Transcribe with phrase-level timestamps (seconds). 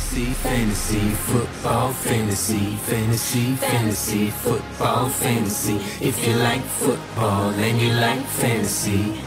[0.00, 5.76] Fantasy, fantasy, football, fantasy, fantasy, fantasy, football, fantasy.
[6.00, 9.20] If you like football and you like fantasy,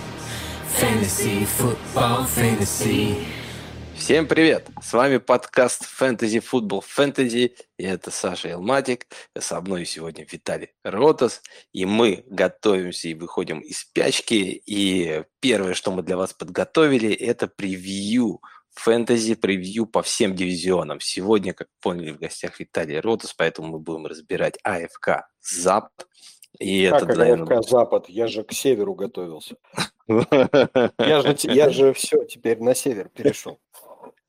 [0.67, 3.23] fantasy, football, fantasy.
[3.95, 4.67] Всем привет!
[4.81, 9.05] С вами подкаст Fantasy Football Fantasy, и это Саша Елматик.
[9.39, 14.61] Со мной сегодня Виталий Ротас, и мы готовимся и выходим из спячки.
[14.65, 18.41] И первое, что мы для вас подготовили, это превью
[18.73, 20.99] фэнтези превью по всем дивизионам.
[20.99, 26.07] Сегодня, как поняли, в гостях Виталий Ротас, поэтому мы будем разбирать АФК Запад.
[26.59, 27.59] И как это, наверное...
[27.59, 28.09] АФК Запад?
[28.09, 29.55] Я же к северу готовился.
[30.07, 33.61] Я же, я же все, теперь на север перешел.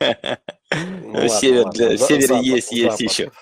[0.01, 3.33] Ну, север, для, север есть, есть еще.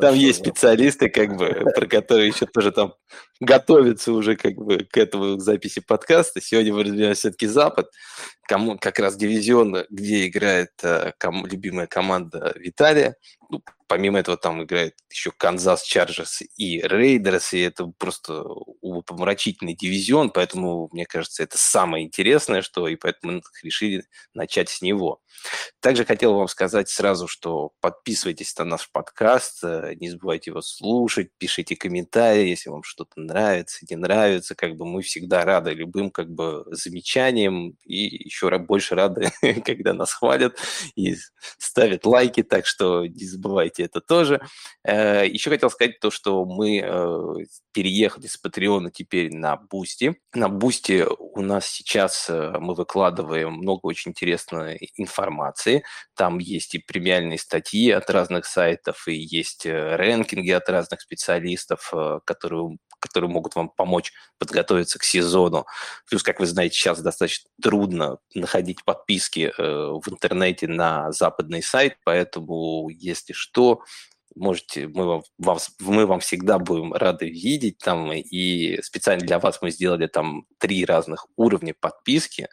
[0.00, 2.94] Там есть специалисты, как бы, про которые еще тоже там
[3.40, 6.40] готовятся уже как бы к этому к записи подкаста.
[6.40, 7.90] Сегодня мы разбираем все-таки Запад,
[8.46, 13.16] кому как раз дивизион, где играет э, ком, любимая команда Виталия.
[13.50, 18.44] Ну, помимо этого там играет еще Канзас Чарджерс и Рейдерс, и это просто
[19.06, 24.82] умопомрачительный дивизион, поэтому, мне кажется, это самое интересное, что, и поэтому мы решили начать с
[24.82, 25.20] него.
[25.80, 31.30] Также хотел вам сказать сразу, что подписывайтесь на наш подкаст, э, не забывайте его слушать,
[31.38, 36.30] пишите комментарии, если вам что-то нравится, не нравится, как бы мы всегда рады любым как
[36.30, 38.35] бы замечаниям и еще
[38.66, 39.30] больше рады,
[39.64, 40.58] когда нас хвалят
[40.94, 41.16] и
[41.58, 44.40] ставят лайки, так что не забывайте это тоже.
[44.84, 47.34] Э, еще хотел сказать то, что мы э,
[47.72, 50.16] переехали с Патреона теперь на Бусти.
[50.34, 55.84] На Бусти у нас сейчас э, мы выкладываем много очень интересной информации.
[56.14, 61.92] Там есть и премиальные статьи от разных сайтов, и есть ranking и от разных специалистов,
[62.24, 62.76] которые
[63.06, 65.66] которые могут вам помочь подготовиться к сезону.
[66.08, 71.98] Плюс, как вы знаете, сейчас достаточно трудно находить подписки э, в интернете на западный сайт,
[72.04, 73.82] поэтому, если что,
[74.36, 79.60] можете, мы вам, вам, мы вам всегда будем рады видеть там, и специально для вас
[79.62, 82.48] мы сделали там три разных уровня подписки,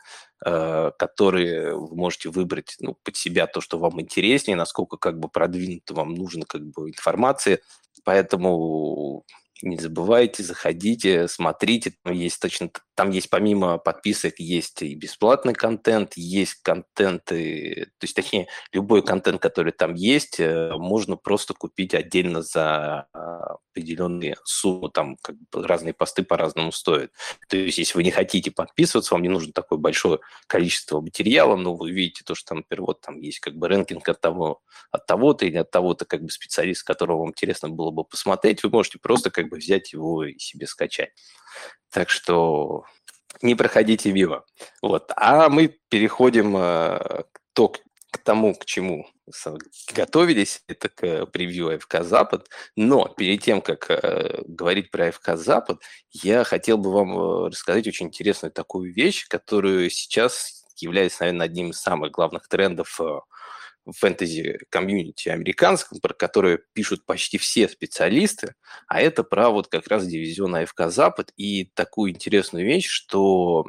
[0.46, 5.30] э, которые вы можете выбрать ну, под себя то, что вам интереснее, насколько как бы
[5.30, 7.62] продвинуто вам нужно как бы информации,
[8.04, 9.26] поэтому
[9.64, 16.14] не забывайте, заходите, смотрите, там есть точно, там есть помимо подписок есть и бесплатный контент,
[16.16, 22.42] есть контенты, то есть точнее любой контент, который там есть, э, можно просто купить отдельно
[22.42, 27.12] за а, определенные суммы, там как бы разные посты по-разному стоят.
[27.48, 31.76] То есть если вы не хотите подписываться, вам не нужно такое большое количество материала, но
[31.76, 35.06] вы видите то, что там, например, вот там есть как бы рэнкинг от того, от
[35.06, 39.00] того-то или от того-то как бы специалист, которого вам интересно было бы посмотреть, вы можете
[39.00, 41.12] просто как бы взять его и себе скачать.
[41.92, 42.86] Так что
[43.42, 44.46] не проходите мимо.
[44.82, 45.12] Вот.
[45.16, 49.08] А мы переходим э, то, к тому, к чему
[49.94, 52.50] готовились, это к превью АФК Запад.
[52.76, 55.82] Но перед тем, как э, говорить про АФК Запад,
[56.12, 61.72] я хотел бы вам э, рассказать очень интересную такую вещь, которую сейчас является, наверное, одним
[61.72, 63.20] из самых главных трендов э,
[63.92, 68.56] фэнтези-комьюнити американском, про которое пишут почти все специалисты,
[68.88, 73.66] а это про вот как раз дивизион АФК Запад и такую интересную вещь, что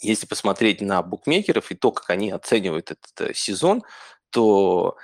[0.00, 3.82] если посмотреть на букмекеров и то, как они оценивают этот э, сезон,
[4.30, 4.96] то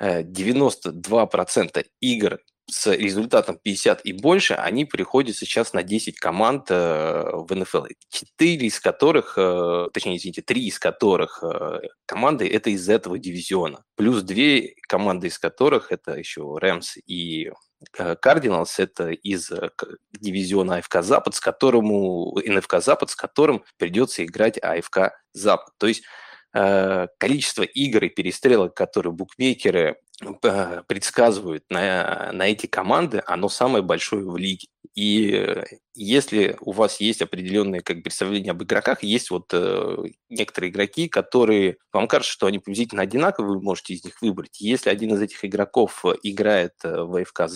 [0.00, 2.38] 92% э, игр
[2.70, 7.86] с результатом 50 и больше, они приходят сейчас на 10 команд э, в НФЛ.
[8.10, 13.82] Четыре из которых, э, точнее, извините, три из которых э, команды это из этого дивизиона.
[13.96, 17.50] Плюс две команды из которых это еще Рэмс и
[17.92, 19.50] Кардиналс это из
[20.12, 25.72] дивизиона АФК Запад, с которому НФК Запад, с которым придется играть АФК Запад.
[25.78, 26.02] То есть
[26.52, 29.98] количество игр и перестрелок, которые букмекеры
[30.86, 34.68] предсказывают на, на эти команды, оно самое большое в лиге.
[34.94, 39.96] И э, если у вас есть определенные как представления об игроках, есть вот э,
[40.28, 44.60] некоторые игроки, которые вам кажется, что они приблизительно одинаковые, вы можете из них выбрать.
[44.60, 47.48] Если один из этих игроков э, играет э, в АФК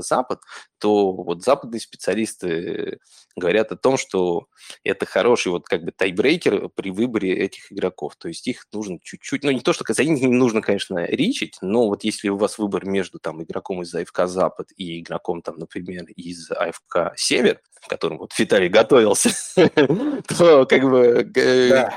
[0.00, 0.40] Запад,
[0.78, 2.98] то вот западные специалисты
[3.36, 4.46] говорят о том, что
[4.84, 8.14] это хороший вот как бы тайбрейкер при выборе этих игроков.
[8.16, 11.58] То есть их нужно чуть-чуть, ну не то, что за них не нужно, конечно, ричить,
[11.60, 15.58] но вот если у вас выбор между там игроком из АФК Запад и игроком там,
[15.58, 21.22] например, из АФК «Север», к которому вот Виталий готовился, то как бы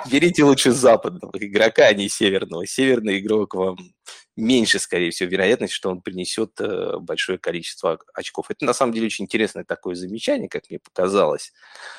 [0.10, 2.65] берите лучше западного игрока, а не северного.
[2.65, 3.77] Северный игрок вам
[4.35, 8.50] меньше, скорее всего, вероятность, что он принесет э, большое количество очков.
[8.50, 11.53] Это на самом деле очень интересное такое замечание, как мне показалось,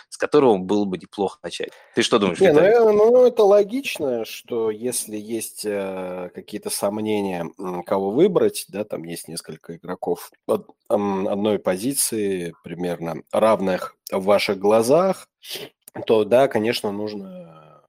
[0.08, 1.70] с которого было бы неплохо начать.
[1.94, 7.46] Ты что думаешь, Не, ну, ну, это логично, что если есть э, какие-то сомнения,
[7.86, 10.56] кого выбрать, да, там есть несколько игроков э,
[10.88, 15.28] одной позиции, примерно равных в ваших глазах,
[16.06, 17.80] то да, конечно, нужно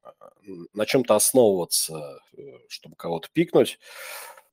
[0.47, 3.79] э, на чем-то основываться, э, чтобы кого-то пикнуть.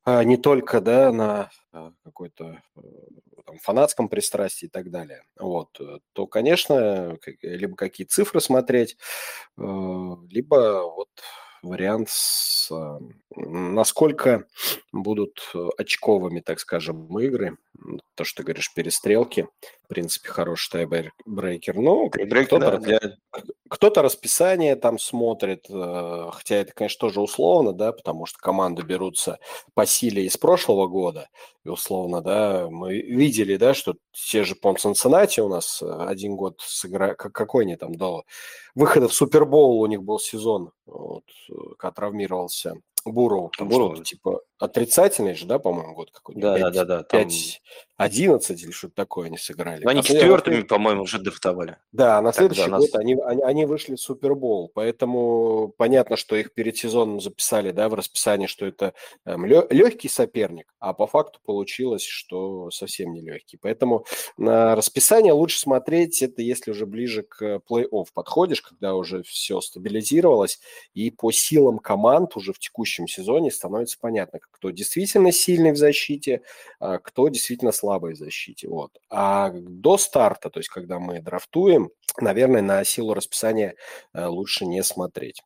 [0.04, 2.60] А не только, да, на э, какой-то
[3.46, 5.78] там, фанатском пристрастии и так далее, вот,
[6.12, 8.96] то, конечно, либо какие цифры смотреть,
[9.56, 11.08] либо вот
[11.62, 12.70] вариант с
[13.37, 14.44] насколько
[14.93, 17.56] будут очковыми, так скажем, игры.
[18.14, 19.49] То, что ты говоришь, перестрелки.
[19.85, 21.76] В принципе, хороший тайбрейкер.
[21.76, 23.00] Ну, кто-то, да, для...
[23.69, 29.38] кто-то расписание там смотрит, э, хотя это, конечно, тоже условно, да, потому что команды берутся
[29.75, 31.29] по силе из прошлого года.
[31.64, 36.61] И условно, да, мы видели, да, что те же, по Цинциннати у нас один год
[36.61, 38.25] сыграли, какой они там до
[38.74, 44.04] выхода в Супербоул у них был сезон, вот, э, когда травмировался Буров, там Буров, что
[44.04, 46.43] типа отрицательный же, да, по-моему, год какой-нибудь?
[46.43, 47.02] Да, 5, да, да, да.
[47.02, 47.62] 5,
[47.96, 49.84] 11 или что-то такое они сыграли.
[49.84, 51.78] Но они а четвертыми, по-моему, уже драфтовали.
[51.90, 53.00] Да, на следующий Тогда год нас...
[53.00, 57.94] они, они, они вышли в Супербол, поэтому понятно, что их перед сезоном записали, да, в
[57.94, 58.94] расписании, что это
[59.25, 63.56] эм, легкий соперник, а по факту получилось, что совсем не легкий.
[63.56, 64.04] Поэтому
[64.37, 70.60] на расписание лучше смотреть, это если уже ближе к плей-офф подходишь, когда уже все стабилизировалось,
[70.94, 76.42] и по силам команд уже в текущем сезоне становится понятно, кто действительно сильный в защите,
[76.80, 78.68] а кто действительно слабый в защите.
[78.68, 78.90] Вот.
[79.10, 81.90] А до старта, то есть когда мы драфтуем,
[82.20, 83.74] наверное, на силу расписания
[84.12, 85.42] э, лучше не смотреть.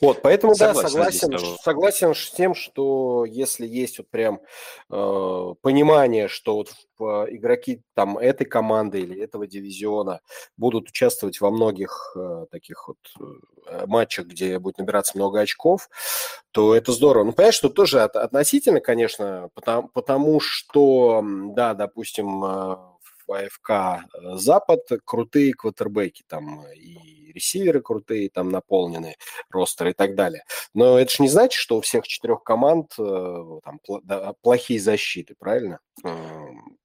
[0.00, 4.40] Вот, поэтому, согласен, да, согласен, согласен с тем, что если есть вот прям
[4.90, 6.70] э, понимание, что вот
[7.00, 7.04] э,
[7.34, 10.20] игроки там этой команды или этого дивизиона
[10.56, 12.98] будут участвовать во многих э, таких вот
[13.68, 15.88] э, матчах, где будет набираться много очков,
[16.52, 17.24] то это здорово.
[17.24, 22.76] Ну, понятно, что тоже от, относительно, конечно, потому, потому что, да, допустим, э,
[23.26, 29.16] в АФК э, Запад крутые квотербеки, там и ресиверы крутые, там наполнены
[29.50, 30.44] ростеры и так далее.
[30.74, 33.80] Но это же не значит, что у всех четырех команд э, там,
[34.40, 35.80] плохие защиты, правильно?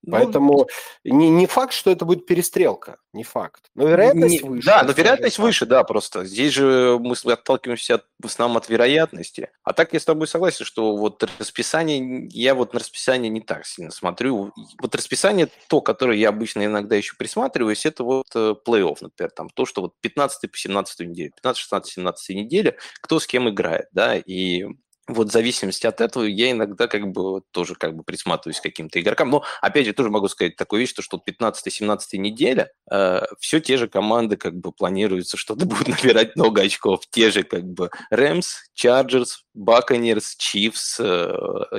[0.04, 0.68] Ну, поэтому
[1.04, 3.70] не, не факт, что это будет перестрелка, не факт.
[3.76, 4.66] Но вероятность не, выше.
[4.66, 5.46] Да, но вероятность так.
[5.46, 6.26] выше, да, просто.
[6.26, 9.50] Здесь же мы отталкиваемся от, в основном от вероятности.
[9.64, 13.66] А так я с тобой согласен, что вот расписание, я вот на расписание не так
[13.66, 14.52] сильно смотрю.
[14.82, 19.50] Вот расписание, то, которое я обычно иногда еще присматриваюсь, это вот э, плей-офф, например, там
[19.50, 23.88] то, что вот 15 по 17 неделю, 15, 16, 17 неделя, кто с кем играет,
[23.92, 24.66] да, и
[25.08, 29.00] вот в зависимости от этого я иногда как бы тоже как бы присматриваюсь к каким-то
[29.02, 29.30] игрокам.
[29.30, 33.88] Но, опять же, тоже могу сказать такую вещь, что 15-17 неделя э, все те же
[33.88, 37.02] команды как бы планируется, что будут набирать много очков.
[37.10, 41.00] Те же как бы Рэмс, Чарджерс, Buccaneers, Chiefs,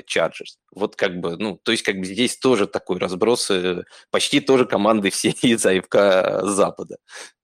[0.07, 0.57] Chargers.
[0.75, 4.67] Вот как бы, ну, то есть как бы здесь тоже такой разброс, э, почти тоже
[4.67, 6.97] команды все из АФК Запада.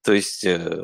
[0.02, 0.74] То есть, э,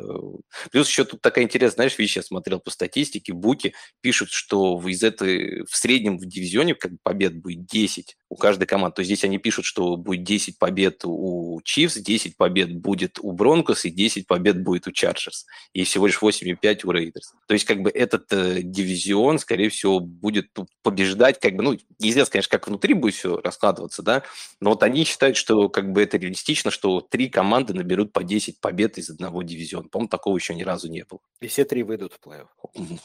[0.71, 5.01] плюс еще тут такая интересная, знаешь, вещь, я смотрел по статистике, Буки пишут, что из
[5.03, 8.95] этой, в среднем в дивизионе как бы побед будет 10 у каждой команды.
[8.97, 13.31] То есть здесь они пишут, что будет 10 побед у Chiefs, 10 побед будет у
[13.31, 15.45] Бронкос и 10 побед будет у Chargers.
[15.71, 17.33] И всего лишь 8,5 у Рейдерс.
[17.47, 20.49] То есть как бы этот э, дивизион, скорее всего, будет
[20.83, 24.23] побеждать, как бы, ну, неизвестно, конечно, как внутри будет все раскладываться, да,
[24.59, 28.59] но вот они считают, что как бы это реалистично, что три команды наберут по 10
[28.59, 29.87] побед из одного дивизиона.
[29.87, 31.21] По-моему, такого еще ни разу не было.
[31.39, 32.99] И все три выйдут в плей-офф.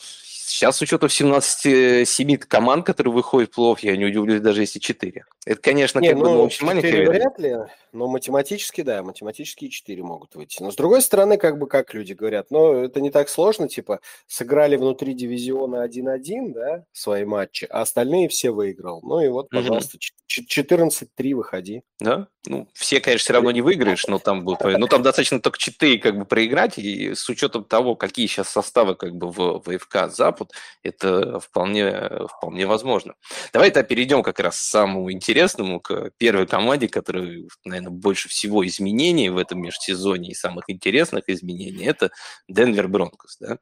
[0.50, 5.24] Сейчас с учетом 17 команд, которые выходят в плей я не удивлюсь, даже если 4.
[5.46, 7.56] Это, конечно, не, как ну, бы очень маленькая вряд ли,
[7.92, 10.60] но математически, да, математически 4 могут выйти.
[10.60, 14.00] Но с другой стороны, как бы, как люди говорят, ну, это не так сложно, типа,
[14.26, 19.00] сыграли внутри дивизиона 1-1, да, свои матчи, а остальные все выиграл.
[19.02, 20.44] Ну и вот, пожалуйста, угу.
[20.46, 21.82] 14-3 выходи.
[22.00, 25.58] Да, ну, все, конечно, все равно не выиграешь, но там будет, ну, там достаточно только
[25.58, 29.78] 4 как бы проиграть, и с учетом того, какие сейчас составы как бы в, в
[29.78, 33.14] ФК Запад, это вполне, вполне возможно.
[33.52, 39.28] Давай-то перейдем как раз к самому интересному, к первой команде, которая, наверное, больше всего изменений
[39.28, 42.10] в этом межсезонье и самых интересных изменений, это
[42.48, 43.36] Денвер Бронкос.
[43.40, 43.58] Да?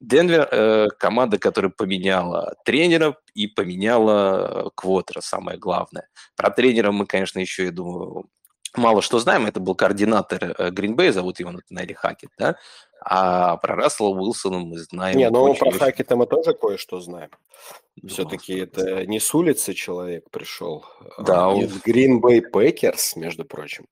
[0.00, 6.08] Денвер э, команда, которая поменяла тренера и поменяла квотера, самое главное.
[6.36, 8.28] Про тренера мы, конечно, еще, я думаю,
[8.76, 9.46] мало что знаем.
[9.46, 12.56] Это был координатор Гринбея, зовут его Натанаэли Хакет, да?
[13.06, 15.18] А про Рассела Уилсона мы знаем.
[15.18, 17.30] Не, ну про Хакета мы тоже кое-что знаем.
[18.06, 20.84] Все-таки это не с улицы человек пришел,
[21.18, 23.86] да, а из Green Bay Packers, между прочим.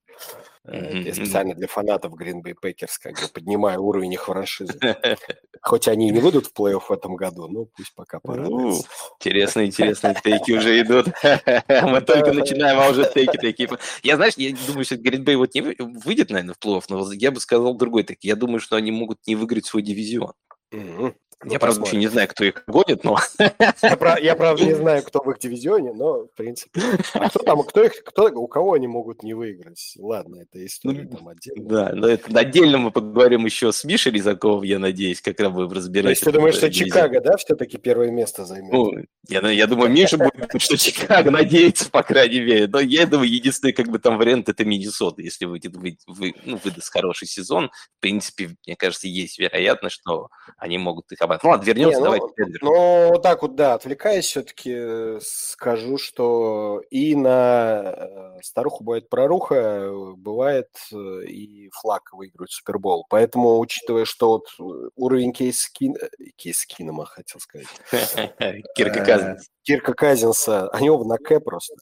[0.65, 1.01] Mm-hmm.
[1.01, 4.79] Я специально для фанатов Green Bay Packers как бы поднимаю уровень их франшизы.
[5.61, 8.87] Хоть они и не выйдут в плей-офф в этом году, но пусть пока порадуются.
[9.19, 11.07] Интересные, интересные тейки уже идут.
[11.23, 13.69] Мы только начинаем, а уже тейки такие.
[14.03, 17.31] Я, знаешь, я думаю, что Green Bay вот не выйдет, наверное, в плей-офф, но я
[17.31, 18.17] бы сказал другой так.
[18.21, 20.33] Я думаю, что они могут не выиграть свой дивизион.
[20.71, 21.13] Ну,
[21.45, 23.17] я, правда, еще не знаю, кто их гонит, но...
[23.39, 26.81] Я, я, правда, не знаю, кто в их дивизионе, но, в принципе...
[27.13, 29.95] А кто там, кто их, кто, у кого они могут не выиграть?
[29.97, 31.69] Ладно, это история там отдельно.
[31.69, 35.73] Да, но это отдельно мы поговорим еще с Мишей Резаковым, я надеюсь, как раз вы
[35.73, 36.03] разберетесь.
[36.03, 38.71] То есть ты думаешь, что Чикаго, да, все-таки первое место займет?
[38.71, 38.91] Ну,
[39.27, 42.67] я, я думаю, Миша будет, что Чикаго надеется, по крайней мере.
[42.67, 45.21] Но я думаю, единственный как бы там вариант это Миннесота.
[45.21, 50.29] Если выйдет, вы, вы, ну, выдаст хороший сезон, в принципе, мне кажется, есть вероятность, что
[50.57, 51.47] они могут их обратно.
[51.47, 52.25] Ну ладно, вернемся, Не, давайте.
[52.61, 58.83] Ну, ну, вот так вот, да, отвлекаясь, все-таки э, скажу, что и на э, старуху
[58.83, 63.05] бывает проруха, э, бывает и флаг выигрывает Супербол.
[63.09, 65.95] Поэтому, учитывая, что вот уровень кейс Кин...
[66.35, 67.67] кейс Кинома, хотел сказать.
[68.75, 69.49] Кирка Казинс.
[69.63, 71.75] Кирка Казинса, они оба на К просто.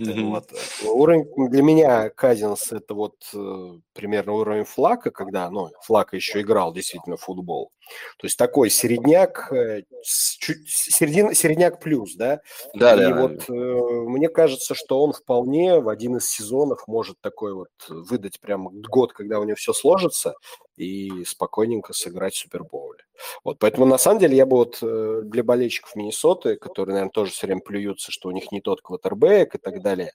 [0.00, 0.30] Mm-hmm.
[0.30, 0.52] Вот.
[0.84, 3.16] Уровень для меня Казинс это вот
[3.92, 7.70] примерно уровень Флака, когда, ну, Флака еще играл действительно в футбол.
[8.18, 12.40] То есть такой середняк, э, чуть, середин, середняк плюс, да?
[12.74, 13.20] Да, И да.
[13.20, 18.40] вот э, мне кажется, что он вполне в один из сезонов может такой вот выдать
[18.40, 20.34] прям год, когда у него все сложится,
[20.80, 23.04] и спокойненько сыграть Супербоуле.
[23.44, 27.32] Вот, поэтому на самом деле я бы вот э, для болельщиков Миннесоты, которые, наверное, тоже
[27.32, 30.12] все время плюются, что у них не тот квотербек и так далее,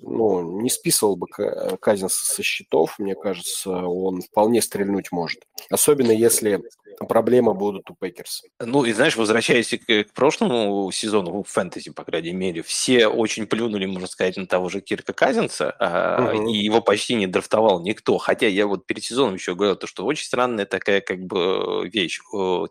[0.00, 5.40] ну, не списывал бы Казинса со счетов, мне кажется, он вполне стрельнуть может.
[5.70, 6.62] Особенно если
[7.06, 8.44] проблемы будут у Пейкерс.
[8.60, 13.46] Ну, и знаешь, возвращаясь к, к прошлому сезону, в фэнтези, по крайней мере, все очень
[13.46, 16.48] плюнули, можно сказать, на того же Кирка Казинса, а, угу.
[16.48, 18.18] и его почти не драфтовал никто.
[18.18, 22.20] Хотя я вот перед сезоном еще говорил, то, что очень странная такая как бы вещь.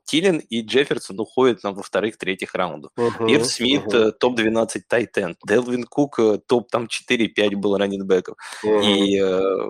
[0.06, 2.92] Тилин и Джефферсон уходят нам во вторых, третьих раундах.
[2.98, 3.28] Угу.
[3.28, 4.12] Ирв Смит угу.
[4.12, 5.38] топ-12 тайтенд.
[5.46, 8.38] Делвин Кук э, топ там 4-5 был раннинбеков.
[8.64, 8.82] Угу.
[8.82, 9.68] И э,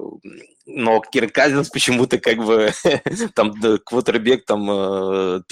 [0.66, 2.72] но Кирк Казинс почему-то как бы
[3.36, 5.44] там квотербек там 15-17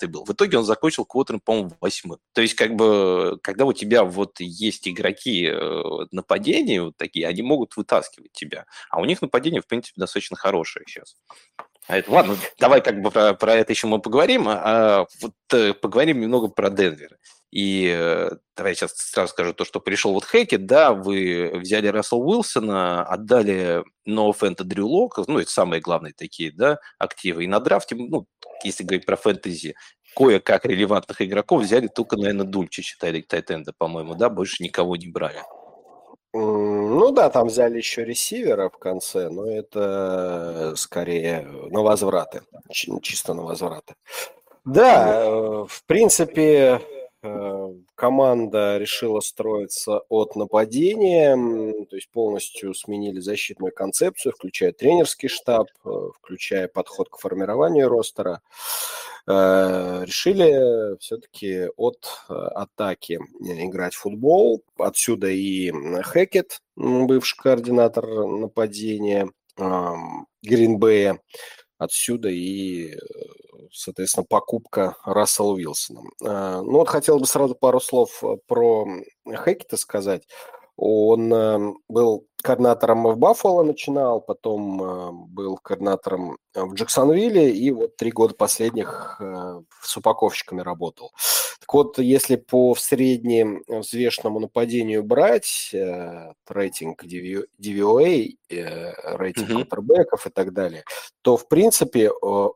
[0.00, 0.24] э, был.
[0.24, 2.18] В итоге он закончил квотером, по-моему, восьмым.
[2.32, 5.82] То есть как бы, когда у тебя вот есть игроки э,
[6.12, 8.66] нападения вот такие, они могут вытаскивать тебя.
[8.90, 11.16] А у них нападение, в принципе, достаточно хорошее сейчас.
[11.88, 16.20] А это, ладно, давай как бы про, про это еще мы поговорим, а, вот поговорим
[16.20, 17.18] немного про Денвер.
[17.52, 21.86] И э, давай я сейчас сразу скажу то, что пришел вот Хэкет, да, вы взяли
[21.88, 27.44] Рассел Уилсона, отдали No Фэнта Дрю Лока, ну, это самые главные такие, да, активы.
[27.44, 28.26] И на драфте, ну,
[28.64, 29.74] если говорить про фэнтези,
[30.16, 35.42] кое-как релевантных игроков взяли только, наверное, Дульчи, считали Тайтенда, по-моему, да, больше никого не брали.
[36.32, 42.40] Ну да, там взяли еще ресивера в конце, но это скорее на возвраты,
[42.70, 43.94] чисто на возвраты.
[44.64, 46.80] Да, э, в принципе,
[47.94, 51.36] команда решила строиться от нападения,
[51.86, 58.40] то есть полностью сменили защитную концепцию, включая тренерский штаб, э, включая подход к формированию ростера.
[59.28, 64.64] Э, решили все-таки от атаки играть в футбол.
[64.78, 65.70] Отсюда и
[66.02, 69.30] Хекет, бывший координатор нападения
[70.42, 71.20] Гринбея.
[71.82, 72.96] Отсюда и
[73.72, 76.02] соответственно, покупка Рассела Уилсона.
[76.24, 78.86] А, ну вот хотел бы сразу пару слов э, про
[79.26, 80.28] Хекета сказать.
[80.76, 87.96] Он э, был координатором в Баффало начинал, потом э, был координатором в Джексонвилле и вот
[87.96, 89.20] три года последних
[89.80, 91.12] с упаковщиками работал.
[91.62, 100.26] Так вот, если по среднему взвешенному нападению брать э, рейтинг DVOA, э, рейтинг mm-hmm.
[100.26, 100.84] и так далее,
[101.22, 102.10] то, в принципе, э,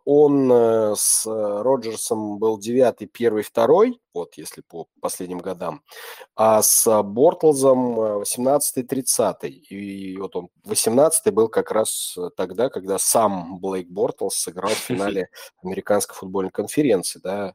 [0.05, 5.83] он э, с Роджерсом был девятый, первый, второй, вот если по последним годам,
[6.35, 9.49] а с Бортлзом 18-30.
[9.76, 15.28] И вот он 18 был как раз тогда, когда сам Блейк Бортлс сыграл в финале
[15.62, 17.21] американской футбольной конференции.
[17.23, 17.52] Да.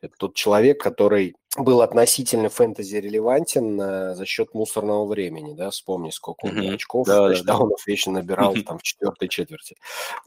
[0.00, 6.10] Это тот человек, который был относительно фэнтези релевантен э, за счет мусорного времени, да, вспомни,
[6.10, 6.74] сколько он mm-hmm.
[6.74, 7.90] очков, да, тачдаунов да.
[7.90, 9.76] вечно набирал там в четвертой четверти.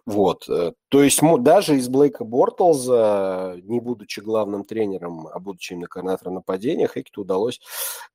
[0.05, 5.87] Вот, э, то есть даже из Блейка Бортлза, не будучи главным тренером, а будучи именно
[5.87, 7.61] координатором нападения, Хекету удалось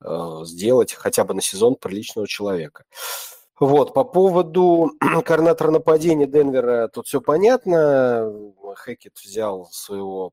[0.03, 2.85] э, сделать хотя бы на сезон приличного человека.
[3.61, 4.93] Вот, по поводу
[5.25, 8.33] координатора нападения Денвера, тут все понятно.
[8.75, 10.33] Хэкет взял своего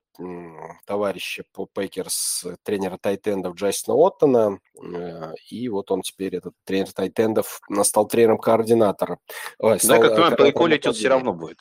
[0.86, 7.60] товарища по Пейкерс, тренера тайтендов Джастина Оттона, э, и вот он теперь, этот тренер тайтендов,
[7.84, 9.18] стал тренером-координатором.
[9.60, 11.58] Да, как э, понимаю, плейколить все равно будет.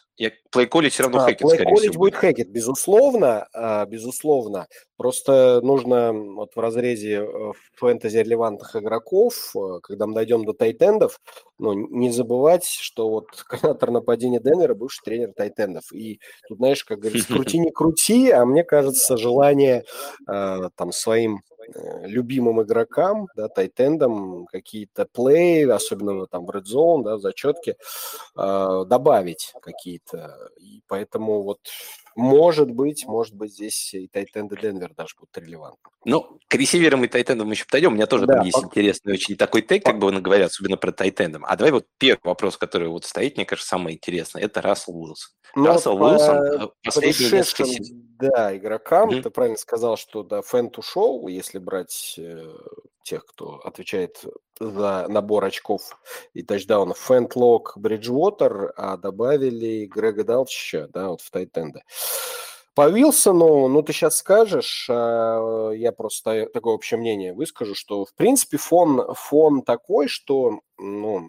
[0.50, 1.94] Плейколить все равно а, Хэкет, скорее всего.
[1.94, 4.68] будет Хэкет, безусловно, а, безусловно.
[4.96, 9.52] Просто нужно вот в разрезе э, фэнтези-релевантных игроков,
[9.82, 11.18] когда мы дойдем до тайтендов,
[11.58, 15.92] ну, не забывать, что вот координатор нападения Денвера бывший тренер тайтендов.
[15.92, 19.84] И тут, знаешь, как говорится, крути не крути, а мне кажется, желание
[20.26, 27.04] э, там своим э, любимым игрокам, да, тайтендам какие-то плей, особенно там в Red Zone,
[27.04, 27.76] да, в зачетке,
[28.36, 30.50] э, добавить какие-то.
[30.58, 31.60] И поэтому вот
[32.16, 35.90] может быть, может быть, здесь и Тайтенда Денвер даже будут релевантны.
[36.04, 37.92] Ну, к ресиверам и Тайтендам еще подойдем.
[37.92, 40.92] У меня тоже да, там есть интересный очень такой тейк, как бы говорят, особенно про
[40.92, 41.44] Тайтендам.
[41.46, 44.42] А давай вот первый вопрос, который вот стоит, мне кажется, самый интересный.
[44.42, 45.32] Это Рассел Уилсон.
[45.56, 46.04] Ну, Рассел по...
[46.04, 47.70] Уилсон э, последние несколько
[48.18, 49.22] Да, игрокам, mm-hmm.
[49.22, 52.44] ты правильно сказал, что да, Фэнт ушел, если брать э,
[53.04, 54.24] тех, кто отвечает
[54.58, 55.98] за набор очков
[56.32, 56.98] и тачдаунов.
[56.98, 61.82] Фэнт Лок, Бриджвотер, а добавили Грега Далчича, да, вот в Тайтенда.
[62.74, 68.12] По Вилсону, ну, ты сейчас скажешь, а я просто такое общее мнение выскажу, что, в
[68.14, 71.24] принципе, фон, фон такой, что ну,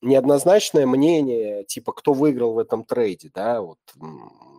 [0.00, 3.78] неоднозначное мнение, типа, кто выиграл в этом трейде, да, вот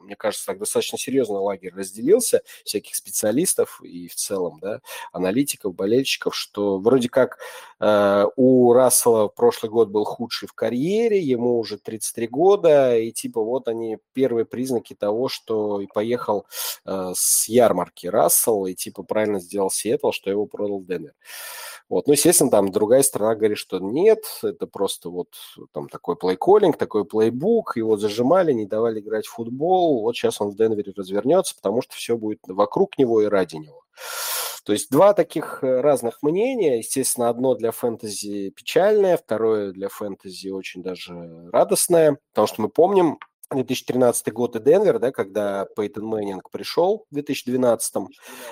[0.02, 4.82] мне кажется, так достаточно серьезно лагерь разделился, всяких специалистов и в целом, да,
[5.12, 7.40] аналитиков, болельщиков, что вроде как
[8.36, 13.68] у Рассела прошлый год был худший в карьере, ему уже 33 года, и типа вот
[13.68, 16.46] они первые признаки того, что и поехал
[16.86, 21.14] э, с ярмарки Рассел, и типа правильно сделал Сиэтл, что его продал Денвер.
[21.90, 22.08] Вот.
[22.08, 25.28] Ну, естественно, там другая сторона говорит, что нет, это просто вот
[25.74, 30.52] там такой плейколлинг, такой плейбук, его зажимали, не давали играть в футбол, вот сейчас он
[30.52, 33.84] в Денвере развернется, потому что все будет вокруг него и ради него.
[34.64, 36.78] То есть два таких э, разных мнения.
[36.78, 43.18] Естественно, одно для фэнтези печальное, второе для фэнтези очень даже радостное, потому что мы помним,
[43.56, 47.96] 2013 год и Денвер, да, когда Пейтон Мэннинг пришел в 2012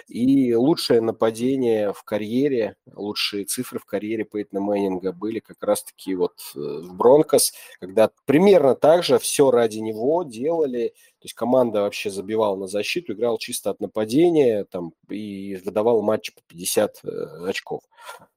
[0.08, 6.34] и лучшее нападение в карьере, лучшие цифры в карьере Пейтона Мэннинга были как раз-таки вот
[6.56, 12.10] э, в Бронкос, когда примерно так же все ради него делали, то есть команда вообще
[12.10, 17.10] забивала на защиту, играл чисто от нападения там, и выдавал матч по 50 э,
[17.50, 17.82] очков,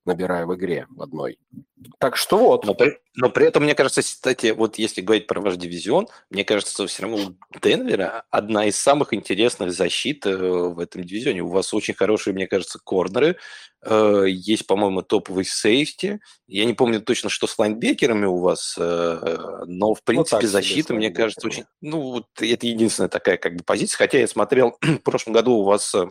[0.04, 1.38] набирая в игре в одной.
[1.98, 2.66] Так что вот.
[2.66, 6.44] Но при, но при этом, мне кажется, кстати, вот если говорить про ваш дивизион, мне
[6.44, 11.42] кажется, все равно у Денвера одна из самых интересных защит э, в этом дивизионе.
[11.42, 13.36] У вас очень хорошие, мне кажется, корнеры,
[13.82, 16.20] э, есть, по-моему, топовый сейфти.
[16.48, 20.94] Я не помню точно, что с лайнбекерами у вас, но, в ну принципе, ну, защита,
[20.94, 21.64] мне кажется, очень...
[21.80, 23.98] Ну, вот это единственная такая как бы позиция.
[23.98, 26.10] Хотя я смотрел, в прошлом году у вас э,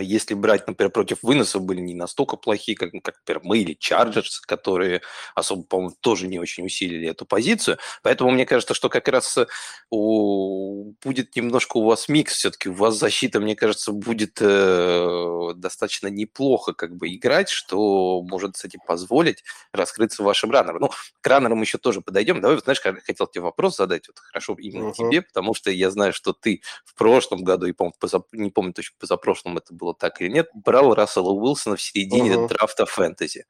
[0.00, 4.40] если брать, например, против выносов были не настолько плохие, как, как например, мы или Чарджерс,
[4.40, 5.02] которые
[5.34, 7.78] особо, по-моему, тоже не очень усилили эту позицию.
[8.02, 9.46] Поэтому мне кажется, что как раз э,
[9.90, 10.92] у...
[11.02, 12.68] будет немножко у вас микс все-таки.
[12.68, 18.78] У вас защита, мне кажется, будет э, достаточно неплохо как бы играть, что может, кстати,
[18.86, 20.80] позволить раскрыться вашим раннерам.
[20.80, 22.40] Ну, к раннерам еще тоже подойдем.
[22.40, 24.94] Давай, знаешь, я хотел тебе вопрос задать, вот хорошо именно uh-huh.
[24.94, 28.26] тебе, потому что я знаю, что ты в прошлом году, и, помню, позап...
[28.32, 32.48] не помню точно, позапрошлом это было так или нет, брал Рассела Уилсона в середине uh-huh.
[32.48, 33.44] драфта фэнтези.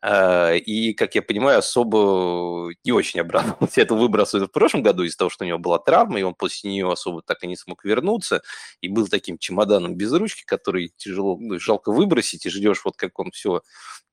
[0.00, 5.18] А, и, как я понимаю, особо не очень обрадовался это выбросу в прошлом году из-за
[5.18, 7.84] того, что у него была травма, и он после нее особо так и не смог
[7.84, 8.42] вернуться,
[8.80, 13.18] и был таким чемоданом без ручки, который тяжело, ну, жалко выбросить, и ждешь вот как
[13.18, 13.62] он все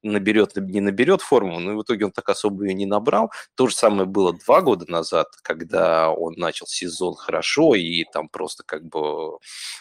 [0.03, 3.31] наберет, не наберет форму, но в итоге он так особо ее не набрал.
[3.55, 8.63] То же самое было два года назад, когда он начал сезон хорошо и там просто
[8.63, 9.39] как бы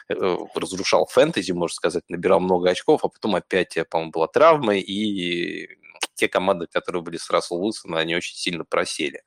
[0.09, 5.82] э, разрушал фэнтези, можно сказать, набирал много очков, а потом опять, по-моему, была травма, и
[6.23, 9.25] те команды, которые были с Рассел Уилсоном, они очень сильно просели.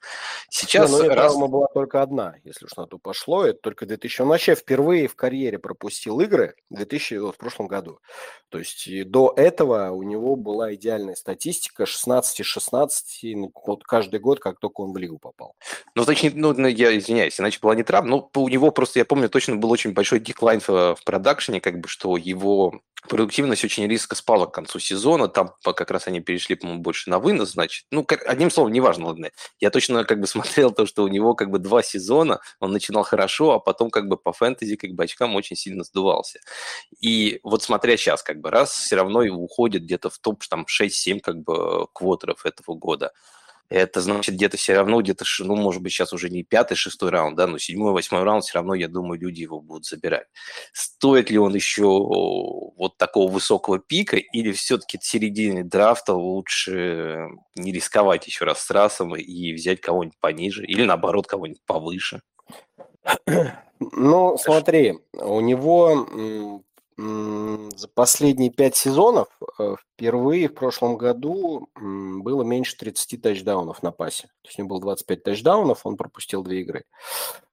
[0.49, 0.89] Сейчас...
[0.89, 1.33] Ну, раз...
[1.33, 3.45] травма была только одна, если уж на то пошло.
[3.45, 4.21] Это только 2000...
[4.21, 7.15] Он вообще впервые в карьере пропустил игры в 2000...
[7.15, 7.99] вот, в прошлом году.
[8.47, 14.39] То есть до этого у него была идеальная статистика 16 из 16 вот каждый год,
[14.39, 15.55] как только он в лигу попал.
[15.95, 18.09] Ну, точнее, ну, ну, я извиняюсь, иначе была не травма.
[18.09, 21.77] Но у него просто, я помню, точно был очень большой деклайн в, в продакшене, как
[21.81, 25.27] бы, что его продуктивность очень резко спала к концу сезона.
[25.27, 27.85] Там как раз они перешли, по-моему, больше на вынос, значит.
[27.91, 29.31] Ну, одним словом, неважно, ладно.
[29.59, 33.03] Я точно как бы смотрел то, что у него как бы два сезона, он начинал
[33.03, 36.39] хорошо, а потом как бы по фэнтези как бы очкам очень сильно сдувался.
[37.01, 41.19] И вот смотря сейчас, как бы раз все равно уходит где-то в топ там 6-7
[41.19, 43.11] как бы квотеров этого года.
[43.69, 47.35] Это значит где-то все равно, где-то, ну, может быть, сейчас уже не пятый, шестой раунд,
[47.35, 50.27] да, но седьмой, восьмой раунд все равно, я думаю, люди его будут забирать.
[50.73, 57.71] Стоит ли он еще вот такого высокого пика, или все-таки в середине драфта лучше не
[57.71, 62.21] рисковать еще раз с расом и взять кого-нибудь пониже, или наоборот, кого-нибудь повыше?
[63.91, 66.63] Ну, смотри, у него
[66.97, 69.27] за последние пять сезонов
[69.59, 74.27] э, впервые в прошлом году было меньше 30 тачдаунов на пасе.
[74.43, 76.85] То есть у него было 25 тачдаунов, он пропустил две игры.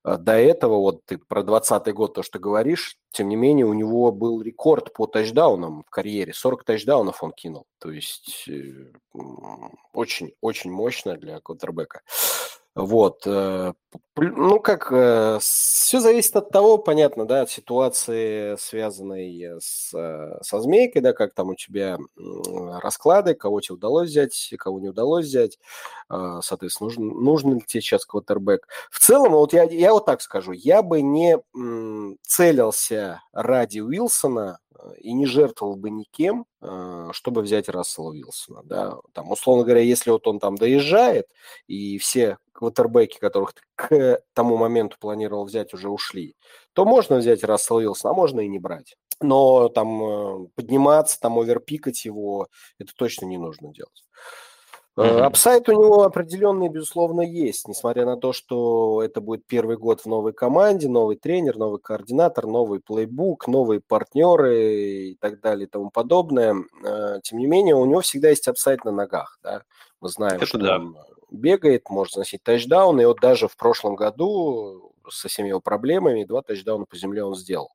[0.04, 3.72] А до этого, вот ты про 20 год то, что говоришь, тем не менее у
[3.72, 6.32] него был рекорд по тачдаунам в карьере.
[6.32, 7.66] 40 тачдаунов он кинул.
[7.78, 8.48] То есть
[9.92, 12.02] очень-очень э, мощно для квотербека.
[12.74, 13.26] Вот.
[13.26, 13.74] Э,
[14.16, 20.60] ну, как, э, все зависит от того, понятно, да, от ситуации, связанной с, э, со
[20.60, 25.58] змейкой, да, как там у тебя расклады, кого тебе удалось взять, кого не удалось взять,
[26.08, 28.66] соответственно, нужен, нужен ли тебе сейчас квотербек.
[28.90, 31.38] В целом, вот я, я вот так скажу, я бы не
[32.22, 34.60] целился ради Уилсона
[34.98, 36.46] и не жертвовал бы никем,
[37.12, 38.62] чтобы взять Рассела Уилсона.
[38.64, 38.96] Да?
[39.12, 41.26] Там, условно говоря, если вот он там доезжает,
[41.66, 46.36] и все квотербеки, которых ты к тому моменту планировал взять, уже ушли,
[46.72, 48.96] то можно взять Рассел Уилсона, а можно и не брать.
[49.20, 52.48] Но там э, подниматься, там оверпикать его,
[52.78, 54.04] это точно не нужно делать.
[54.94, 55.20] Mm-hmm.
[55.20, 60.06] Апсайт у него определенный, безусловно, есть, несмотря на то, что это будет первый год в
[60.06, 65.90] новой команде, новый тренер, новый координатор, новый плейбук, новые партнеры и так далее и тому
[65.90, 66.56] подобное.
[66.84, 69.38] Э, тем не менее, у него всегда есть апсайт на ногах.
[69.42, 69.62] Да?
[70.02, 70.76] Мы знаем, это что да.
[70.76, 70.96] он
[71.30, 76.42] бегает, может заносить тачдаун, и вот даже в прошлом году со всеми его проблемами два
[76.42, 77.70] тачдауна по земле он сделал.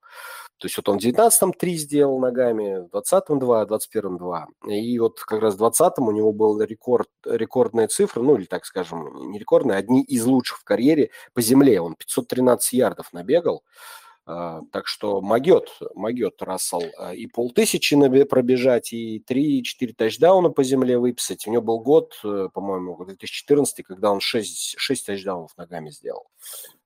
[0.57, 4.47] То есть вот он в 19-м 3 сделал ногами, в 20-м 2, в 21-м 2.
[4.69, 8.65] И вот как раз в 20-м у него был рекорд, рекордная цифра, ну или так
[8.65, 11.79] скажем, не рекордная, одни из лучших в карьере по земле.
[11.79, 13.63] Он 513 ярдов набегал.
[14.29, 20.97] А, так что могет, могет Рассел а, и полтысячи пробежать, и 3-4 тачдауна по земле
[20.97, 21.47] выписать.
[21.47, 26.27] У него был год, э, по-моему, 2014, когда он 6, 6 тачдаунов ногами сделал.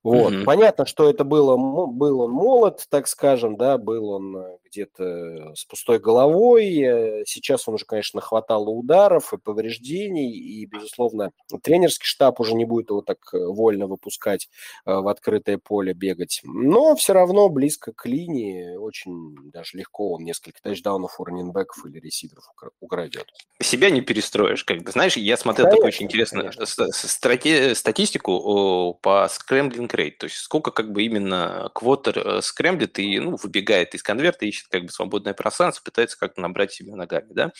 [0.03, 0.33] Вот.
[0.33, 0.43] Mm-hmm.
[0.45, 5.65] Понятно, что это было, был он молод, так скажем, да, был он э, где-то с
[5.65, 6.79] пустой головой.
[6.79, 11.31] Э, сейчас он уже, конечно, хватало ударов и повреждений, и, безусловно,
[11.61, 14.49] тренерский штаб уже не будет его так э, вольно выпускать
[14.85, 16.41] в открытое поле бегать.
[16.43, 21.99] Но все равно близко к линии, очень даже легко он несколько тачдаунов у раненбеков или
[21.99, 22.43] ресиверов
[22.79, 23.27] украдет.
[23.59, 29.89] Себя не перестроишь, как бы, знаешь, я смотрел конечно, такую очень интересную статистику по scrambling
[29.89, 34.45] rate, то есть сколько как бы именно квотер э, скрэмблит и ну, выбегает из конверта,
[34.61, 37.33] ищет как бы свободное пространство, пытается как-то набрать себе ногами.
[37.33, 37.51] Да?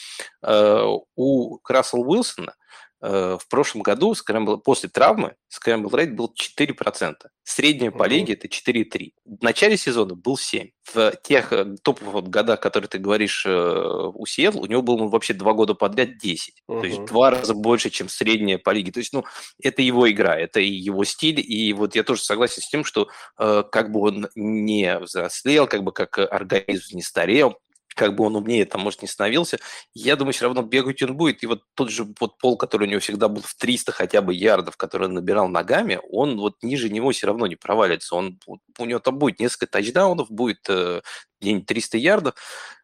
[0.43, 0.85] Э,
[1.15, 2.55] у Рассела Уилсона
[3.01, 7.15] в прошлом году скрэмбл, после травмы скрэмбл рейт был 4%.
[7.43, 9.13] Средняя по лиге это 4,3.
[9.25, 10.69] В начале сезона был 7.
[10.93, 15.07] В тех э, топовых годах, которые ты говоришь э, у Сиэтл, у него было ну,
[15.07, 16.63] вообще два года подряд 10.
[16.69, 16.81] Uh-huh.
[16.81, 18.91] То есть два раза больше, чем средняя по лиге.
[18.91, 19.25] То есть, ну,
[19.61, 21.39] это его игра, это и его стиль.
[21.39, 25.91] И вот я тоже согласен с тем, что как бы он не взрослел, как бы
[25.91, 27.57] как организм не старел,
[28.01, 29.59] как бы он умнее там, может, не становился,
[29.93, 31.43] я думаю, все равно бегать он будет.
[31.43, 34.33] И вот тот же вот пол, который у него всегда был в 300 хотя бы
[34.33, 38.15] ярдов, который он набирал ногами, он вот ниже него все равно не провалится.
[38.15, 41.01] Он, у него там будет несколько тачдаунов, будет э,
[41.41, 42.35] где-нибудь 300 ярдов.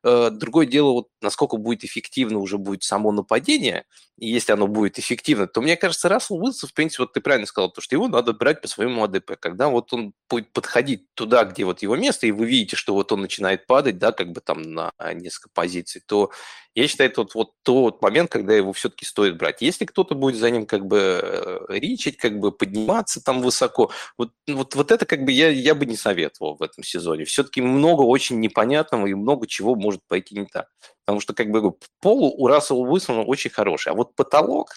[0.03, 3.85] Э, другое дело, вот насколько будет эффективно уже будет само нападение,
[4.17, 7.45] и если оно будет эффективно, то, мне кажется, Рассел Уилсон, в принципе, вот ты правильно
[7.47, 9.33] сказал, то, что его надо брать по своему АДП.
[9.39, 13.11] Когда вот он будет подходить туда, где вот его место, и вы видите, что вот
[13.11, 16.31] он начинает падать, да, как бы там на несколько позиций, то
[16.77, 19.63] я считаю, это вот, вот тот момент, когда его все-таки стоит брать.
[19.63, 24.29] Если кто-то будет за ним как бы э, ричить, как бы подниматься там высоко, вот,
[24.47, 27.25] вот, вот это как бы я, я бы не советовал в этом сезоне.
[27.25, 30.67] Все-таки много очень непонятного и много чего может пойти не так.
[31.03, 34.75] Потому что как бы пол у Рассела Уилсона очень хороший, а вот потолок,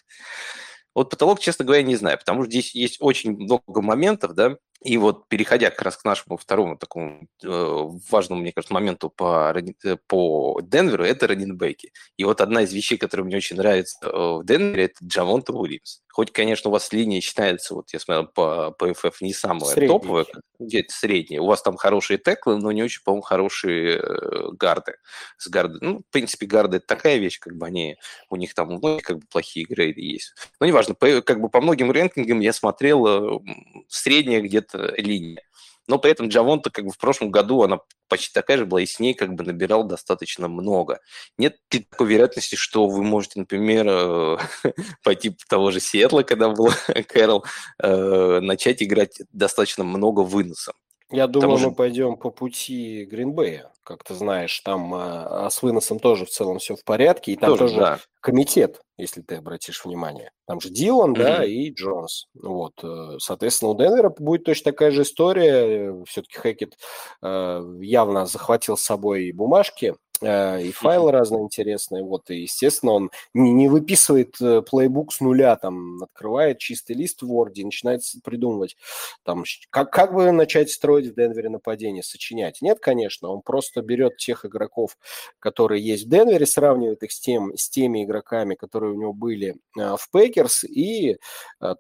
[0.95, 4.97] вот потолок, честно говоря, не знаю, потому что здесь есть очень много моментов, да, и
[4.97, 9.97] вот переходя как раз к нашему второму такому э, важному, мне кажется, моменту по, э,
[10.07, 11.93] по Денверу, это раненбеки.
[12.17, 16.01] И вот одна из вещей, которая мне очень нравится э, в Денвере, это Джавонта Уильямс.
[16.13, 19.89] Хоть, конечно, у вас линия считается, вот я смотрел по PFF, не самая Средний.
[19.89, 20.27] топовая,
[20.59, 21.41] где-то средняя.
[21.41, 24.95] У вас там хорошие теклы, но не очень, по-моему, хорошие э, гарды.
[25.39, 25.79] С гарды.
[25.81, 27.97] Ну, в принципе, гарды– это такая вещь, как бы они,
[28.29, 30.35] у них там у многих как бы плохие грейды есть.
[30.59, 33.39] Но неважно, по, как бы по многим рэнкингам я смотрел, э,
[33.89, 35.43] средняя где-то линия.
[35.91, 38.87] Но при этом Джавонта как бы в прошлом году она почти такая же была, и
[38.87, 41.01] с ней как бы набирал достаточно много.
[41.37, 44.37] Нет такой вероятности, что вы можете, например, э,
[45.03, 45.15] по
[45.49, 46.71] того же Сиэтла, когда был
[47.09, 47.45] Кэрол,
[47.83, 50.75] э, начать играть достаточно много выносом.
[51.11, 51.69] Я думаю, же...
[51.69, 53.73] мы пойдем по пути Гринбея.
[53.83, 57.33] Как ты знаешь, там а, а с выносом тоже в целом все в порядке.
[57.33, 57.99] И там тоже, тоже да.
[58.21, 60.31] комитет, если ты обратишь внимание.
[60.47, 61.19] Там же Дилан, mm-hmm.
[61.19, 62.27] да, и Джонс.
[62.35, 62.75] Вот.
[62.83, 65.95] Э, соответственно, у Денвера будет точно такая же история.
[66.07, 66.77] Все-таки Хэкет
[67.23, 73.53] э, явно захватил с собой бумажки и файлы разные интересные, вот, и, естественно, он не,
[73.53, 78.77] не выписывает э, плейбук с нуля, там, открывает чистый лист в Word и начинает придумывать,
[79.25, 82.61] там, как, как бы начать строить в Денвере нападение, сочинять.
[82.61, 84.97] Нет, конечно, он просто берет тех игроков,
[85.39, 89.57] которые есть в Денвере, сравнивает их с, тем, с теми игроками, которые у него были
[89.79, 91.19] э, в Пейкерс, и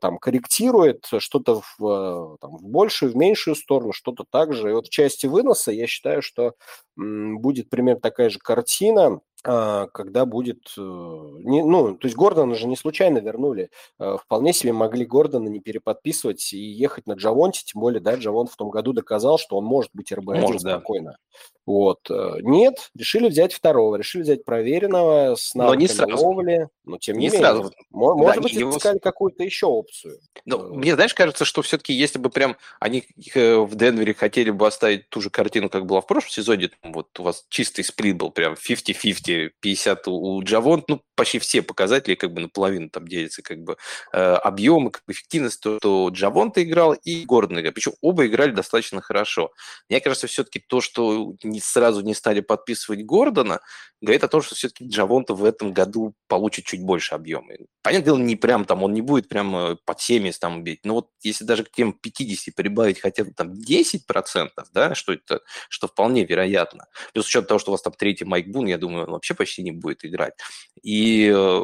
[0.00, 4.70] там корректирует что-то в, там, в большую, в меньшую сторону, что-то так же.
[4.70, 6.54] И вот в части выноса я считаю, что
[6.96, 10.72] будет примерно такая же картина, когда будет...
[10.76, 13.70] Э, не, ну, то есть Гордона же не случайно вернули.
[13.98, 18.48] Э, вполне себе могли Гордона не переподписывать и ехать на Джавонте, тем более, да, Джавон
[18.48, 21.12] в том году доказал, что он может быть РБ1 может, спокойно.
[21.12, 21.18] Да.
[21.64, 22.10] Вот.
[22.10, 26.16] Э, нет, решили взять второго, решили взять проверенного с но не сразу.
[26.16, 27.40] Ловли, но тем не, не менее.
[27.40, 27.72] Сразу.
[27.90, 28.76] Может да, быть, его...
[28.76, 30.18] искали какую-то еще опцию.
[30.44, 35.08] Ну, мне, знаешь, кажется, что все-таки, если бы прям они в Денвере хотели бы оставить
[35.08, 38.54] ту же картину, как была в прошлом сезоне, вот у вас чистый сплит был прям
[38.54, 43.58] 50-50 200, 50 у Джавонт, ну, почти все показатели как бы наполовину там делятся, как
[43.58, 43.76] бы
[44.12, 47.72] э, объемы, как бы эффективность, то, то Джавонта играл и Гордон играл.
[47.72, 49.52] Причем оба играли достаточно хорошо.
[49.88, 53.60] Мне кажется, все-таки то, что не, сразу не стали подписывать Гордона,
[54.00, 57.52] говорит о том, что все-таки Джавонта в этом году получит чуть больше объема.
[57.82, 60.94] Понятное дело, не прям там, он не будет прям э, под 70 там бить, но
[60.94, 65.88] вот если даже к тем 50 прибавить хотя бы там 10%, да, что это, что
[65.88, 66.86] вполне вероятно.
[67.12, 69.62] Плюс учетом того, что у вас там третий Майк Бун, я думаю, он вообще почти
[69.62, 70.34] не будет играть.
[70.82, 71.60] И э,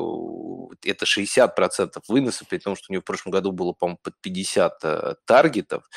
[0.85, 4.85] это 60% выноса, при том, что у него в прошлом году было, по-моему, под 50
[4.85, 5.89] э, таргетов.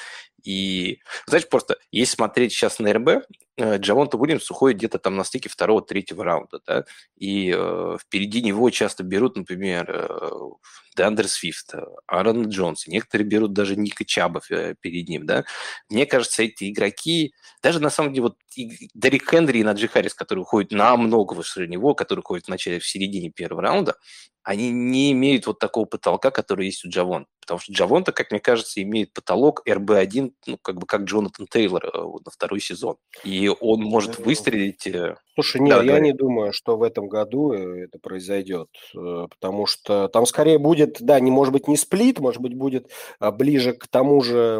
[0.43, 3.10] И, знаешь, просто если смотреть сейчас на РБ,
[3.58, 6.86] э, Джавонта Уильямс уходит где-то там на стыке второго-третьего раунда, да,
[7.17, 10.30] и э, впереди него часто берут, например, э,
[10.99, 11.75] Деандер Свифт,
[12.07, 15.45] Аарон Джонс, некоторые берут даже Ника Чабов э, перед ним, да.
[15.89, 17.33] Мне кажется, эти игроки,
[17.63, 18.35] даже на самом деле вот
[18.93, 22.85] Дерек Хенри и Наджи Харрис, которые уходят намного выше него, которые уходят в начале, в
[22.85, 23.95] середине первого раунда,
[24.43, 27.27] они не имеют вот такого потолка, который есть у Джавон.
[27.39, 31.85] Потому что Джавонта, как мне кажется, имеет потолок РБ-1, ну, как бы как Джонатан Тейлор
[31.85, 32.97] э, на второй сезон.
[33.23, 34.85] И он может выстрелить...
[35.39, 36.06] Э, Слушай, нет, да, я говори.
[36.06, 41.19] не думаю, что в этом году э, это произойдет, потому что там скорее будет, да,
[41.19, 44.60] не может быть не сплит, может быть будет ближе к тому же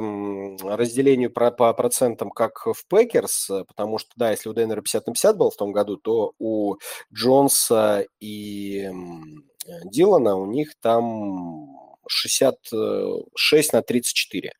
[0.64, 5.14] разделению по, по процентам, как в Пекерс, потому что, да, если у Денвера 50 на
[5.14, 6.76] 50 был в том году, то у
[7.14, 8.90] Джонса и
[9.86, 11.78] Дилана у них там
[12.10, 14.52] 66 на 34.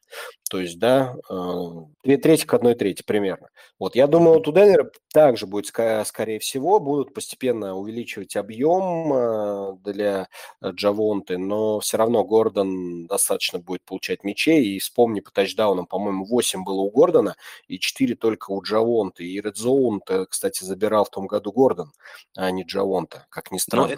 [0.50, 1.36] То есть, да, э,
[2.04, 3.50] две трети к одной трети примерно.
[3.78, 9.78] Вот, я думаю, вот у Денвера также будет, скорее всего, будут постепенно увеличивать объем э,
[9.84, 10.28] для
[10.64, 14.66] Джавонты, но все равно Гордон достаточно будет получать мячей.
[14.66, 17.36] И вспомни по тачдаунам, по-моему, 8 было у Гордона
[17.68, 19.26] и 4 только у Джавонты.
[19.26, 21.92] И Zone, кстати, забирал в том году Гордон,
[22.36, 23.88] а не Джавонта, как ни ну, странно.
[23.88, 23.94] Но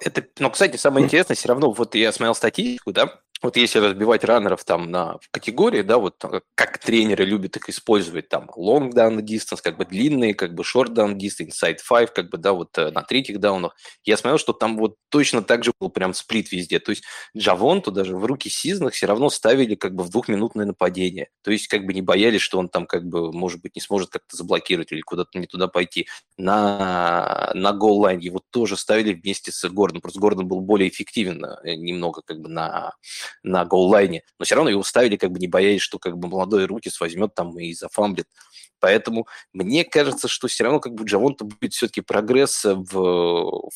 [0.00, 3.78] это, это, но, кстати, самое интересное, все равно, вот я смотрел статистику, да, вот если
[3.78, 6.22] разбивать раннеров там на категории, да, вот
[6.54, 10.94] как тренеры любят их использовать, там, long down distance, как бы длинные, как бы short
[10.94, 13.74] down distance, inside five, как бы, да, вот э, на третьих даунах,
[14.04, 17.02] я смотрел, что там вот точно так же был прям сплит везде, то есть
[17.36, 21.68] Джавонту даже в руки Сизнах все равно ставили как бы в двухминутное нападение, то есть
[21.68, 24.92] как бы не боялись, что он там как бы, может быть, не сможет как-то заблокировать
[24.92, 26.08] или куда-то не туда пойти.
[26.36, 31.44] На, на goal line его тоже ставили вместе с Гордоном, просто Гордон был более эффективен
[31.44, 32.94] э, немного как бы на
[33.42, 36.18] на goal line е, но все равно его ставили, как бы не боясь, что как
[36.18, 38.26] бы молодой Рутис возьмет там и зафамблит.
[38.80, 43.70] Поэтому мне кажется, что все равно как бы Джавонта будет все-таки прогресс в, в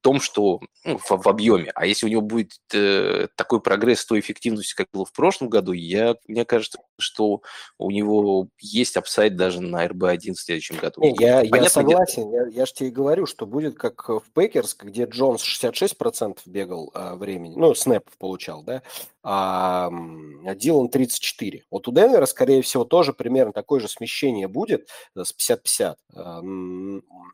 [0.00, 1.70] том, что ну, в, в объеме.
[1.74, 5.72] А если у него будет э, такой прогресс той эффективностью, как было в прошлом году,
[5.72, 7.42] я, мне кажется, что
[7.78, 11.02] у него есть upside даже на RB-1 в следующем году.
[11.02, 15.04] Не, я, я согласен, я, я же тебе говорю, что будет как в Пекерс, где
[15.04, 18.82] Джонс 66% бегал а, времени, ну, снэпов получал, да,
[19.28, 19.90] а
[20.54, 21.64] Дилан 34.
[21.70, 26.16] Вот у Денвера, скорее всего, тоже примерно такое же смещение будет э, с 50-50 э,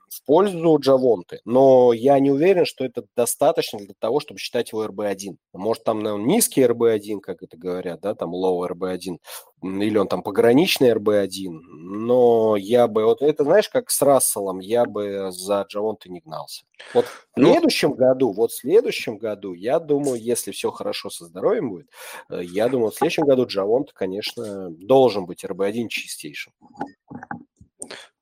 [0.09, 1.41] в пользу Джавонты.
[1.45, 5.37] Но я не уверен, что это достаточно для того, чтобы считать его RB-1.
[5.53, 9.19] Может, там наверное, низкий RB-1, как это говорят, да, там low RB-1,
[9.63, 14.85] или он там пограничный РБ-1, но я бы, вот это знаешь, как с Расселом, я
[14.85, 16.65] бы за Джавонта не гнался.
[16.95, 21.27] Вот в ну, следующем году, вот в следующем году, я думаю, если все хорошо со
[21.27, 21.89] здоровьем будет,
[22.29, 26.53] э, я думаю, в следующем году Джавонт, конечно, должен быть РБ-1 чистейшим.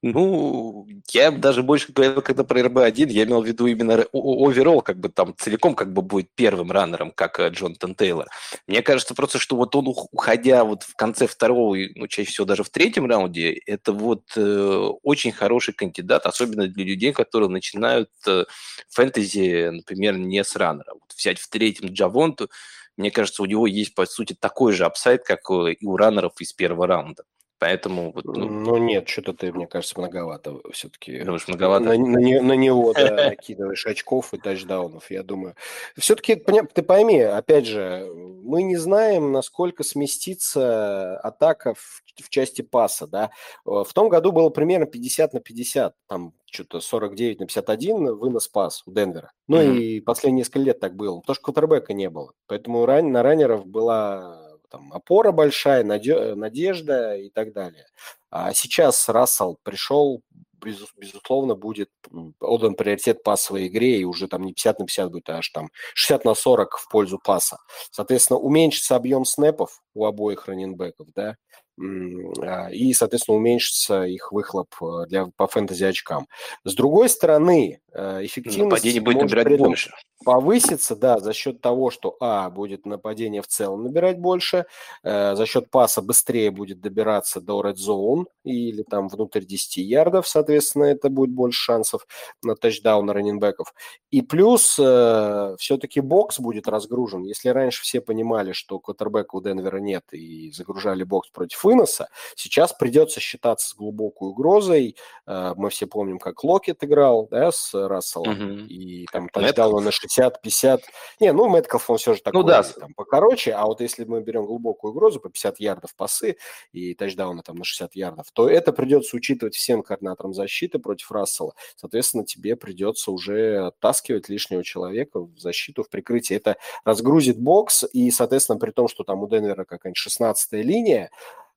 [0.03, 4.99] Ну, я даже больше говорил, когда про РБ-1, я имел в виду именно оверолл, как
[4.99, 8.29] бы там целиком как бы будет первым раннером, как э, Джонатан Тейлор.
[8.67, 12.65] Мне кажется просто, что вот он, уходя вот в конце второго, ну, чаще всего даже
[12.65, 18.47] в третьем раунде, это вот э, очень хороший кандидат, особенно для людей, которые начинают э,
[18.89, 20.95] фэнтези, например, не с раннера.
[20.95, 22.49] Вот взять в третьем Джавонту,
[22.97, 26.55] мне кажется, у него есть, по сути, такой же апсайд, как и у раннеров из
[26.55, 27.25] первого раунда.
[27.61, 28.13] Поэтому...
[28.13, 28.49] Вот, ну...
[28.49, 31.23] ну нет, что-то ты, мне кажется, многовато все-таки.
[31.23, 31.85] Думаешь, многовато?
[31.85, 35.55] На, на, на него, да, накидываешь очков и тачдаунов, я думаю.
[35.99, 43.07] Все-таки, ты пойми, опять же, мы не знаем, насколько сместится атака в, в части паса,
[43.07, 43.31] да.
[43.67, 48.83] В том году было примерно 50 на 50, там что-то 49 на 51 вынос пас
[48.87, 49.33] у Денвера.
[49.49, 49.79] Ну mm-hmm.
[49.79, 52.33] и последние несколько лет так было, потому что квотербека не было.
[52.47, 54.40] Поэтому ран, на раннеров была
[54.71, 57.87] там опора большая, надежда и так далее.
[58.31, 60.23] А сейчас Рассел пришел,
[60.63, 61.91] безусловно, будет
[62.39, 65.69] отдан приоритет пасовой игре, и уже там не 50 на 50 будет, а аж там
[65.95, 67.59] 60 на 40 в пользу паса.
[67.91, 71.37] Соответственно, уменьшится объем снэпов у обоих раненбеков, да,
[71.81, 76.29] и, соответственно, уменьшится их выхлоп э, для, по фэнтези очкам.
[76.65, 79.91] С другой стороны, э, эффективность Нападение будет набирать больше.
[80.23, 84.67] Повысится, да, за счет того, что, а, будет нападение в целом набирать больше,
[85.03, 90.29] э, за счет паса быстрее будет добираться до red zone или там внутрь 10 ярдов,
[90.29, 92.07] соответственно, это будет больше шансов
[92.43, 93.73] на тачдаун на раненбеков.
[94.11, 97.23] И плюс э, все-таки бокс будет разгружен.
[97.23, 102.73] Если раньше все понимали, что квотербека у Денвера нет и загружали бокс против выноса, сейчас
[102.73, 104.97] придется считаться с глубокой угрозой.
[105.27, 108.67] Э, мы все помним, как Локет играл да, с Расселом, угу.
[108.67, 110.81] и там тачдаун на 60-50.
[111.21, 112.63] Не, ну, Мэтков, он все же такой, ну, да.
[112.63, 116.37] там, покороче, а вот если мы берем глубокую угрозу по 50 ярдов пасы
[116.73, 121.55] и тачдауны там на 60 ярдов, то это придется учитывать всем координаторам защиты против Рассела.
[121.77, 126.39] Соответственно, тебе придется уже оттаскивать лишнего человека в защиту, в прикрытие.
[126.39, 131.11] Это разгрузит бокс, и, соответственно, при том, что там у Денвера какая-нибудь 16 линия,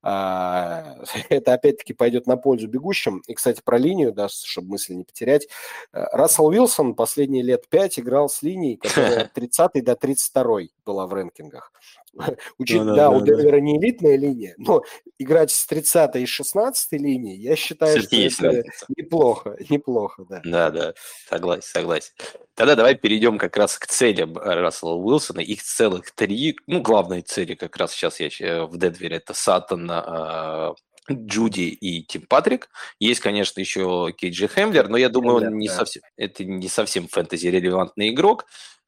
[1.30, 3.24] это опять-таки пойдет на пользу бегущим.
[3.28, 5.48] И, кстати, про линию, да, чтобы мысль не потерять.
[5.94, 11.08] Э, Рассел Уилсон последние лет пять играл с линией, которая от 30 до 32 была
[11.08, 11.72] в рэнкингах.
[12.58, 14.84] Учит, ну, да, у Денвера не элитная линия, но
[15.18, 18.64] играть с 30 и 16 линии, я считаю, что это
[18.96, 20.42] неплохо, неплохо, да.
[20.44, 20.94] Да, да,
[21.28, 22.12] согласен, согласен.
[22.56, 25.40] Тогда давай перейдем как раз к целям Рассела Уилсона.
[25.40, 29.86] Их целых три, ну, главные цели как раз сейчас я э, в Денвере, это Саттон,
[30.02, 30.74] а,
[31.12, 32.70] Джуди и Тим Патрик.
[33.00, 35.76] Есть, конечно, еще Кейджи Хемлер, но я думаю, он не да.
[35.76, 38.46] совсем, это не совсем фэнтези-релевантный игрок.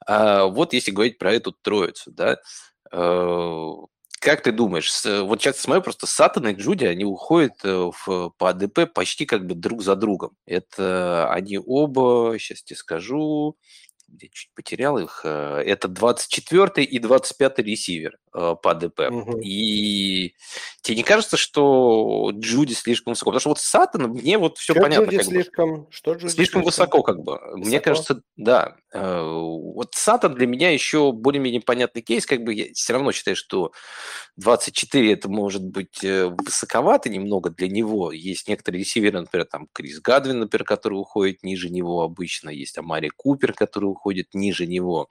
[0.07, 2.37] А вот если говорить про эту троицу, да,
[2.91, 3.71] э,
[4.19, 8.49] как ты думаешь, вот сейчас смотрю, просто Сатан и Джуди, они уходят э, в, по
[8.49, 10.35] АДП почти как бы друг за другом.
[10.45, 13.57] Это они оба, сейчас тебе скажу,
[14.07, 18.99] я чуть потерял их, э, это 24 и 25 ресивер по АДП.
[19.09, 19.39] Угу.
[19.41, 20.35] И
[20.81, 23.31] тебе не кажется, что Джуди слишком высоко?
[23.31, 25.05] Потому что вот Сатан, мне вот все что понятно.
[25.05, 25.87] Джуди как слишком, бы.
[25.89, 27.33] Что Джуди слишком, высоко, как бы.
[27.33, 27.57] Высоко?
[27.57, 28.75] Мне кажется, да.
[28.93, 33.37] Э, вот Сатан для меня еще более-менее понятный кейс, как бы я все равно считаю,
[33.37, 33.71] что
[34.37, 38.11] 24 это может быть высоковато немного для него.
[38.11, 42.49] Есть некоторые ресиверы, например, там Крис Гадвин, например, который уходит ниже него обычно.
[42.49, 45.07] Есть Амари Купер, который уходит ниже него.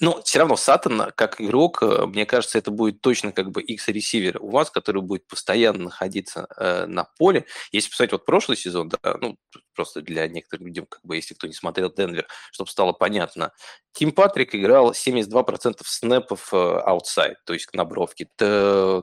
[0.00, 4.38] Но все равно Сатан, как игрок, э, мне кажется, это будет точно как бы X-ресивер
[4.42, 7.46] у вас, который будет постоянно находиться э, на поле.
[7.72, 9.36] Если посмотреть вот прошлый сезон, да, ну,
[9.74, 13.52] просто для некоторых людей, как бы, если кто не смотрел Денвер, чтобы стало понятно,
[13.94, 18.28] Тим Патрик играл 72% снэпов аутсайд, то есть на бровке.
[18.40, 19.02] Э,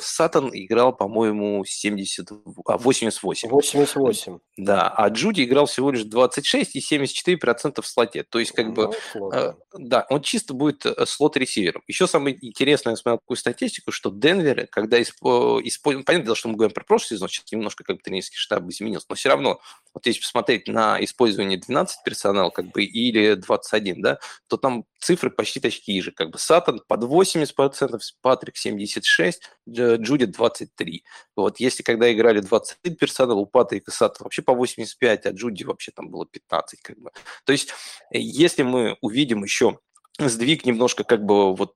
[0.00, 2.30] Сатан играл, по-моему, 70,
[2.66, 3.48] а, 88.
[3.48, 4.38] 88.
[4.56, 8.22] Да, а Джуди играл всего лишь 26 и 74% в слоте.
[8.22, 8.94] То есть, как ну, бы,
[9.34, 11.82] э, да, он чисто будет э, слот-ресивером.
[11.88, 15.82] Еще самое интересное, я смотрел такую статистику, что Денвер, когда использует...
[15.82, 19.06] Понятное дело, что мы говорим про прошлый сезон, сейчас немножко как бы тренерский штаб изменился,
[19.08, 19.60] но все равно
[19.94, 24.11] вот если посмотреть на использование 12 персонал, как бы, или 21, да,
[24.48, 31.04] то там цифры почти такие же, как бы Сатан под 80%, Патрик 76, Джуди 23.
[31.36, 35.92] Вот если когда играли 21 персонал, у Патрика Сатана вообще по 85, а Джуди вообще
[35.92, 37.10] там было 15, как бы.
[37.44, 37.70] То есть
[38.10, 39.78] э, если мы увидим еще
[40.18, 41.74] сдвиг немножко как бы вот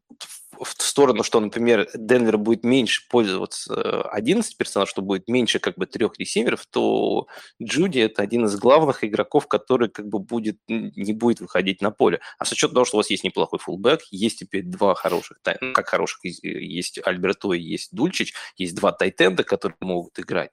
[0.61, 5.76] в сторону, что, например, Денвер будет меньше пользоваться 11 э, персонажей, что будет меньше как
[5.76, 7.26] бы трех ресиверов, то
[7.62, 12.20] Джуди это один из главных игроков, который как бы будет, не будет выходить на поле.
[12.38, 15.72] А с учетом того, что у вас есть неплохой фулбэк, есть теперь два хороших, ну,
[15.72, 20.50] как хороших, есть Альберто и есть Дульчич, есть два тайтенда, которые могут играть.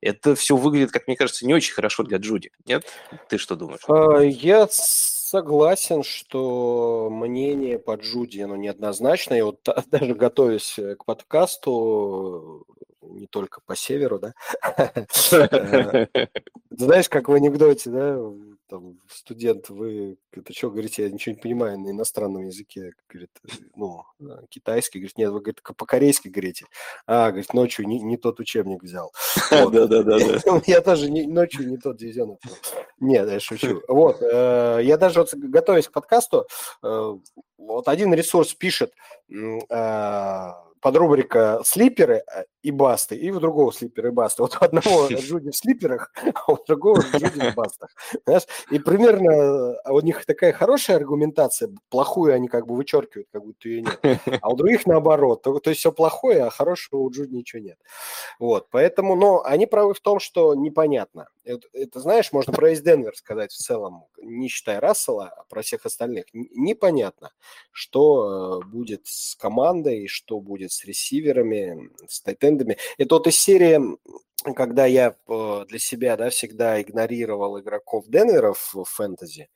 [0.00, 2.52] Это все выглядит, как мне кажется, не очень хорошо для Джуди.
[2.66, 2.86] Нет?
[3.28, 3.82] Ты что думаешь?
[3.88, 4.66] А, я
[5.30, 9.38] согласен, что мнение по Джуди, оно неоднозначное.
[9.38, 12.66] И вот даже готовясь э, к подкасту,
[13.10, 14.34] не только по северу, да,
[14.76, 15.04] э,
[16.70, 18.18] знаешь, как в анекдоте, да,
[18.70, 23.30] там, студент, вы, это что, говорите, я ничего не понимаю на иностранном языке, говорит,
[23.74, 24.04] ну,
[24.48, 26.66] китайский, говорит, нет, вы, говорит, по-корейски говорите,
[27.06, 29.12] а, говорит, ночью не, не тот учебник взял.
[29.50, 30.18] Да-да-да.
[30.66, 32.38] Я тоже ночью не тот дивизион.
[33.00, 33.82] Нет, я шучу.
[33.88, 36.46] Вот, э, я даже вот, готовясь к подкасту,
[36.82, 37.16] э,
[37.56, 38.92] вот один ресурс пишет,
[40.80, 44.42] под рубрика «Слиперы» э, и «Басты», и у другого слипера и басты.
[44.42, 47.90] Вот у одного Джуди в слиперах, а у другого Джуди в бастах.
[48.26, 48.44] Знаешь?
[48.70, 53.68] И примерно э, у них такая хорошая аргументация, плохую они как бы вычеркивают, как будто
[53.68, 54.20] ее нет.
[54.40, 55.42] А у других наоборот.
[55.42, 57.78] То, то есть все плохое, а хорошего у Джуди ничего нет.
[58.38, 61.28] Вот, поэтому, но они правы в том, что непонятно.
[61.44, 65.62] Это, это знаешь, можно про весь Денвер сказать в целом, не считая Рассела, а про
[65.62, 66.26] всех остальных.
[66.32, 67.30] Непонятно,
[67.72, 72.49] что э, будет с командой, что будет с ресиверами, с тайтендами.
[72.98, 73.98] Это вот из серии
[74.56, 79.50] когда я э, для себя да, всегда игнорировал игроков Денверов в фэнтези,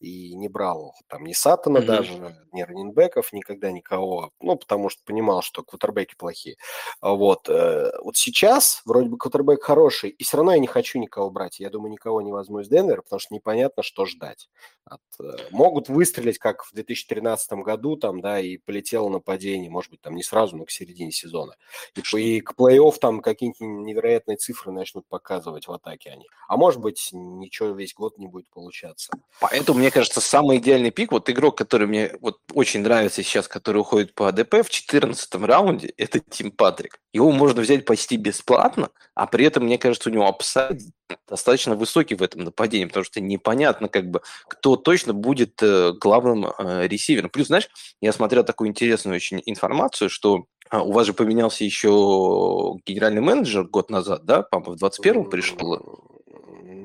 [0.00, 1.84] и не брал там ни Сатана mm-hmm.
[1.84, 6.56] даже, ни раненбеков, никогда никого, ну, потому что понимал, что квотербеки плохие.
[7.00, 7.48] А вот.
[7.48, 11.60] Э, вот сейчас вроде бы квотербек хороший, и все равно я не хочу никого брать.
[11.60, 14.48] Я думаю, никого не возьму из Денвера, потому что непонятно, что ждать.
[14.84, 20.00] От, э, могут выстрелить, как в 2013 году, там, да, и полетело нападение, может быть,
[20.00, 21.56] там не сразу, но к середине сезона.
[21.94, 26.26] И, и к плей-офф там какие-нибудь невероятные цифры начнут показывать в атаке они.
[26.48, 29.12] А может быть, ничего весь год не будет получаться.
[29.40, 33.48] Поэтому мне мне кажется, самый идеальный пик, вот игрок, который мне вот очень нравится сейчас,
[33.48, 37.00] который уходит по АДП в 14 раунде, это Тим Патрик.
[37.12, 40.80] Его можно взять почти бесплатно, а при этом, мне кажется, у него upside
[41.28, 46.46] достаточно высокий в этом нападении, потому что непонятно, как бы, кто точно будет э, главным
[46.46, 47.30] э, ресивером.
[47.30, 47.68] Плюс, знаешь,
[48.00, 53.64] я смотрел такую интересную очень информацию, что а, у вас же поменялся еще генеральный менеджер
[53.64, 54.42] год назад, да?
[54.42, 56.19] По-моему, в 21-м пришел.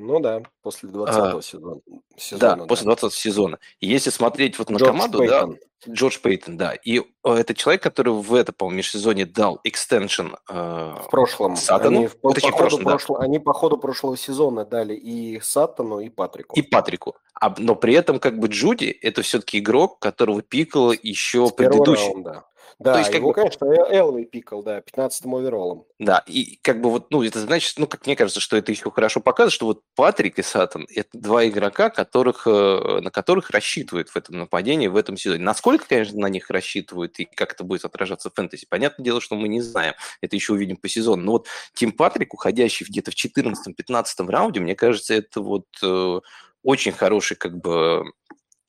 [0.05, 1.81] Ну да, после 20-го а, сезона,
[2.15, 2.55] сезона.
[2.57, 3.59] Да, после 20-го сезона.
[3.79, 5.57] И если смотреть вот на Джордж команду, Пейтон.
[5.85, 6.73] да, Джордж Пейтон, да.
[6.73, 11.55] И э, это человек, который в это, по-моему, межсезонье дал extension э, в прошлом.
[11.55, 11.97] Саттону.
[11.97, 12.89] Они, по, по, по прошлом, да.
[12.91, 16.55] прошло, они по ходу прошлого сезона дали и Саттону, и Патрику.
[16.55, 17.15] И Патрику.
[17.33, 22.09] А, но при этом как бы Джуди это все-таки игрок, которого пикал еще С предыдущий.
[22.09, 22.45] Раунда.
[22.77, 23.49] Да, То есть, его, как бы...
[23.49, 25.85] конечно, Элвей пикал, да, 15-м оверолом.
[25.97, 28.91] Да, и как бы вот, ну, это значит, ну, как мне кажется, что это еще
[28.91, 34.09] хорошо показывает, что вот Патрик и Сатан– это два игрока, которых, э, на которых рассчитывают
[34.09, 35.43] в этом нападении, в этом сезоне.
[35.43, 39.35] Насколько, конечно, на них рассчитывают и как это будет отражаться в фэнтези, понятное дело, что
[39.35, 39.93] мы не знаем.
[40.19, 41.23] Это еще увидим по сезону.
[41.23, 46.19] Но вот Тим Патрик, уходящий где-то в 14-15 раунде, мне кажется, это вот э,
[46.63, 48.03] очень хороший как бы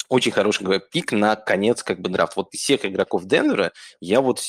[0.09, 2.37] очень хороший пик на конец как бы драфт.
[2.37, 4.41] Вот из всех игроков Денвера я вот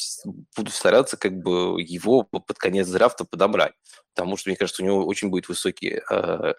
[0.55, 3.74] буду стараться как бы его под конец драфта подобрать,
[4.18, 6.53] потому что мне кажется, у него очень будет высокий э,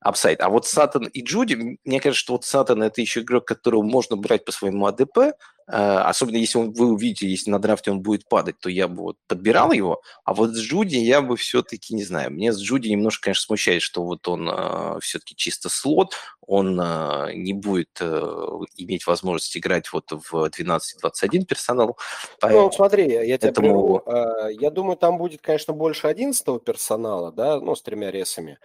[0.00, 0.40] upside.
[0.40, 4.16] А вот Саттон и Джуди, мне кажется, что вот Саттон это еще игрок, которого можно
[4.16, 5.34] брать по своему ADP,
[5.70, 9.02] Э, особенно если он, вы увидите, если на драфте он будет падать, то я бы
[9.02, 12.88] вот подбирал его, а вот с Джуди я бы все-таки, не знаю, мне с Джуди
[12.88, 18.38] немножко, конечно, смущает, что вот он э, все-таки чисто слот, он э, не будет э,
[18.76, 21.98] иметь возможность играть вот в 12-21 персонал.
[22.42, 24.00] Ну, смотри, я тебя Поэтому...
[24.02, 24.50] прерву.
[24.58, 26.97] Я думаю, там будет, конечно, больше 11 персонала,
[27.30, 28.58] да, ну, с тремя ресами.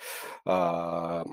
[0.46, 1.26] А,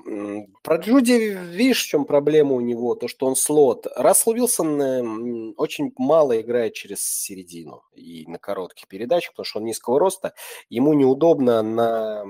[0.63, 2.95] про Джуди, видишь, в чем проблема у него?
[2.95, 3.87] То, что он слот.
[3.95, 9.99] Рассел Вилсон очень мало играет через середину и на коротких передачах, потому что он низкого
[9.99, 10.33] роста.
[10.69, 12.25] Ему неудобно на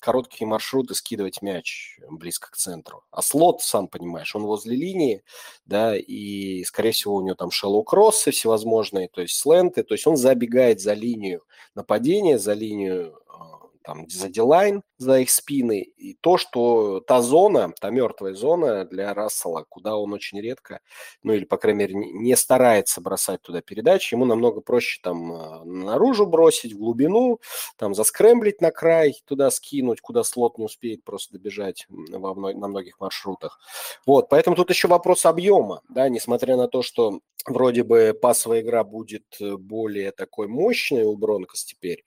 [0.00, 3.04] короткие маршруты скидывать мяч близко к центру.
[3.10, 5.22] А слот, сам понимаешь, он возле линии,
[5.66, 10.06] да, и, скорее всего, у него там шеллоу кроссы всевозможные, то есть сленты, то есть
[10.06, 11.42] он забегает за линию
[11.74, 17.72] нападения, за линию а, там за дилайн, за их спины, и то, что та зона,
[17.80, 20.80] та мертвая зона для Рассела, куда он очень редко,
[21.22, 25.64] ну или, по крайней мере, не старается бросать туда передачи, ему намного проще там э,
[25.64, 27.40] наружу бросить, в глубину,
[27.78, 32.68] там заскремблить на край, туда скинуть, куда слот не успеет просто добежать во мно- на
[32.68, 33.58] многих маршрутах.
[34.04, 38.84] Вот, поэтому тут еще вопрос объема, да, несмотря на то, что вроде бы пасовая игра
[38.84, 42.04] будет э, более такой мощной у Бронкос теперь,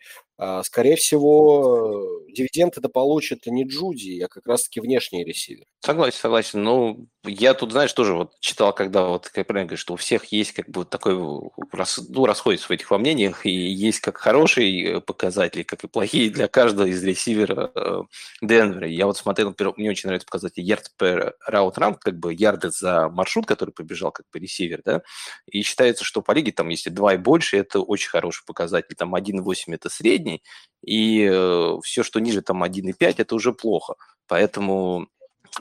[0.64, 5.66] скорее всего, дивиденд это получит не Джуди, а как раз-таки внешний ресивер.
[5.84, 6.64] Согласен, согласен.
[6.64, 10.26] Ну, я тут, знаешь, тоже вот читал, когда вот, как правильно говоришь, что у всех
[10.26, 15.64] есть как бы такой, ну, расходится в этих во мнениях, и есть как хорошие показатели,
[15.64, 18.02] как и плохие для каждого из ресивера э,
[18.42, 18.88] Денвера.
[18.88, 22.70] Я вот смотрел, например, мне очень нравится показатель yards per route run, как бы ярды
[22.72, 25.02] за маршрут, который побежал как бы ресивер, да,
[25.48, 29.16] и считается, что по лиге там, если 2 и больше, это очень хороший показатель, там
[29.16, 30.44] 1,8 это средний, средний,
[30.84, 33.96] и э, все, что ниже там 1,5, это уже плохо.
[34.28, 35.08] Поэтому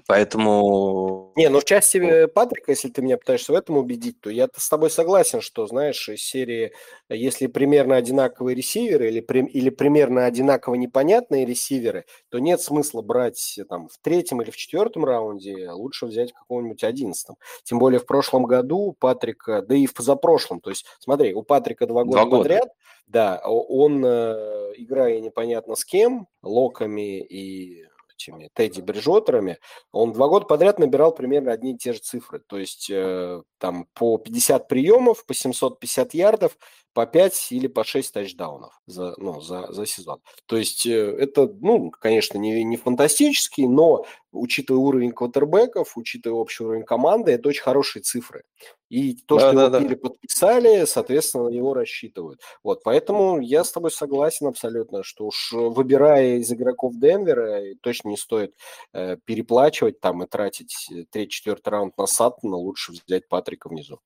[0.07, 1.33] Поэтому...
[1.37, 4.49] Не, ну в части э, Патрика, если ты меня пытаешься в этом убедить, то я
[4.55, 6.73] с тобой согласен, что, знаешь, из серии,
[7.09, 13.65] если примерно одинаковые ресиверы или, или примерно одинаково непонятные ресиверы, то нет смысла брать э,
[13.65, 17.37] там в третьем или в четвертом раунде, а лучше взять какого-нибудь одиннадцатом.
[17.65, 21.87] Тем более в прошлом году Патрика, да и в позапрошлом, то есть смотри, у Патрика
[21.87, 22.43] два года, два года.
[22.43, 22.69] подряд,
[23.09, 27.85] да, он, э, играя непонятно с кем, локами и
[28.21, 29.59] этими Тедди Бриджотерами,
[29.93, 32.41] он два года подряд набирал примерно одни и те же цифры.
[32.47, 36.57] То есть э, там по 50 приемов, по 750 ярдов,
[36.93, 40.21] по 5 или по 6 тачдаунов за, ну, за, за сезон.
[40.47, 46.65] То есть э, это, ну, конечно, не, не фантастический, но учитывая уровень квотербеков, учитывая общий
[46.65, 48.45] уровень команды, это очень хорошие цифры.
[48.89, 49.81] И то, да, что да, его да.
[49.81, 52.41] переподписали, соответственно, на него рассчитывают.
[52.65, 58.17] Вот, поэтому я с тобой согласен абсолютно, что уж выбирая из игроков Денвера, точно не
[58.17, 58.53] стоит
[58.93, 64.01] э, переплачивать там и тратить э, третий-четвертый раунд на Саттона, лучше взять Патрика внизу.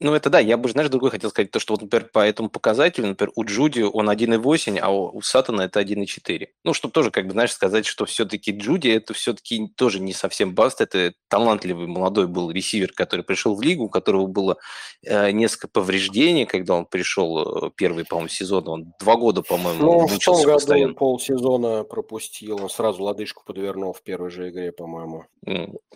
[0.00, 2.48] Ну, это да, я бы, знаешь, другой хотел сказать, то, что вот, например, по этому
[2.48, 6.46] показателю, например, у Джуди он 1,8, а у Саттона это 1,4.
[6.64, 10.54] Ну, чтобы тоже, как бы, знаешь, сказать, что все-таки Джуди это все-таки тоже не совсем
[10.54, 14.56] баст, это талантливый молодой был ресивер, который пришел в лигу, у которого было
[15.04, 20.06] э, несколько повреждений, когда он пришел э, первый, по-моему, сезон, он два года, по-моему, ну,
[20.06, 20.94] в том году постоянно.
[20.94, 25.26] полсезона пропустил, он сразу лодыжку подвернул в первой же игре, по-моему.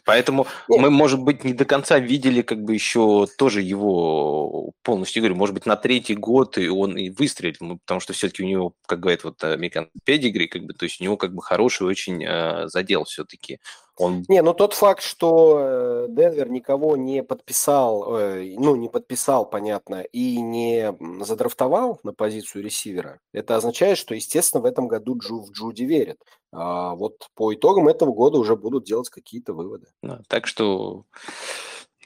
[0.05, 0.81] Поэтому Нет.
[0.81, 5.55] мы, может быть, не до конца видели как бы еще тоже его полностью, говорю, может
[5.55, 5.77] быть, на
[6.11, 9.89] третий год и он и выстрелил, потому что все-таки у него, как говорит вот американ
[10.05, 13.59] педигри, как бы, то есть у него как бы хороший очень э, задел все-таки.
[13.97, 14.25] Он...
[14.29, 20.41] Не, ну тот факт, что э, Денвер никого не подписал, ну не подписал, понятно, и
[20.41, 25.85] не задрафтовал на позицию ресивера, это означает, что, естественно, в этом году Джу в Джуди
[25.85, 26.19] верят.
[26.53, 29.87] А вот по итогам этого года уже будут делать какие-то выводы.
[30.03, 31.05] Да, так что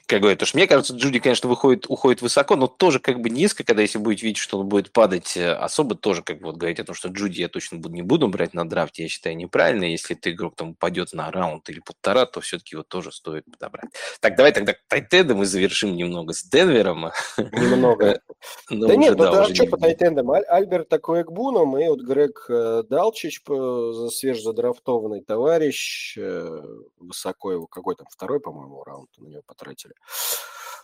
[0.07, 3.29] как говорят, потому что мне кажется, Джуди, конечно, выходит, уходит высоко, но тоже как бы
[3.29, 6.57] низко, когда если будете видеть, что он будет падать э, особо, тоже как бы вот
[6.57, 9.35] говорить о том, что Джуди я точно буду, не буду брать на драфте, я считаю
[9.35, 9.85] неправильно.
[9.85, 13.89] Если ты игрок там упадет на раунд или полтора, то все-таки его тоже стоит подобрать.
[14.19, 17.11] Так, давай тогда Тайтеда мы завершим немного с Денвером.
[17.37, 18.21] Немного.
[18.69, 20.29] Ну, да нет, ну да, что по Тайтендам?
[20.31, 26.61] Альберт такой Экбуном и вот Грег э, Далчич, свежезадрафтованный товарищ, э,
[26.99, 29.94] высоко его, какой там, второй, по-моему, раунд на него потратили.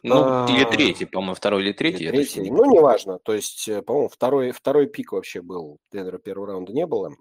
[0.03, 2.05] Ну, а, или третий, по-моему, второй или третий.
[2.05, 2.41] Или третий.
[2.41, 2.49] Не...
[2.49, 3.19] Ну, неважно.
[3.19, 5.77] То есть, э, по-моему, второй, второй пик вообще был.
[5.91, 7.13] Денвера первого раунда не было.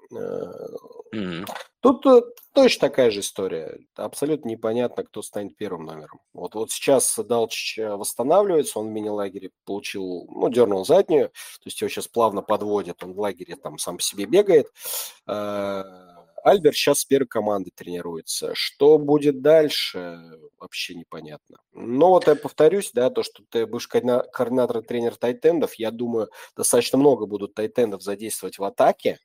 [1.14, 1.46] Mm-hmm.
[1.80, 2.22] Тут э,
[2.54, 3.78] точно такая же история.
[3.96, 6.20] Абсолютно непонятно, кто станет первым номером.
[6.32, 11.88] Вот, вот сейчас Далчич восстанавливается, он в мини-лагере получил, ну, дернул заднюю, то есть его
[11.90, 14.68] сейчас плавно подводят, он в лагере там сам по себе бегает.
[16.44, 18.52] Альберт сейчас с первой командой тренируется.
[18.54, 20.20] Что будет дальше,
[20.58, 21.58] вообще непонятно.
[21.72, 26.28] Но вот я повторюсь, да, то, что ты будешь координатор и тренер тайтендов, я думаю,
[26.56, 29.18] достаточно много будут тайтендов задействовать в атаке.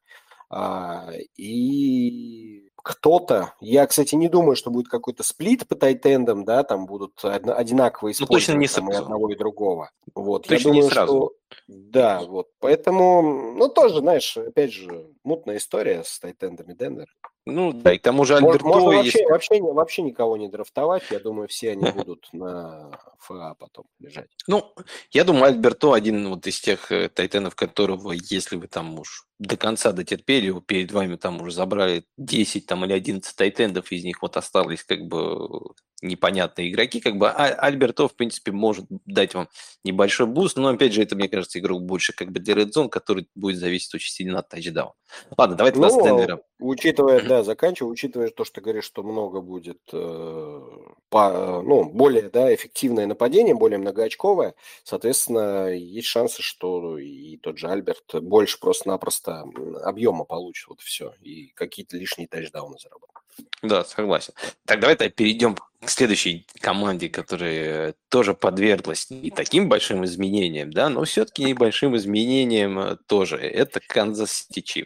[0.49, 6.85] А, и кто-то, я, кстати, не думаю, что будет какой-то сплит по тайтендам, да, там
[6.85, 9.89] будут одинаковые использовать ну, точно не там, и одного и другого.
[10.13, 11.07] Вот, точно я думаю, не сразу.
[11.07, 11.33] что
[11.67, 17.07] да, вот, поэтому, ну, тоже, знаешь, опять же, мутная история с тайтендами Денвер.
[17.47, 19.29] Ну, да, и к тому же Альберто Можно вообще, есть...
[19.29, 21.03] вообще, вообще никого не драфтовать.
[21.11, 24.29] Я думаю, все они будут на ФА потом лежать.
[24.47, 24.73] Ну,
[25.11, 29.57] я думаю, Альберто один вот из тех э, тайтенов, которого, если вы там уж до
[29.57, 34.37] конца дотерпели, перед вами там уже забрали 10 там, или 11 тайтендов, из них вот
[34.37, 39.49] осталось как бы непонятные игроки, как бы а Альберт О, в принципе, может дать вам
[39.83, 42.89] небольшой буст, но, опять же, это, мне кажется, игрок больше как бы для Red Zone,
[42.89, 44.93] который будет зависеть очень сильно от тачдауна.
[45.37, 46.41] Ладно, давайте ну, Денвера.
[46.59, 50.61] Учитывая, да, заканчивая, учитывая то, что ты говоришь, что много будет э,
[51.09, 57.67] по, ну, более да, эффективное нападение, более многоочковое, соответственно, есть шансы, что и тот же
[57.67, 63.15] Альберт больше просто-напросто объема получит, вот все, и какие-то лишние тачдауны заработает.
[63.61, 64.33] Да, согласен.
[64.65, 71.03] Так, давайте перейдем к следующей команде, которая тоже подверглась не таким большим изменениям, да, но
[71.03, 73.37] все-таки небольшим изменениям э, тоже.
[73.37, 74.85] Это Канзас Сити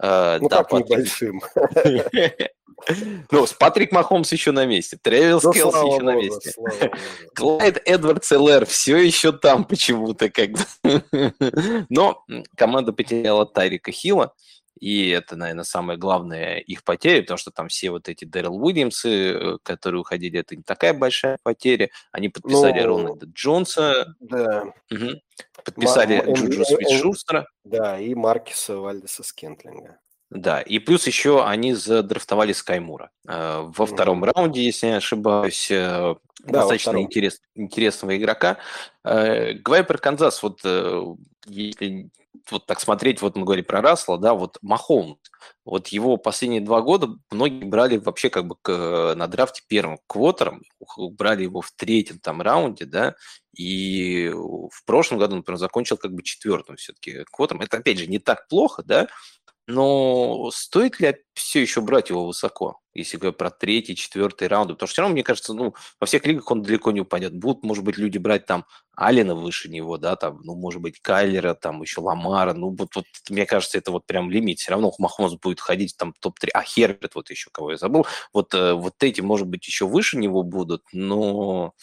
[0.00, 0.40] Чифс.
[0.42, 0.90] Ну, да, как Патрик...
[0.90, 1.42] небольшим?
[3.30, 6.52] Ну, с Патрик Махомс еще на месте, Тревис ну, еще на месте.
[7.34, 11.02] Клайд Эдвардс-Элэр все еще там почему-то как бы.
[11.88, 12.24] Но
[12.56, 14.34] команда потеряла Тайрика Хилла,
[14.78, 19.32] и это, наверное, самая главная их потеря, потому что там все вот эти Даррел Уильямсы,
[19.32, 21.90] э, которые уходили, это не такая большая потеря.
[22.10, 22.86] Они подписали Но...
[22.86, 24.64] Рональда Джонса, да.
[24.90, 25.20] угу.
[25.64, 27.46] подписали Ма- Джуджу Смит-Шустера.
[27.64, 29.98] Да, и Маркиса Вальдеса Скентлинга.
[30.30, 33.10] Да, и плюс еще они задрафтовали Скай Мура.
[33.28, 34.32] Э, во втором mm-hmm.
[34.34, 38.58] раунде, если не ошибаюсь, э, да, достаточно интерес, интересного игрока.
[39.04, 40.60] Говоря про Канзас, вот
[41.46, 42.10] если
[42.50, 45.18] вот так смотреть, вот мы говорили про Рассела, да, вот Махомс,
[45.64, 50.62] вот его последние два года многие брали вообще как бы к, на драфте первым квотером,
[50.96, 53.14] брали его в третьем там раунде, да,
[53.56, 57.62] и в прошлом году, например, закончил как бы четвертым все-таки квотером.
[57.62, 59.08] Это, опять же, не так плохо, да,
[59.66, 64.74] но стоит ли все еще брать его высоко, если говорить про третий, четвертый раунды?
[64.74, 67.34] Потому что все равно, мне кажется, ну, во всех лигах он далеко не упадет.
[67.34, 68.64] Будут, может быть, люди брать там
[68.94, 72.52] Алина выше него, да, там, ну, может быть, Кайлера, там, еще Ламара.
[72.52, 74.58] Ну, вот, вот мне кажется, это вот прям лимит.
[74.58, 76.50] Все равно Махомс будет ходить там топ-3.
[76.54, 78.06] А Херберт, вот еще кого я забыл.
[78.32, 81.74] Вот, э, вот эти, может быть, еще выше него будут, но...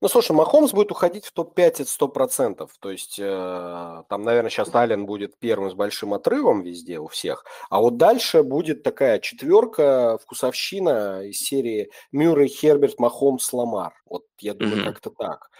[0.00, 2.68] Ну, слушай, Махомс будет уходить в топ-5 это 100%.
[2.80, 7.44] То есть, э, там, наверное, сейчас Аллен будет первым с большим отрывом везде у всех.
[7.68, 13.94] А вот дальше будет такая четверка, вкусовщина из серии Мюррей, Херберт, Махомс, Ламар.
[14.06, 14.84] Вот я думаю, mm-hmm.
[14.84, 15.50] как-то так.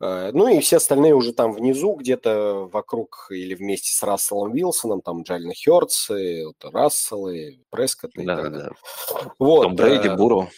[0.00, 5.00] Э, ну и все остальные уже там внизу, где-то вокруг или вместе с Расселом Вилсоном,
[5.00, 8.70] там Джалина Хёрдс, вот, Расселы, Прескотт и да, так далее.
[9.10, 9.32] Да.
[9.38, 10.48] Вот, Том Брейди, э, Буру.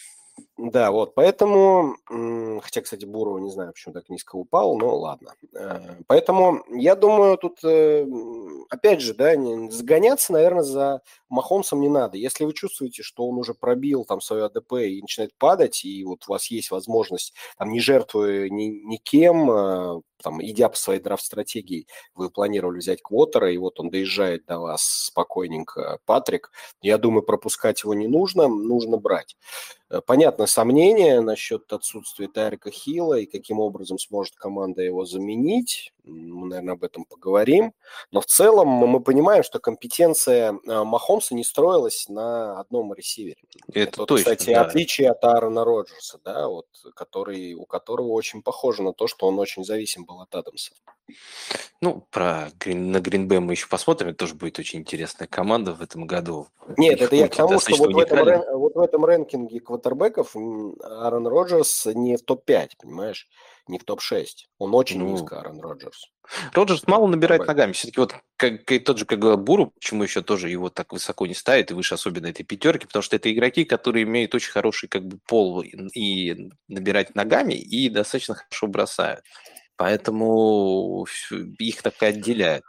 [0.61, 1.95] Да, вот, поэтому,
[2.63, 5.35] хотя, кстати, Бурова не знаю, почему так низко упал, но ладно.
[5.55, 5.79] Э,
[6.09, 8.05] поэтому я думаю, тут, э,
[8.69, 9.35] опять же, да,
[9.71, 12.17] загоняться, наверное, за Махомсом не надо.
[12.17, 16.25] Если вы чувствуете, что он уже пробил там свое АДП и начинает падать, и вот
[16.27, 21.87] у вас есть возможность, там, не жертвуя ни, никем, э, там, идя по своей драфт-стратегии,
[22.15, 26.51] вы планировали взять Квотера, и вот он доезжает до вас спокойненько, Патрик,
[26.83, 29.37] я думаю, пропускать его не нужно, нужно брать.
[29.91, 35.93] Э, понятно, сомнения насчет отсутствия Тарика Хилла и каким образом сможет команда его заменить.
[36.05, 37.75] Мы, наверное, об этом поговорим.
[38.11, 43.37] Но в целом мы понимаем, что компетенция э, Махомса не строилась на одном ресивере.
[43.69, 44.63] Это, Это точно, кстати, да.
[44.63, 49.39] отличие от Аарона Роджерса, да, вот, который, у которого очень похоже на то, что он
[49.39, 50.73] очень зависим был от Адамса.
[51.81, 54.09] Ну, про на Гринбэй мы еще посмотрим.
[54.09, 56.49] Это тоже будет очень интересная команда в этом году.
[56.77, 61.27] Нет, это я к тому, что вот в, этом, вот в этом рэнкинге квотербеков Аарон
[61.27, 63.29] Роджерс не в топ-5, понимаешь?
[63.69, 64.27] Не в топ-6.
[64.59, 66.11] Он очень ну, низко, Аарон Роджерс.
[66.53, 67.55] Роджерс мало набирает Давай.
[67.55, 67.73] ногами.
[67.73, 71.35] Все-таки вот как, как, тот же, как Буру, почему еще тоже его так высоко не
[71.35, 75.07] ставит и выше особенно этой пятерки, потому что это игроки, которые имеют очень хороший как
[75.07, 79.23] бы пол и, и набирать ногами и достаточно хорошо бросают.
[79.79, 81.07] Поэтому
[81.59, 82.65] их так и отделяет.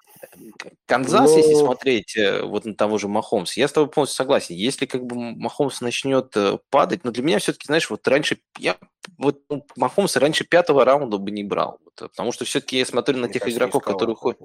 [0.86, 1.38] Канзас, Но...
[1.38, 4.54] если ну смотреть э, вот на того же Махомса, я с тобой полностью согласен.
[4.54, 8.78] Если как бы Махомс начнет э, падать, но для меня все-таки, знаешь, вот раньше я
[9.18, 11.80] вот ну, Махомса раньше пятого раунда бы не брал.
[11.84, 14.40] Вот, потому что все-таки я смотрю на мне тех кажется, игроков, которые уходят.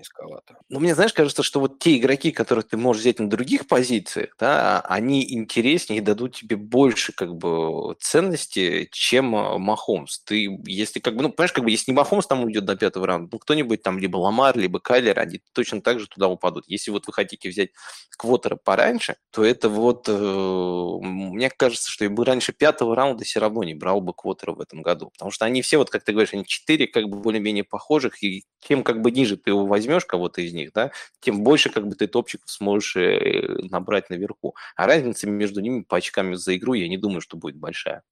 [0.68, 4.34] Ну, мне, знаешь, кажется, что вот те игроки, которых ты можешь взять на других позициях,
[4.38, 10.20] да, они интереснее и дадут тебе больше как бы ценности, чем э, Махомс.
[10.20, 13.06] Ты, если как бы, ну, понимаешь, как бы, если не Махомс там уйдет до пятого
[13.06, 16.64] раунда, ну, кто-нибудь там, либо Ламар, либо Кайлер, они точно так же туда упадут.
[16.66, 17.70] Если вот вы хотите взять
[18.16, 23.40] квотера пораньше, то это вот, э, мне кажется, что я бы раньше пятого раунда все
[23.40, 26.12] равно не брал бы квотера в этом году, потому что они все, вот как ты
[26.12, 30.04] говоришь, они четыре как бы более-менее похожих, и чем как бы ниже ты его возьмешь,
[30.04, 30.90] кого-то из них, да,
[31.20, 34.54] тем больше как бы ты топчиков сможешь э, набрать наверху.
[34.76, 38.02] А разница между ними по очкам за игру, я не думаю, что будет большая.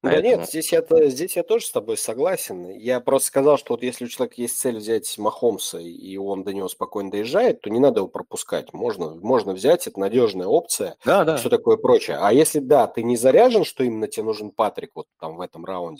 [0.00, 0.22] Поэтому...
[0.22, 2.68] Да нет, здесь я, здесь я тоже с тобой согласен.
[2.68, 6.52] Я просто сказал, что вот если у человека есть цель взять Махомса, и он до
[6.52, 8.72] него спокойно доезжает, то не надо его пропускать.
[8.72, 11.36] Можно, можно взять, это надежная опция, да, да.
[11.36, 12.18] все такое прочее.
[12.20, 15.64] А если, да, ты не заряжен, что именно тебе нужен Патрик вот там в этом
[15.64, 15.91] раунде,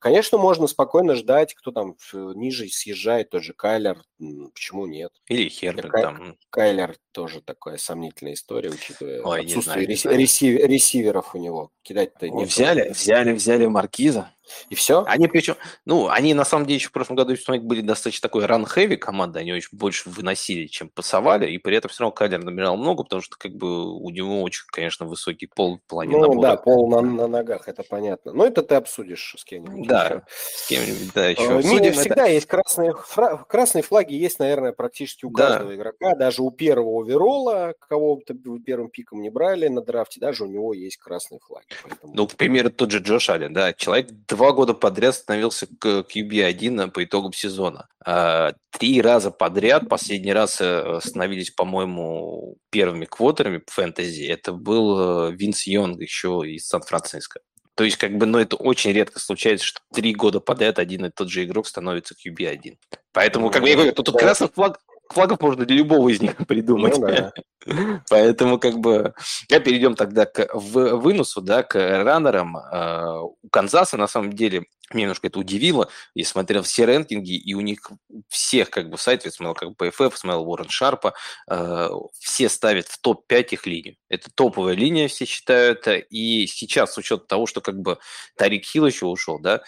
[0.00, 5.12] конечно, можно спокойно ждать, кто там ниже съезжает, тот же Кайлер, почему нет?
[5.26, 6.02] Или Херберт Кай...
[6.02, 6.36] там.
[6.50, 10.60] Кайлер тоже такая сомнительная история, учитывая Ой, отсутствие знаю, ресив...
[10.60, 11.70] ресиверов у него.
[11.82, 14.32] Кидать-то не взяли, взяли, взяли Маркиза.
[14.70, 15.04] И все?
[15.06, 18.96] Они причем, ну, они на самом деле еще в прошлом году были достаточно такой ран-хэви
[18.96, 23.04] команда, они очень больше выносили, чем пасовали, и при этом все равно Кайлер набирал много,
[23.04, 26.42] потому что как бы у него очень, конечно, высокий пол в плане ну, набора.
[26.42, 28.32] да, пол на, на ногах, это понятно.
[28.32, 29.88] Но это ты обсудишь с кем-нибудь.
[29.88, 30.22] Да, еще.
[30.28, 31.58] с кем-нибудь, да, еще.
[31.58, 32.32] В мире всегда это...
[32.32, 33.44] есть красные, фра...
[33.48, 35.76] красные флаги, есть, наверное, практически у каждого да.
[35.76, 38.34] игрока, даже у первого оверолла, кого-то
[38.64, 41.66] первым пиком не брали на драфте, даже у него есть красные флаги.
[41.82, 42.14] Поэтому...
[42.14, 47.04] Ну, к примеру, тот же Джош Аллен, да, человек два года подряд становился QB1 по
[47.04, 47.88] итогам сезона.
[48.04, 54.26] А, три раза подряд, последний раз э, становились, по-моему, первыми квотерами по фэнтези.
[54.26, 57.40] Это был э, Винс Йонг еще из Сан-Франциско.
[57.74, 61.10] То есть, как бы, ну, это очень редко случается, что три года подряд один и
[61.10, 62.76] тот же игрок становится QB1.
[63.12, 64.78] Поэтому, как бы я говорю, тут красный флаг,
[65.12, 66.98] флагов можно для любого из них придумать.
[66.98, 67.32] Ну, да.
[68.10, 69.14] Поэтому как бы
[69.48, 72.56] я перейдем тогда к выносу, да, к раннерам.
[72.56, 75.88] А, у Канзаса на самом деле меня немножко это удивило.
[76.14, 77.90] Я смотрел все рэнкинги, и у них
[78.28, 81.14] всех как бы сайтов, я смотрел как PFF, смотрел Уоррен Шарпа,
[81.50, 81.88] э,
[82.18, 83.96] все ставят в топ-5 их линию.
[84.08, 85.86] Это топовая линия, все считают.
[86.10, 87.98] И сейчас, с учетом того, что как бы
[88.36, 89.62] Тарик Хилл еще ушел, да,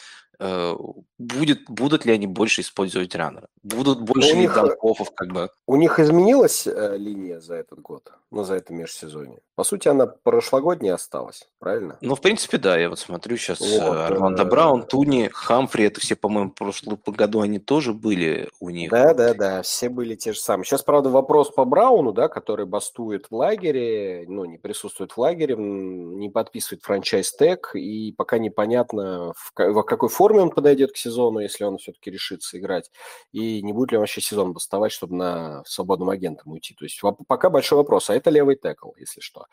[1.19, 3.49] будет, будут ли они больше использовать раннера?
[3.63, 5.51] Будут больше ли данкофов, как бы?
[5.67, 9.41] У них изменилась э, линия за этот год, ну, за это межсезонье?
[9.55, 11.99] По сути, она прошлогодняя осталась, правильно?
[12.01, 12.79] Ну, в принципе, да.
[12.79, 14.47] Я вот смотрю сейчас вот, Орландо э...
[14.47, 18.91] Браун, Туни, Хамфри, это все, по-моему, в прошлом году они тоже были у них.
[18.91, 20.65] Да, да, да, все были те же самые.
[20.65, 25.57] Сейчас, правда, вопрос по Брауну, да, который бастует в лагере, ну, не присутствует в лагере,
[25.57, 31.41] не подписывает франчайз-тег, и пока непонятно, в, в какой форме форме он подойдет к сезону,
[31.41, 32.91] если он все-таки решится играть,
[33.33, 36.75] и не будет ли он вообще сезон бастовать, чтобы на свободным агентом уйти.
[36.75, 39.47] То есть пока большой вопрос, а это левый текл, если что.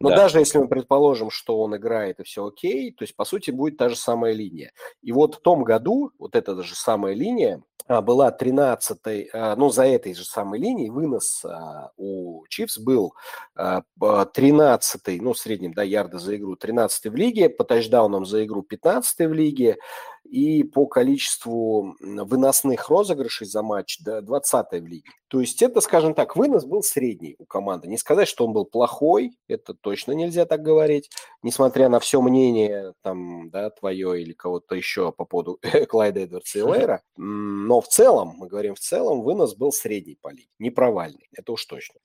[0.00, 0.16] Но да.
[0.16, 3.76] даже если мы предположим, что он играет и все окей, то есть по сути будет
[3.76, 4.72] та же самая линия.
[5.02, 9.68] И вот в том году вот эта же самая линия а, была 13 а, ну
[9.70, 13.14] за этой же самой линией вынос а, у Чивс был
[13.54, 18.62] 13 ну в среднем, да, ярда за игру, 13 в лиге, по тачдаунам за игру
[18.62, 19.76] 15 в лиге,
[20.24, 25.10] и по количеству выносных розыгрышей за матч до 20 в лиге.
[25.28, 27.88] То есть это, скажем так, вынос был средний у команды.
[27.88, 31.10] Не сказать, что он был плохой, это точно нельзя так говорить,
[31.42, 36.62] несмотря на все мнение там, да, твое или кого-то еще по поводу Клайда Эдвардса и
[36.62, 37.02] Лейра.
[37.16, 41.52] Но в целом, мы говорим в целом, вынос был средний по лиге, не провальный, это
[41.52, 42.00] уж точно.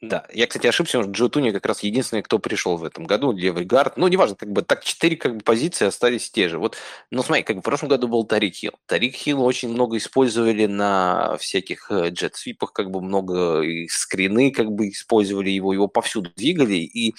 [0.00, 3.64] Да, я, кстати, ошибся, Джо Туни как раз единственный, кто пришел в этом году, левый
[3.64, 3.96] гард.
[3.96, 6.58] Ну, неважно, как бы так четыре как бы, позиции остались те же.
[6.58, 6.76] Вот,
[7.10, 8.74] ну, смотри, как бы в прошлом году был Тарик Хилл.
[8.86, 14.90] Тарик Хилл очень много использовали на всяких джет-свипах, как бы много и скрины как бы
[14.90, 17.14] использовали его, его повсюду двигали, и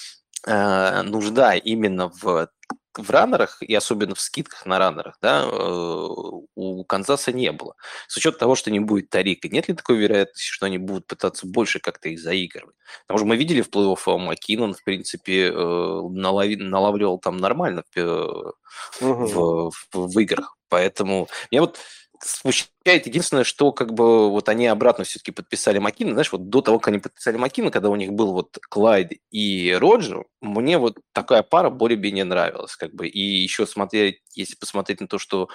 [0.47, 2.47] э, нужда именно в
[2.97, 6.07] в раннерах, и особенно в скидках на раннерах, да, э,
[6.55, 7.75] у Канзаса не было.
[8.07, 11.47] С учетом того, что не будет Тарика, нет ли такой вероятности, что они будут пытаться
[11.47, 12.75] больше как-то их заигрывать?
[13.07, 18.53] Потому что мы видели в плей-офф Маккинон, в принципе, э, налови, налавливал там нормально в,
[19.01, 19.25] угу.
[19.25, 20.55] в, в, в играх.
[20.69, 21.77] Поэтому я вот
[22.21, 26.11] смущает единственное, что как бы вот они обратно все-таки подписали Макина.
[26.11, 29.75] Знаешь, вот до того, как они подписали Макина, когда у них был вот Клайд и
[29.79, 32.75] Роджер, мне вот такая пара более-менее нравилась.
[32.75, 33.07] Как бы.
[33.07, 35.49] И еще смотреть, если посмотреть на то, что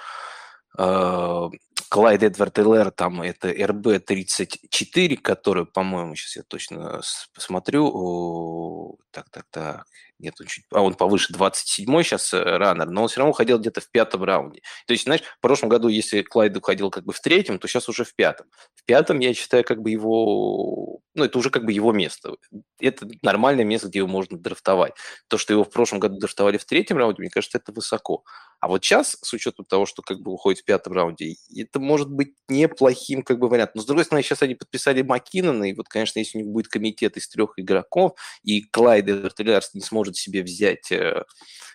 [0.77, 1.49] э,
[1.89, 7.01] Клайд Эдвард ЛР, там это РБ-34, который, по-моему, сейчас я точно
[7.33, 8.97] посмотрю.
[9.11, 9.85] Так, так, так
[10.17, 13.59] нет, он чуть, а он повыше 27-й сейчас э, раннер, но он все равно уходил
[13.59, 14.61] где-то в пятом раунде.
[14.87, 17.89] То есть, знаешь, в прошлом году, если Клайд уходил как бы в третьем, то сейчас
[17.89, 18.47] уже в пятом.
[18.75, 22.35] В пятом, я считаю, как бы его, ну, это уже как бы его место.
[22.79, 24.93] Это нормальное место, где его можно драфтовать.
[25.27, 28.23] То, что его в прошлом году драфтовали в третьем раунде, мне кажется, это высоко.
[28.59, 32.09] А вот сейчас, с учетом того, что как бы уходит в пятом раунде, это может
[32.09, 33.73] быть неплохим как бы вариантом.
[33.75, 36.67] Но, с другой стороны, сейчас они подписали Маккинона, и вот, конечно, если у них будет
[36.67, 38.13] комитет из трех игроков,
[38.43, 40.91] и Клайд Эдвардс-Элэр не сможет может себе взять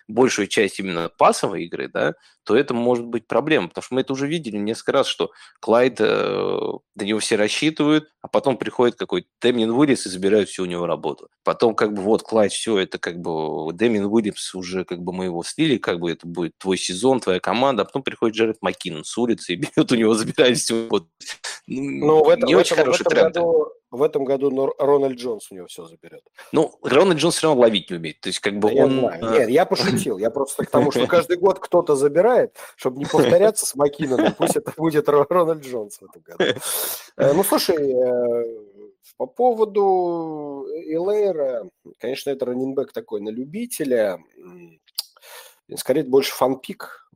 [0.07, 2.13] большую часть именно пасовой игры, да,
[2.43, 5.97] то это может быть проблема, потому что мы это уже видели несколько раз, что Клайд,
[5.99, 6.59] э,
[6.95, 10.85] до него все рассчитывают, а потом приходит какой-то Дэмиен Уильямс и забирают всю у него
[10.85, 11.29] работу.
[11.43, 15.25] Потом как бы вот Клайд, все, это как бы Дэмиен Уильямс уже как бы мы
[15.25, 19.03] его слили, как бы это будет твой сезон, твоя команда, а потом приходит Джерик Маккиннон
[19.03, 21.07] с улицы и берет у него, забирает всю работу.
[21.67, 23.35] Ну, ну в этом, не в очень этом, хороший в этом тренд.
[23.35, 26.23] Году, в этом году Рональд Джонс у него все заберет.
[26.53, 28.21] Ну, Рональд Джонс все равно ловить не умеет.
[28.21, 28.91] То есть, как бы да он...
[28.91, 29.33] Я знаю.
[29.33, 30.17] Нет, я пошутил.
[30.17, 32.40] Я просто к тому, что каждый год кто-то забирает,
[32.75, 34.33] чтобы не повторяться с Маккиноном.
[34.37, 36.59] Пусть это будет Рональд Джонс в этом году.
[37.17, 38.45] Э, ну, слушай, э,
[39.17, 41.69] по поводу Элейра,
[41.99, 44.19] конечно, это раненбэк такой на любителя.
[45.75, 47.09] Скорее, больше фанпик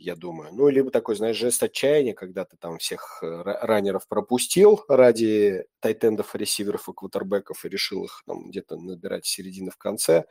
[0.00, 0.50] я думаю.
[0.52, 6.34] Ну, либо такой, знаешь, жест отчаяния, когда ты там всех э, раннеров пропустил ради тайтендов,
[6.34, 10.24] ресиверов и квотербеков и решил их там где-то набирать середины в конце,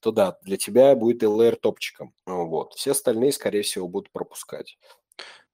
[0.00, 2.14] то да, для тебя будет Элэр топчиком.
[2.26, 2.74] Вот.
[2.74, 4.78] Все остальные, скорее всего, будут пропускать.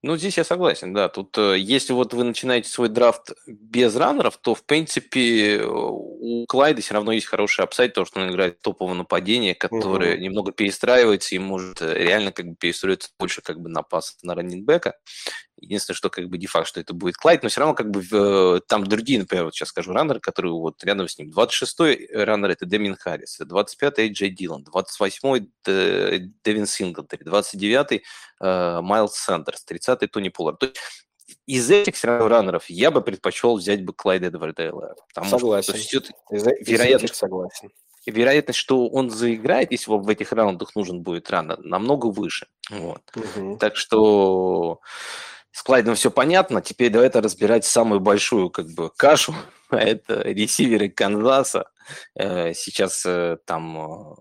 [0.03, 1.09] Ну, здесь я согласен, да.
[1.09, 6.81] Тут, э, если вот вы начинаете свой драфт без раннеров, то, в принципе, у Клайда
[6.81, 10.21] все равно есть хороший upside, потому что он играет топового нападения, которое угу.
[10.21, 14.33] немного перестраивается и может э, реально как бы перестроиться больше как бы на пас на
[14.33, 14.95] раннинбека.
[15.61, 18.61] Единственное, что как бы не факт, что это будет Клайд, но все равно как бы
[18.67, 21.29] там другие, например, вот сейчас скажу, раннеры, которые вот рядом с ним.
[21.29, 25.51] 26-й раннер это Дэмиен Харрис, 25-й Эй Джей Диллон, 28-й
[26.43, 28.03] Девин Синглтери, 29-й
[28.39, 30.55] э, Майлз Сандерс, 30-й Тони Поллард.
[30.55, 30.77] То есть
[31.45, 34.95] из этих все равно раннеров я бы предпочел взять бы Клайда Эдвардса
[35.29, 35.75] Согласен.
[35.75, 37.69] Что, есть, из, вероятно, из согласен.
[38.05, 42.47] Вероятность, что он заиграет, если в этих раундах нужен будет раннер, намного выше.
[42.69, 43.01] Вот.
[43.15, 43.57] Угу.
[43.57, 44.79] Так что
[45.51, 46.61] с Клайдом все понятно.
[46.61, 49.35] Теперь давайте разбирать самую большую как бы кашу.
[49.69, 51.69] Это ресиверы Канзаса.
[52.15, 54.15] Э, сейчас э, там, э,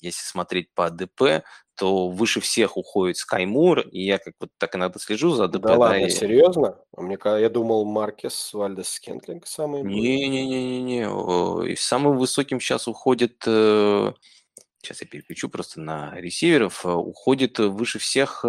[0.00, 1.44] если смотреть по ADP,
[1.78, 5.60] то выше всех уходит Скай Мур, и я как вот так иногда слежу за ADP.
[5.60, 6.10] Да, да ладно, и...
[6.10, 6.78] серьезно?
[6.96, 9.82] А мне я думал, Маркес Вальдес Скентлинг самый...
[9.82, 11.70] Не-не-не-не-не.
[11.70, 18.44] И самым высоким сейчас уходит сейчас я переключу просто на ресиверов, уходит выше всех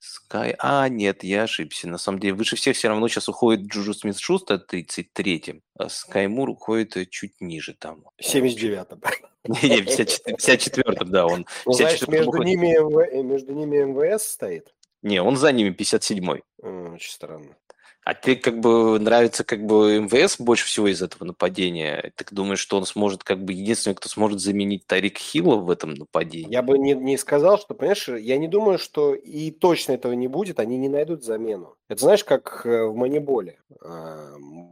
[0.00, 0.54] Скай.
[0.58, 1.88] А, нет, я ошибся.
[1.88, 6.50] На самом деле, выше всех все равно сейчас уходит Джуджу Смит-Шустер 33-м, а Скай Мур
[6.50, 8.04] уходит э, чуть ниже там.
[8.22, 9.00] 79-м.
[9.44, 11.46] Не, 54-м, да, он.
[11.64, 14.74] Ну, знаешь, между ними, между ними МВС стоит?
[15.02, 16.42] Не, он за ними 57-й.
[16.62, 17.56] Очень странно.
[18.04, 22.10] А ты как бы нравится как бы МВС больше всего из этого нападения?
[22.16, 25.92] Ты думаешь, что он сможет как бы единственный, кто сможет заменить Тарик Хилла в этом
[25.92, 26.50] нападении?
[26.50, 30.26] Я бы не, не сказал, что, понимаешь, я не думаю, что и точно этого не
[30.26, 31.76] будет, они не найдут замену.
[31.88, 33.60] Это знаешь, как э, в Маниболе.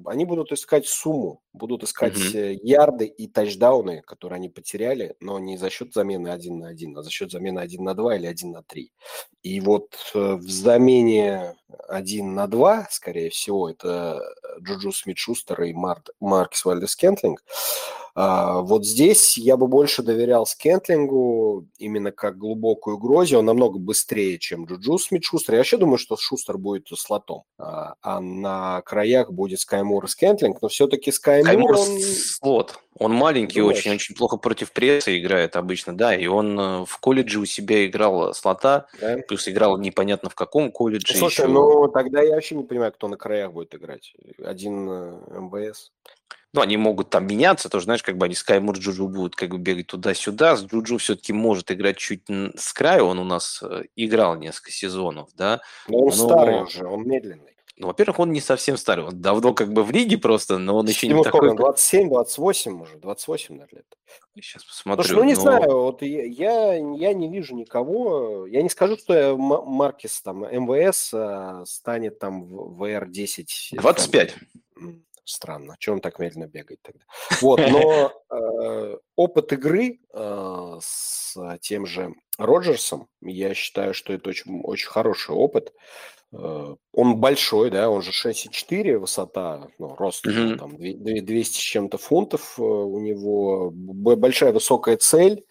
[0.04, 2.38] Они будут искать сумму, будут искать угу.
[2.62, 7.02] ярды и тачдауны, которые они потеряли, но не за счет замены один на один, а
[7.02, 8.92] за счет замены один на два или один на три.
[9.42, 11.56] И вот э, в замене
[11.88, 14.20] один на два, скорее всего, это
[14.60, 17.42] Джуджу Смит-Шустер и Марк, Маркес Вальдес Скентлинг.
[18.18, 23.36] А, вот здесь я бы больше доверял Скентлингу именно как глубокую угрозе.
[23.36, 25.52] Он намного быстрее, чем Джуджу Смит-Шустер.
[25.52, 30.08] Я вообще думаю, что Шустер будет слотом, а, а на краях будет Скай Мур и
[30.08, 31.72] Скентлинг, но все-таки Скай Мур...
[31.72, 32.00] Он...
[32.00, 32.78] слот.
[32.98, 33.80] Он маленький Думаешь?
[33.80, 37.86] очень, очень плохо против пресса играет обычно, да, и он э, в колледже у себя
[37.86, 39.18] играл слота, да?
[39.28, 41.14] плюс играл непонятно в каком колледже.
[41.14, 41.48] Слушай, еще.
[41.48, 44.14] ну тогда я вообще не понимаю, кто на краях будет играть.
[44.42, 45.92] Один э, MVS.
[46.52, 49.50] Ну, они могут там меняться, тоже, знаешь, как бы они Скай Мур, Джуджу будут как
[49.50, 50.56] бы бегать туда-сюда.
[50.56, 55.60] Джуджу все-таки может играть чуть с краю, он у нас э, играл несколько сезонов, да.
[55.86, 56.12] Но он но...
[56.12, 57.56] старый уже, он медленный.
[57.78, 60.86] Ну, во-первых, он не совсем старый, он давно как бы в лиге просто, но он
[60.86, 61.54] еще Ему не такой...
[61.54, 63.86] 27, 28 уже, 28, наверное, лет.
[64.36, 65.04] Сейчас посмотрю.
[65.04, 65.40] Слушай, ну, не но...
[65.40, 71.64] знаю, вот я, я не вижу никого, я не скажу, что Маркис там, МВС а,
[71.66, 73.44] станет там в VR10.
[73.72, 74.34] 25.
[74.74, 77.04] Там, Странно, он так медленно бегает тогда?
[77.40, 84.60] Вот, но э, опыт игры э, с тем же Роджерсом, я считаю, что это очень,
[84.62, 85.74] очень хороший опыт.
[86.32, 90.58] Э, он большой, да, он же 6,4 высота, ну, рост mm-hmm.
[90.58, 95.44] там 200 с чем-то фунтов, у него большая высокая цель,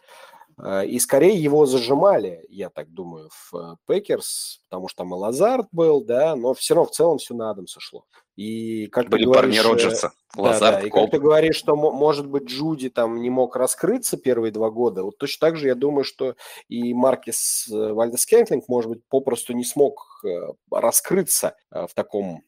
[0.86, 6.02] и скорее его зажимали, я так думаю, в Пэкерс, потому что там и Лазард был,
[6.02, 8.06] да, но все равно в целом все на Адамса шло.
[8.36, 10.12] И как Были ты говоришь, парни Роджерса.
[10.36, 14.52] Да, да, и как ты говоришь, что, может быть, Джуди там не мог раскрыться первые
[14.52, 16.36] два года, вот точно так же я думаю, что
[16.68, 22.44] и Маркес э, Вальдес Кентлинг, может быть, попросту не смог э, раскрыться э, в таком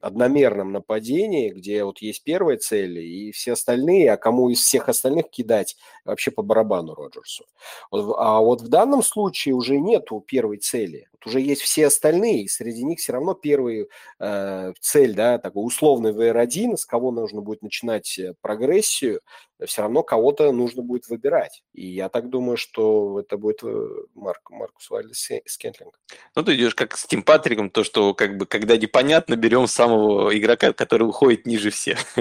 [0.00, 5.30] одномерном нападении, где вот есть первые цели и все остальные, а кому из всех остальных
[5.30, 7.44] кидать вообще по барабану Роджерсу.
[7.90, 11.08] А вот в данном случае уже нету первой цели.
[11.22, 13.86] Вот уже есть все остальные, и среди них все равно первая
[14.18, 19.20] э, цель, да, такой условный VR1, с кого нужно будет начинать э, прогрессию,
[19.66, 21.62] все равно кого-то нужно будет выбирать.
[21.72, 25.98] И я так думаю, что это будет э, Марк, Маркес Вальдес-Скентлинг.
[26.34, 30.36] Ну, ты идешь как с Тим Патриком, то, что как бы когда непонятно, берем самого
[30.36, 31.98] игрока, который уходит ниже всех.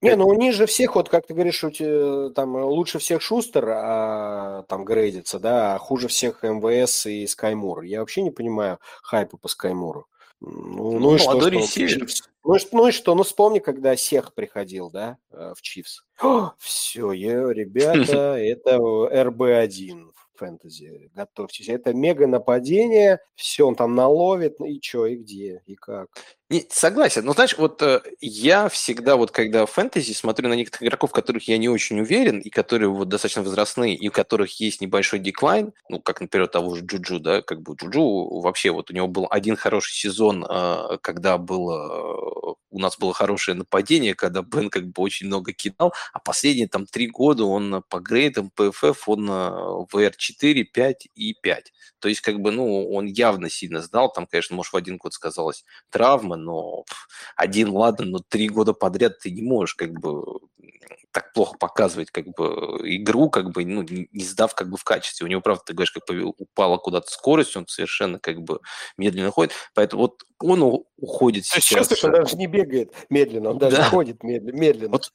[0.00, 1.64] Не, ну ниже всех, вот как ты говоришь,
[2.34, 7.26] там лучше всех Шустер, а, там грейдится, да, а хуже всех МВС и
[7.60, 7.82] Скай Мур.
[7.82, 10.06] Я вообще не понимаю хайпа по Скай Муру.
[10.40, 14.90] Ну, ну, ну и что, что ну, ну и что, ну вспомни, когда CEH приходил,
[14.90, 16.06] да, э, в Чивс.
[16.58, 21.10] Все, я, ребята, это RB1 фэнтези.
[21.14, 21.68] Готовьтесь.
[21.68, 26.08] Это мега нападение, все он там наловит, ну и что, и где, и как.
[26.50, 27.24] Не, согласен.
[27.24, 31.46] Но знаешь, вот э, я всегда вот когда в фэнтези смотрю на некоторых игроков, которых
[31.46, 35.72] я не очень уверен, и которые вот достаточно возрастные, и у которых есть небольшой decline,
[35.88, 39.28] ну, как, например, того же Джуджу, да, как бы Джуджу вообще вот у него был
[39.30, 45.02] один хороший сезон, э, когда было, у нас было хорошее нападение, когда Бен как бы
[45.02, 51.06] очень много кидал, а последние там три года он по грейдам, PFF, он WR4, 5
[51.14, 51.72] и 5.
[52.00, 55.12] То есть как бы, ну, он явно сильно сдал, там, конечно, может, в один год
[55.14, 56.84] сказалось травма, но
[57.36, 60.40] один, ладно, но три года подряд ты не можешь как бы
[61.12, 65.26] так плохо показывать как бы игру, как бы, ну, не сдав как бы в качестве.
[65.26, 66.04] У него, правда, ты говоришь, как
[66.38, 68.60] упала куда-то скорость, он совершенно как бы
[68.96, 69.52] медленно ходит.
[69.74, 71.64] Поэтому вот он уходит сейчас.
[71.64, 73.84] Чувствуешь, он даже не бегает медленно, он даже да.
[73.84, 74.92] ходит медленно.
[74.92, 75.12] Вот,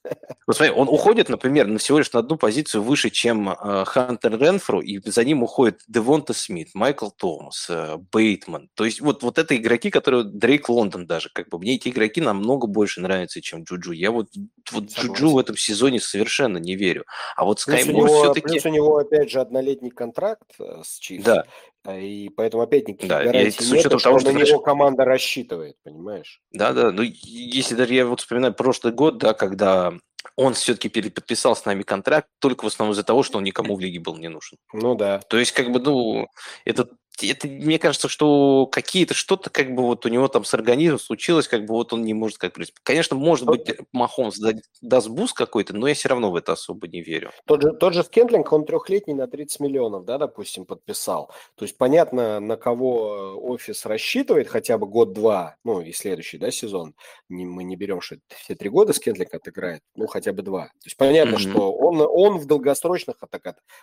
[0.47, 4.39] вот смотри, он уходит, например, на всего лишь на одну позицию выше, чем э, Хантер
[4.39, 8.69] Ренфру, и за ним уходит Девонта Смит, Майкл Томас, э, Бейтман.
[8.75, 12.21] То есть вот, вот это игроки, которые Дрейк Лондон даже, как бы мне эти игроки
[12.21, 13.93] намного больше нравятся, чем Джуджу.
[13.93, 14.29] Я вот,
[14.71, 17.05] вот Джуджу в этом сезоне совершенно не верю.
[17.35, 18.47] А вот Скаймур все-таки...
[18.47, 21.23] Плюс у него, опять же, однолетний контракт э, с Чифс.
[21.23, 21.45] Да.
[21.83, 25.05] А, и поэтому опять никаких да, гарантий с учетом нет, того, что, на него команда
[25.05, 26.41] рассчитывает, понимаешь?
[26.51, 26.91] Да, да.
[26.91, 29.93] Ну, если даже я вот вспоминаю прошлый год, да, когда
[30.35, 33.79] он все-таки переподписал с нами контракт только в основном из-за того, что он никому в
[33.79, 34.57] лиге был не нужен.
[34.73, 35.19] Ну да.
[35.19, 36.27] То есть, как бы, ну,
[36.65, 36.89] это
[37.23, 41.47] это, мне кажется, что какие-то что-то как бы вот у него там с организмом случилось,
[41.47, 42.65] как бы вот он не может как бы...
[42.83, 44.37] Конечно, может быть, Махомс
[44.81, 47.31] даст буст какой-то, но я все равно в это особо не верю.
[47.45, 51.31] Тот же, тот же Скендлинг, он трехлетний на 30 миллионов, да, допустим, подписал.
[51.55, 56.95] То есть понятно, на кого офис рассчитывает хотя бы год-два, ну и следующий, да, сезон.
[57.29, 60.65] Не, мы не берем, что все три года Скендлинг отыграет, ну хотя бы два.
[60.65, 61.51] То есть понятно, mm-hmm.
[61.51, 63.17] что он, он в долгосрочных,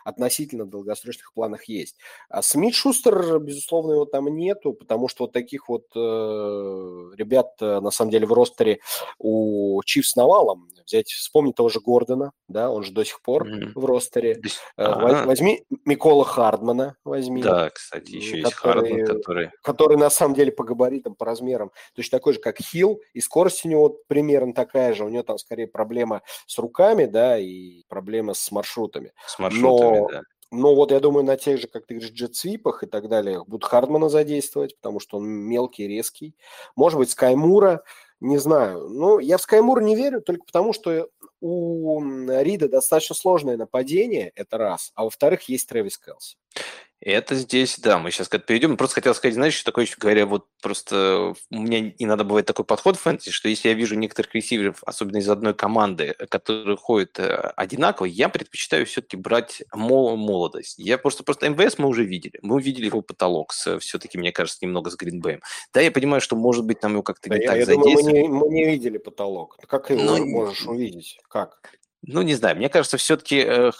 [0.04, 1.96] относительно долгосрочных планах есть.
[2.28, 5.98] А Смит Шустер безусловно, его там нету, потому что вот таких вот э,
[7.16, 8.80] ребят, э, на самом деле, в ростере
[9.18, 10.68] у Чивс навалом.
[10.84, 13.72] Взять, вспомни того же Гордона, да, он же до сих пор mm-hmm.
[13.74, 14.40] в ростере.
[14.76, 15.26] А-а-а.
[15.26, 17.40] Возьми Микола Хардмана, возьми.
[17.42, 19.50] Да, кстати, еще есть Хардман, который...
[19.62, 23.64] Который, на самом деле, по габаритам, по размерам, точно такой же, как Хилл, и скорость
[23.64, 25.04] у него примерно такая же.
[25.04, 29.12] У него там, скорее, проблема с руками, да, и проблема с маршрутами.
[29.26, 30.08] С маршрутами, Но...
[30.08, 30.22] да.
[30.54, 33.64] Ну, вот я думаю, на тех же, как ты говоришь, джетсвипах и так далее, будут
[33.64, 36.36] Хардмана задействовать, потому что он мелкий, резкий.
[36.76, 37.82] Может быть, Скаймура,
[38.20, 38.90] не знаю.
[38.90, 41.08] Ну, я в Скаймура не верю только потому, что
[41.40, 44.92] у Рида достаточно сложное нападение, это раз.
[44.94, 46.36] А во-вторых, есть Трэвис Келси.
[47.04, 48.76] Это здесь, да, мы сейчас к этому перейдем.
[48.76, 52.96] Просто хотел сказать, знаешь, что такое, говоря, вот просто у меня иногда бывает такой подход
[52.96, 57.52] в фэнтези, что если я вижу некоторых ресиверов, особенно из одной команды, которые ходят э,
[57.56, 60.78] одинаково, я предпочитаю все-таки брать молодость.
[60.78, 62.38] Я просто, просто МВС мы уже видели.
[62.40, 65.40] Мы увидели его потолок с, все-таки, мне кажется, немного с Гринбэем.
[65.74, 67.94] Да, я понимаю, что, может быть, нам его как-то да, не я, так я думаю,
[67.94, 69.56] мы не, мы не видели потолок.
[69.66, 70.24] Как его Но...
[70.24, 71.18] можешь увидеть?
[71.28, 71.58] Как?
[72.04, 73.70] Ну, не знаю, мне кажется, все-таки э,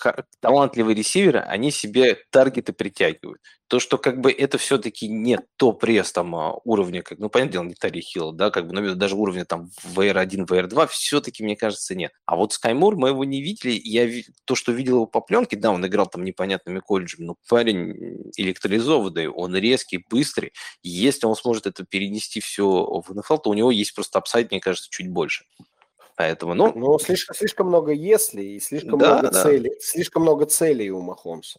[0.41, 3.41] талантливые ресиверы, они себе таргеты притягивают.
[3.67, 7.65] То, что как бы это все-таки не топ-пресс там а, уровня, как, ну, понятное дело,
[7.65, 11.97] не Тари Хилл, да, как бы, но даже уровня там VR1, VR2 все-таки, мне кажется,
[11.97, 12.13] нет.
[12.25, 14.09] А вот Скаймур мы его не видели, я
[14.45, 19.29] то, что видел его по пленке, да, он играл там непонятными колледжами, но парень электролизованный,
[19.29, 20.53] он резкий, быстрый,
[20.85, 24.61] если он сможет это перенести все в НФЛ, то у него есть просто upside, мне
[24.61, 25.45] кажется, чуть больше.
[26.23, 26.73] Поэтому, ну...
[26.77, 29.43] Ну, слишком, слишком много если и слишком да, много да.
[29.43, 29.73] целей.
[29.81, 31.59] Слишком много целей у Махомса.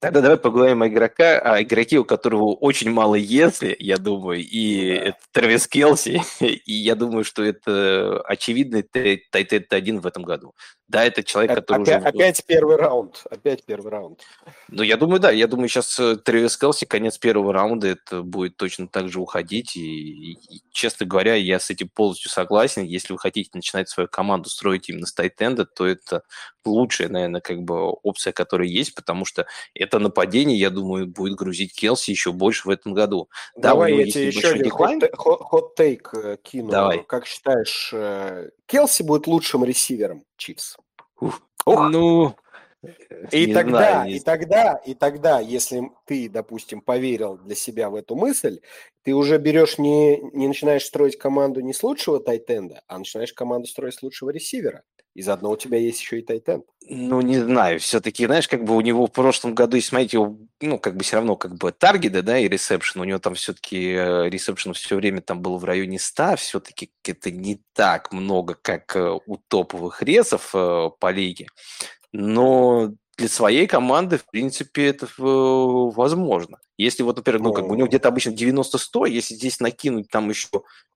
[0.00, 4.90] Тогда давай поговорим о игрока, о игроке, у которого очень мало если, я думаю, и
[4.90, 5.04] да.
[5.06, 10.54] это Трэвис Келси, и я думаю, что это очевидный тайтет один в этом году.
[10.86, 12.08] Да, это человек, который опять, уже...
[12.08, 14.20] Опять первый раунд, опять первый раунд.
[14.68, 18.58] Ну, я думаю, да, я думаю, сейчас э, Трэвис Келси, конец первого раунда, это будет
[18.58, 22.84] точно так же уходить, и, и, честно говоря, я с этим полностью согласен.
[22.84, 26.22] Если вы хотите начинать свою команду строить именно с тайтенда, то это
[26.70, 31.74] лучшая, наверное, как бы опция, которая есть, потому что это нападение, я думаю, будет грузить
[31.74, 33.28] Келси еще больше в этом году.
[33.56, 36.70] Давай да, я тебе еще один хот-тейк э, кину.
[36.70, 37.04] Давай.
[37.04, 40.76] Как считаешь, э, Келси будет лучшим ресивером Чивс?
[41.20, 41.40] Ух.
[41.66, 42.34] Ну,
[43.30, 44.16] и не тогда, знаю, не...
[44.16, 48.60] и тогда, и тогда, если ты, допустим, поверил для себя в эту мысль,
[49.02, 53.68] ты уже берешь не, не начинаешь строить команду не с лучшего тайтенда, а начинаешь команду
[53.68, 54.82] строить с лучшего ресивера.
[55.14, 56.64] И заодно у тебя есть еще и тайтенд.
[56.88, 60.36] Ну, не знаю, все-таки, знаешь, как бы у него в прошлом году, если смотреть его,
[60.60, 63.92] ну, как бы все равно, как бы таргеты, да, и ресепшн, у него там все-таки
[63.92, 68.96] э, ресепшн все время там был в районе 100, все-таки это не так много, как
[68.96, 71.46] э, у топовых ресов э, по лиге.
[72.12, 76.58] Но для своей команды, в принципе, это возможно.
[76.76, 80.28] Если вот, например, ну, как бы у него где-то обычно 90-100, если здесь накинуть там
[80.28, 80.48] еще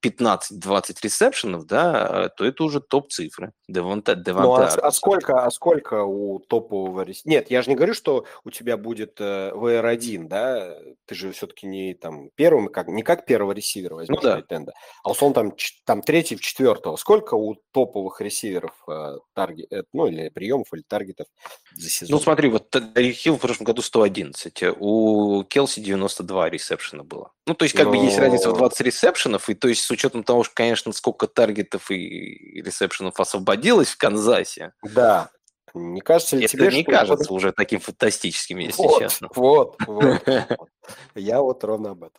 [0.05, 3.53] 15-20 ресепшенов, да, то это уже топ-цифры.
[3.69, 7.07] Деванте, Деванте ну, а, а, сколько, а сколько у топового?
[7.25, 10.77] Нет, я же не говорю, что у тебя будет э, VR1, да,
[11.07, 14.43] ты же все-таки не там первым, как, не как первого ресивера возьмешь ну, да.
[14.43, 14.73] Тенда,
[15.05, 15.53] а условно там,
[15.85, 16.97] там третий, четвертого.
[16.97, 21.27] Сколько у топовых ресиверов э, таргет, э, ну, или приемов, или таргетов
[21.75, 22.17] за сезон?
[22.17, 27.33] Ну, смотри, вот Хилл в прошлом году 111, у Келси 92 ресепшена было.
[27.47, 27.93] Ну, то есть, как Но...
[27.93, 31.27] бы есть разница в 20 ресепшенов, и то есть с учетом того, что, конечно, сколько
[31.27, 34.73] таргетов и ресепшенов освободилось в Канзасе.
[34.83, 35.31] Да.
[35.75, 37.35] Не кажется ли это тебе, не что кажется это...
[37.35, 39.29] уже таким фантастическим, если вот, честно.
[39.35, 40.23] Вот, вот.
[41.15, 42.19] Я вот ровно об этом.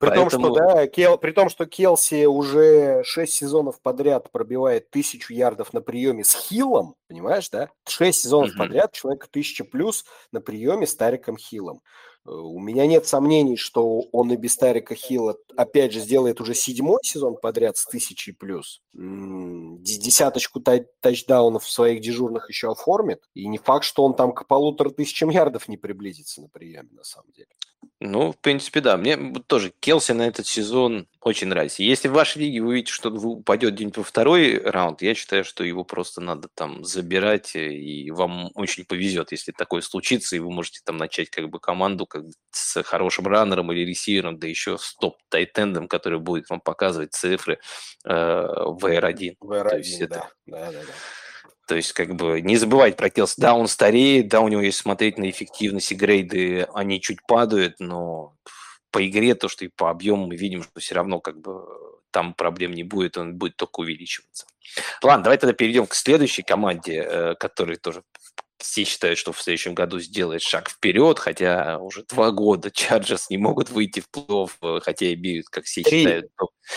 [0.00, 0.30] При Поэтому...
[0.30, 1.16] том, что, да, Кел...
[1.18, 6.96] при том, что Келси уже 6 сезонов подряд пробивает тысячу ярдов на приеме с Хиллом,
[7.08, 7.70] понимаешь, да?
[7.88, 8.58] 6 сезонов mm-hmm.
[8.58, 11.80] подряд человек тысяча плюс на приеме с Тариком Хиллом.
[12.26, 16.54] Э, у меня нет сомнений, что он и без Тарика Хилла, опять же, сделает уже
[16.54, 18.80] седьмой сезон подряд с тысячей плюс.
[18.92, 20.60] Десяточку
[21.00, 23.20] тачдаунов в своих дежурных еще оформит.
[23.34, 27.04] И не факт, что он там к полутора тысячам ярдов не приблизится на приеме, на
[27.04, 27.48] самом деле.
[28.00, 28.96] Ну, в принципе, да.
[28.96, 29.16] Мне
[29.46, 31.82] тоже Келси на этот сезон очень нравится.
[31.82, 35.64] Если в вашей лиге вы увидите, что упадет где-нибудь во второй раунд, я считаю, что
[35.64, 40.50] его просто надо там забирать, э, и вам очень повезет, если такое случится, и вы
[40.50, 44.94] можете там начать как бы команду как с хорошим раннером или ресивером, да еще с
[44.94, 47.58] топ-тайтендом, который будет вам показывать цифры
[48.04, 49.36] э, в R1.
[49.40, 50.04] В R1, То есть да.
[50.04, 50.30] Это...
[50.46, 50.92] да, да, да.
[51.66, 53.36] То есть, как бы, не забывать про Келс.
[53.36, 57.76] Да, он стареет, да, у него, есть смотреть на эффективность и грейды, они чуть падают,
[57.80, 58.36] но
[58.90, 61.64] по игре, то, что и по объему мы видим, что все равно, как бы,
[62.10, 64.46] там проблем не будет, он будет только увеличиваться.
[65.02, 68.02] Ладно, давай тогда перейдем к следующей команде, э, которая тоже
[68.64, 73.38] все считают, что в следующем году сделает шаг вперед, хотя уже два года Чарджерс не
[73.38, 76.00] могут выйти в плей-офф, э, хотя и бьют, как все Три.
[76.00, 76.30] считают.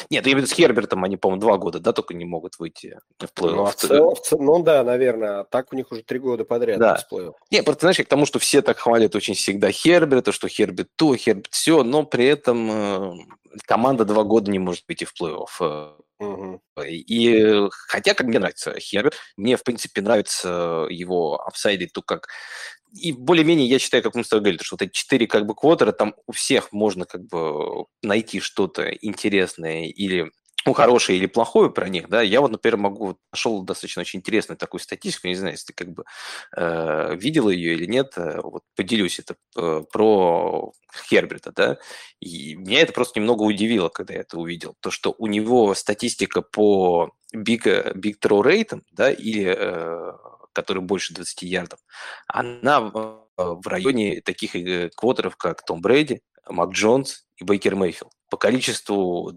[0.09, 2.59] Нет, я имею в виду с Хербертом, они, по-моему, два года, да, только не могут
[2.59, 3.55] выйти в плей-офф.
[3.55, 6.79] Ну, а в целом, ну да, наверное, а так у них уже три года подряд
[6.79, 6.95] да.
[6.95, 7.33] без плей-офф.
[7.51, 11.15] Не, просто знаешь, к тому, что все так хвалят очень всегда Херберта, что Херберт то,
[11.15, 13.13] Херберт все, но при этом э,
[13.65, 15.95] команда два года не может выйти в плей-офф.
[16.19, 16.61] Угу.
[16.83, 21.45] И хотя, как мне нравится Херберт, мне, в принципе, нравится его
[21.77, 22.27] апсайды, то как
[22.93, 25.53] и более-менее я считаю, как мы с тобой говорили, что вот эти четыре как бы
[25.55, 30.31] квотера, там у всех можно как бы найти что-то интересное или
[30.65, 34.57] ну, хорошее или плохое про них, да, я вот, например, могу, нашел достаточно очень интересную
[34.57, 36.03] такую статистику, не знаю, если ты как бы
[36.57, 40.73] э, видел ее или нет, э, вот поделюсь это э, про
[41.07, 41.77] Херберта, да,
[42.19, 46.41] и меня это просто немного удивило, когда я это увидел, то, что у него статистика
[46.41, 50.13] по big, big throw rate, да, или э,
[50.57, 51.79] который больше 20 ярдов,
[52.27, 58.37] она в, районе таких э, квотеров, как Том Брэди, Мак Джонс и Бейкер Мейфилд по
[58.37, 59.31] количеству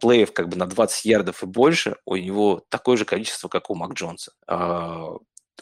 [0.00, 3.74] плеев как бы на 20 ярдов и больше у него такое же количество, как у
[3.74, 4.32] Мак Джонса.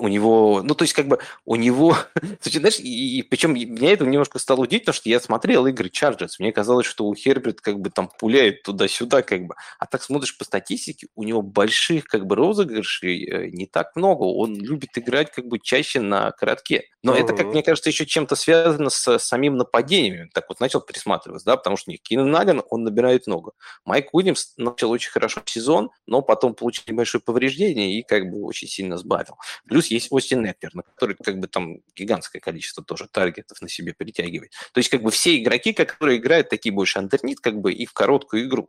[0.00, 1.96] У него, ну, то есть, как бы, у него,
[2.42, 6.40] знаешь, и, и причем меня это немножко стало удивить, потому что я смотрел игры Чарджерс,
[6.40, 10.36] мне казалось, что у Херберт как бы там пуляет туда-сюда, как бы, а так смотришь
[10.36, 15.30] по статистике, у него больших, как бы, розыгрышей э, не так много, он любит играть,
[15.30, 17.20] как бы, чаще на коротке, но uh-huh.
[17.20, 21.56] это, как мне кажется, еще чем-то связано с самим нападением, так вот начал присматриваться, да,
[21.56, 23.52] потому что не Кинен Наган, он набирает много,
[23.84, 28.68] Майк Уильямс начал очень хорошо сезон, но потом получил небольшое повреждение и, как бы, очень
[28.68, 29.36] сильно сбавил.
[29.66, 33.68] Плюс плюс есть Остин Экнер, на который как бы там гигантское количество тоже таргетов на
[33.68, 34.52] себе притягивает.
[34.72, 37.92] То есть как бы все игроки, которые играют такие больше андернит, как бы и в
[37.92, 38.68] короткую игру.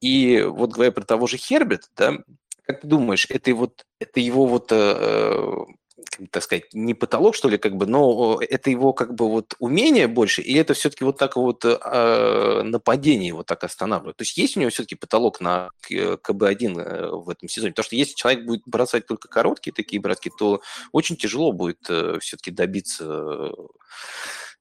[0.00, 2.18] И вот говоря про того же Херберт, да,
[2.66, 5.56] как ты думаешь, это вот это его вот э,
[6.30, 10.06] так сказать, не потолок, что ли, как бы, но это его как бы вот умение
[10.06, 14.16] больше, и это все-таки вот так вот э, нападение его так останавливает.
[14.16, 17.96] То есть есть у него все-таки потолок на КБ-1 э, в этом сезоне, потому что
[17.96, 20.60] если человек будет бросать только короткие такие братки, то
[20.92, 23.52] очень тяжело будет э, все-таки добиться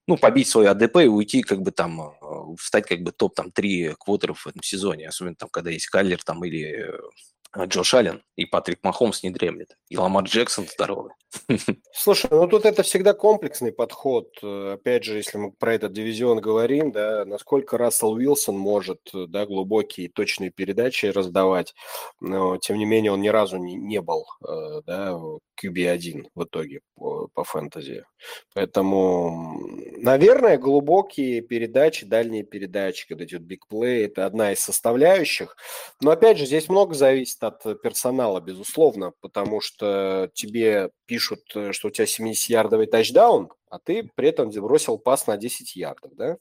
[0.06, 3.52] ну, побить свой АДП и уйти, как бы там, э, стать как бы топ там
[3.52, 6.94] три квотеров в этом сезоне, особенно там, когда есть Каллер там или
[7.32, 9.77] а Джош Аллен и Патрик Махомс не дремлет.
[9.89, 11.13] И Ламар Джексон здоровый.
[11.93, 14.30] Слушай, ну тут это всегда комплексный подход.
[14.41, 20.09] Опять же, если мы про этот дивизион говорим, да, насколько Рассел Уилсон может да, глубокие
[20.09, 21.73] точные передачи раздавать,
[22.19, 25.19] но тем не менее он ни разу не, не был э, да,
[25.63, 28.05] QB1 в итоге по, по фэнтези.
[28.53, 29.59] Поэтому,
[29.97, 35.55] наверное, глубокие передачи, дальние передачи, когда идет бигплей, это одна из составляющих.
[36.01, 41.41] Но опять же, здесь много зависит от персонала, безусловно, потому что тебе пишут,
[41.72, 46.38] что у тебя 70-ярдовый тачдаун, а ты при этом бросил пас на 10 ярдов, да?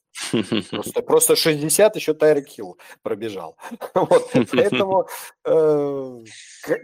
[0.70, 3.56] Просто, просто 60 еще Тайрек Хилл пробежал.
[3.94, 5.06] Вот, поэтому,
[5.44, 6.18] э,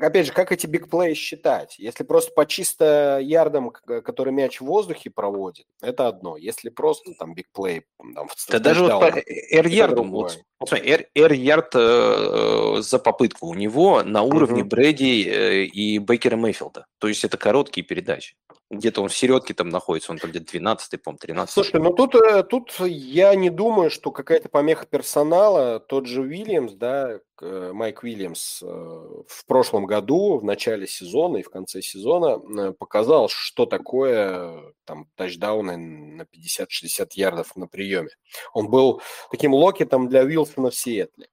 [0.00, 1.78] опять же, как эти бигплеи считать?
[1.78, 6.36] Если просто по чисто ярдам, который мяч в воздухе проводит, это одно.
[6.36, 7.84] Если просто там бигплей,
[8.14, 10.38] там, Да даже вот по R-ярдам, вот,
[10.70, 16.86] R-ярд э, за попытку у него на уровне Брэди э, и Бейкера Мейфилда.
[16.98, 18.34] То есть это короткие передачи.
[18.70, 22.14] Где-то он в середке там находится, он там где-то 12 по-моему, 13 Слушай, ну тут,
[22.16, 25.80] э, тут я не думаю, что какая-то помеха персонала.
[25.80, 31.42] Тот же Уильямс, да, э, Майк Уильямс э, в прошлом году, в начале сезона и
[31.42, 38.10] в конце сезона показал, что такое там тачдауны на 50-60 ярдов на приеме.
[38.52, 39.00] Он был
[39.30, 41.28] таким локетом для Уилсона в Сиэтле.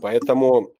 [0.00, 0.72] Поэтому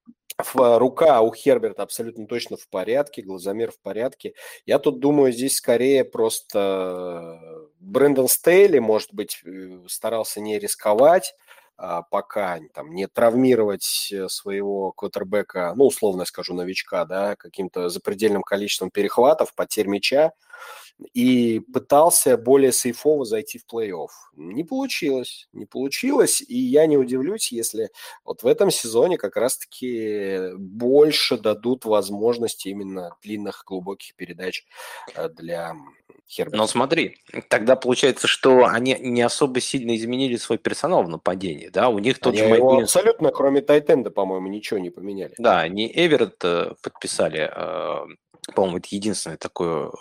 [0.53, 4.33] рука у Херберта абсолютно точно в порядке, глазомер в порядке.
[4.65, 11.35] Я тут думаю, здесь скорее просто Брэндон Стейли, может быть, э, старался не рисковать,
[11.77, 18.91] пока там, не травмировать э, своего квотербека, ну, условно скажу, новичка, да, каким-то запредельным количеством
[18.91, 20.31] перехватов, потерь мяча
[21.13, 24.07] и пытался более сейфово зайти в плей-офф.
[24.35, 27.89] Не получилось, не получилось, и я не удивлюсь, если
[28.23, 34.65] вот в этом сезоне как раз-таки больше дадут возможности именно длинных глубоких передач
[35.15, 35.75] э, для
[36.27, 36.57] Херберта.
[36.57, 37.17] Но смотри,
[37.49, 42.19] тогда получается, что они не особо сильно изменили свой персонал в нападении, да, у них
[42.19, 42.55] тот они же...
[42.55, 45.35] Его абсолютно, кроме Тайтенда, по-моему, ничего не поменяли.
[45.37, 48.05] Да, они Эверетт э, подписали э,
[48.53, 49.91] по-моему, это единственное такое,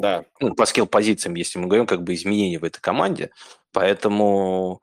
[0.00, 0.24] да.
[0.40, 3.30] ну, по скилл-позициям, если мы говорим, как бы изменение в этой команде.
[3.74, 4.80] Поэтому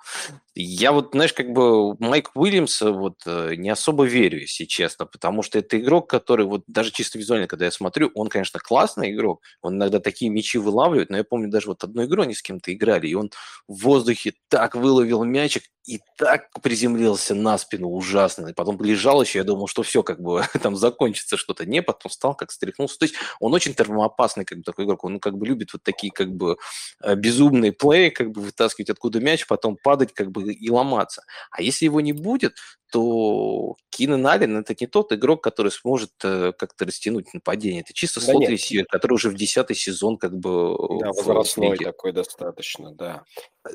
[0.53, 5.43] я вот, знаешь, как бы Майк Уильямс вот э, не особо верю, если честно, потому
[5.43, 9.41] что это игрок, который вот даже чисто визуально, когда я смотрю, он, конечно, классный игрок,
[9.61, 12.73] он иногда такие мячи вылавливает, но я помню даже вот одну игру они с кем-то
[12.73, 13.31] играли, и он
[13.69, 19.39] в воздухе так выловил мячик и так приземлился на спину ужасно, и потом лежал еще,
[19.39, 23.05] я думал, что все, как бы там закончится что-то, не, потом встал, как стряхнулся, то
[23.05, 26.31] есть он очень термоопасный как бы такой игрок, он как бы любит вот такие как
[26.31, 26.57] бы
[27.01, 28.41] э, безумные плей, как бы
[28.81, 31.23] вытаскивать откуда мяч, потом падать как бы и ломаться.
[31.51, 32.53] А если его не будет,
[32.91, 37.81] то Кинан Аллен это не тот игрок, который сможет э, как-то растянуть нападение.
[37.81, 40.75] Это чисто да слот-ресивер, который уже в десятый сезон как бы...
[40.99, 43.23] Да, возрастной такой достаточно, да.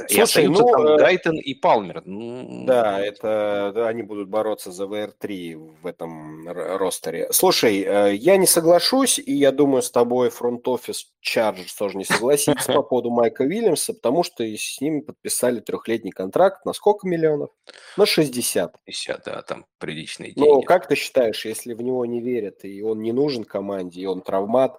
[0.08, 0.98] И Слушай, ну, там э...
[0.98, 2.02] Гайтон и Палмер.
[2.04, 2.64] Ну...
[2.66, 7.28] Да, это да, они будут бороться за ВР-3 в этом ростере.
[7.30, 12.72] Слушай, э, я не соглашусь, и я думаю, с тобой фронт-офис Chargers тоже не согласится
[12.72, 17.50] по поводу Майка Уильямса, потому что с ними подписали трехлетний контракт на сколько миллионов?
[17.96, 18.74] На 60.
[19.06, 20.48] 60, да, там приличные деньги.
[20.48, 24.06] Ну, как ты считаешь, если в него не верят, и он не нужен команде, и
[24.06, 24.78] он травмат,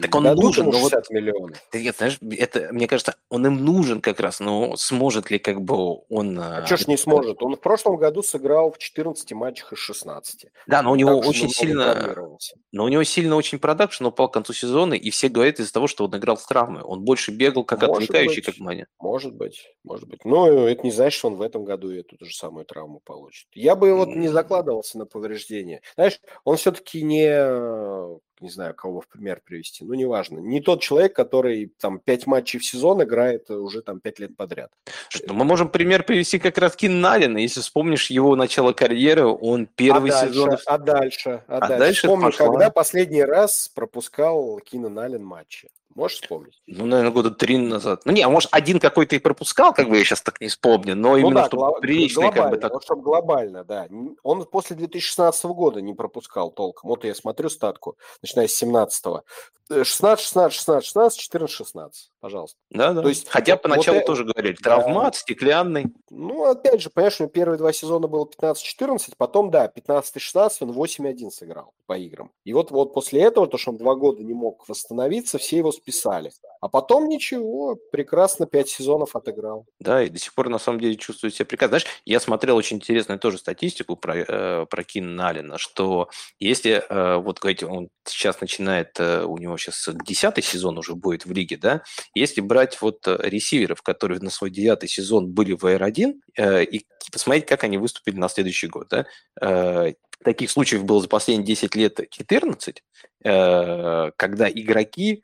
[0.00, 1.10] так он нужен, но вот...
[1.10, 1.58] миллионов.
[1.72, 5.98] Нет, знаешь, это, мне кажется, он им нужен как раз, но сможет ли как бы
[6.08, 6.38] он...
[6.38, 7.42] А, а что ж не сможет?
[7.42, 10.46] Он в прошлом году сыграл в 14 матчах из 16.
[10.66, 12.16] Да, но у него так очень сильно...
[12.72, 15.86] Но у него сильно очень продакшн упал к концу сезона, и все говорят из-за того,
[15.86, 16.82] что он играл с травмой.
[16.82, 18.86] Он больше бегал как может отвлекающий, быть, как Маня.
[19.00, 20.24] Может быть, может быть.
[20.24, 23.48] Но это не значит, что он в этом году эту же самую травму получит.
[23.54, 25.82] Я бы вот не закладывался на повреждение.
[25.94, 27.26] Знаешь, он все-таки не
[28.40, 30.38] не знаю, кого в пример привести, ну, неважно.
[30.38, 34.70] Не тот человек, который там пять матчей в сезон играет уже там пять лет подряд.
[35.08, 37.38] Что, мы можем пример привести как раз Кин Налина.
[37.38, 40.50] Если вспомнишь его начало карьеры, он первый а сезон...
[40.50, 41.42] Дальше, а дальше?
[41.46, 41.78] А, а дальше?
[41.78, 42.46] дальше Вспомни, пошла...
[42.46, 45.68] когда последний раз пропускал Кина Налин матчи.
[45.96, 46.60] Можешь вспомнить?
[46.66, 48.02] Ну, наверное, года три назад.
[48.04, 50.94] Ну, не, а может, один какой-то и пропускал, как бы я сейчас так не вспомню,
[50.94, 52.74] но ну, именно, да, чтобы гло- приличный, как бы так...
[52.74, 53.88] Вот, чтобы глобально, да.
[54.22, 56.90] Он после 2016 года не пропускал толком.
[56.90, 59.24] Вот я смотрю статку, начиная с 17-го.
[59.70, 62.58] 16, 16, 16, 16, 14, 16, пожалуйста.
[62.70, 63.02] Да, да.
[63.02, 65.18] То есть, Хотя вот, поначалу вот, тоже говорили, травмат, да.
[65.18, 65.94] стеклянный.
[66.10, 71.30] Ну, опять же, понимаешь, у первые два сезона было 15-14, потом, да, 15-16 он 8-1
[71.30, 72.32] сыграл по играм.
[72.44, 75.70] И вот, вот после этого, то, что он два года не мог восстановиться, все его
[75.70, 76.32] списали.
[76.60, 79.66] А потом ничего, прекрасно пять сезонов отыграл.
[79.78, 81.78] Да, и до сих пор на самом деле чувствует себя прекрасно.
[81.78, 86.08] Знаешь, я смотрел очень интересную тоже статистику про, э, про Кин Налина, что
[86.40, 91.24] если, э, вот говорите, он сейчас начинает, э, у него сейчас десятый сезон уже будет
[91.24, 91.82] в лиге, да,
[92.20, 96.86] если брать вот э, ресиверов, которые на свой девятый сезон были в R1, э, и
[97.12, 99.06] посмотреть, как они выступили на следующий год, да,
[99.40, 99.94] э,
[100.24, 102.82] таких случаев было за последние 10 лет 14,
[103.24, 105.22] э, когда игроки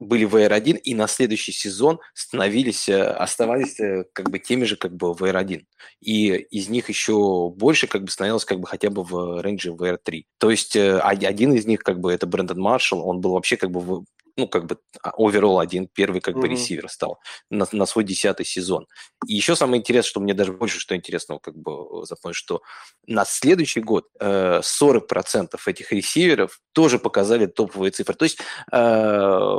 [0.00, 3.76] были в R1 и на следующий сезон становились, оставались
[4.12, 5.64] как бы теми же как бы в R1.
[6.00, 9.82] И из них еще больше как бы становилось как бы хотя бы в рейнже в
[9.82, 10.24] R3.
[10.38, 13.70] То есть э, один из них как бы это Брэндон Маршалл, он был вообще как
[13.70, 14.04] бы в,
[14.38, 16.40] ну, как бы оверолл один, первый как mm-hmm.
[16.40, 17.18] бы ресивер стал
[17.50, 18.86] на, на свой десятый сезон.
[19.26, 22.62] И еще самое интересное, что мне даже больше что интересного как бы запомнить, что
[23.06, 28.14] на следующий год э, 40% этих ресиверов тоже показали топовые цифры.
[28.14, 28.38] То есть,
[28.72, 29.54] э,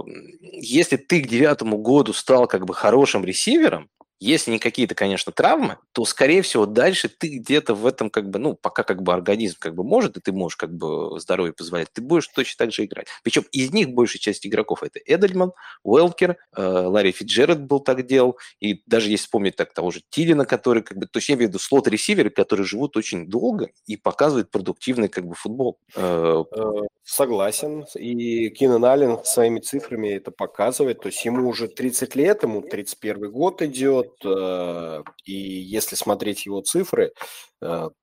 [0.54, 3.90] если ты к девятому году стал как бы хорошим ресивером,
[4.20, 8.40] если не какие-то, конечно, травмы, то, скорее всего, дальше ты где-то в этом, как бы,
[8.40, 11.92] ну, пока как бы организм как бы может, и ты можешь как бы здоровье позволять,
[11.94, 13.08] ты будешь точно так же играть.
[13.24, 15.52] Причем из них большая часть игроков это Эдельман,
[15.84, 20.46] Уэлкер, э, Ларри Фиджеральд был так делал, и даже если вспомнить так того же Тилина,
[20.46, 23.98] который как бы, то есть я имею в виду слот-ресиверы, которые живут очень долго и
[23.98, 25.80] показывают продуктивный как бы футбол.
[25.96, 26.64] Э, э,
[27.10, 27.86] согласен.
[27.96, 31.02] И Кинан Аллен своими цифрами это показывает.
[31.02, 36.62] То есть ему уже 30 лет, ему 31 год идет, Э, и если смотреть его
[36.62, 37.14] цифры,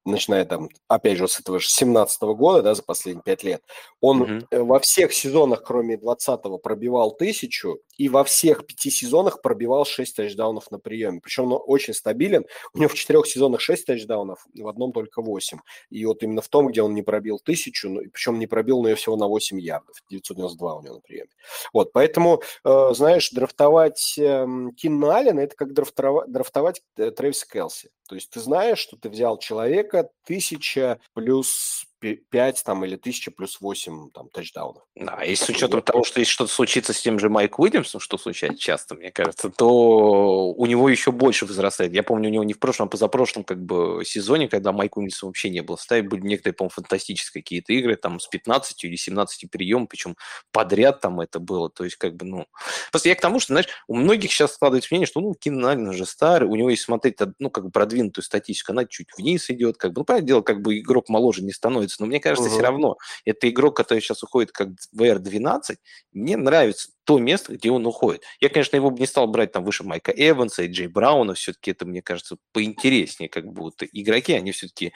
[0.05, 3.62] начиная там, опять же, с этого же 17 года, да, за последние пять лет,
[4.01, 4.65] он угу.
[4.65, 10.70] во всех сезонах, кроме 20-го, пробивал тысячу, и во всех пяти сезонах пробивал 6 тачдаунов
[10.70, 11.20] на приеме.
[11.20, 12.45] Причем он очень стабилен.
[12.74, 15.59] У него в четырех сезонах 6 тачдаунов, в одном только 8.
[15.91, 18.89] И вот именно в том, где он не пробил тысячу, ну, причем не пробил, но
[18.89, 19.97] ее всего на 8 ярдов.
[20.11, 21.31] 992 у него на приеме.
[21.73, 24.47] Вот, поэтому, э, знаешь, драфтовать э,
[24.77, 27.91] Кинна Аллена– это как драфтовать, драфтовать э, Трэвиса Келси.
[28.07, 33.60] То есть ты знаешь, что ты взял человека тысяча плюс 5 там, или 1000 плюс
[33.60, 34.85] 8 там, тачдаунов.
[34.94, 38.18] Да, и с учетом того, что если что-то случится с тем же Майк Уильямсом, что
[38.18, 41.93] случается часто, мне кажется, то у него еще больше возрастает.
[41.93, 45.27] Я помню, у него не в прошлом, а позапрошлом как бы сезоне, когда Майк Уильямса
[45.27, 49.51] вообще не было ставить, были некоторые, по-моему, фантастические какие-то игры, там с 15 или 17
[49.51, 50.16] прием, причем
[50.52, 52.47] подряд там это было, то есть как бы, ну...
[52.90, 56.06] Просто я к тому, что, знаешь, у многих сейчас складывается мнение, что, ну, Кин уже
[56.06, 59.93] старый, у него, если смотреть, ну, как бы продвинутую статистику, она чуть вниз идет, как
[59.93, 62.03] бы, ну, понятное дело, как бы игрок моложе не становится, становится.
[62.03, 62.55] Но мне кажется, угу.
[62.55, 65.77] все равно это игрок, который сейчас уходит как в R12.
[66.13, 68.23] Мне нравится то место, где он уходит.
[68.41, 71.35] Я, конечно, его бы не стал брать там выше Майка Эванса и Джей Брауна.
[71.35, 74.93] Все-таки это, мне кажется, поинтереснее, как будто игроки, они все-таки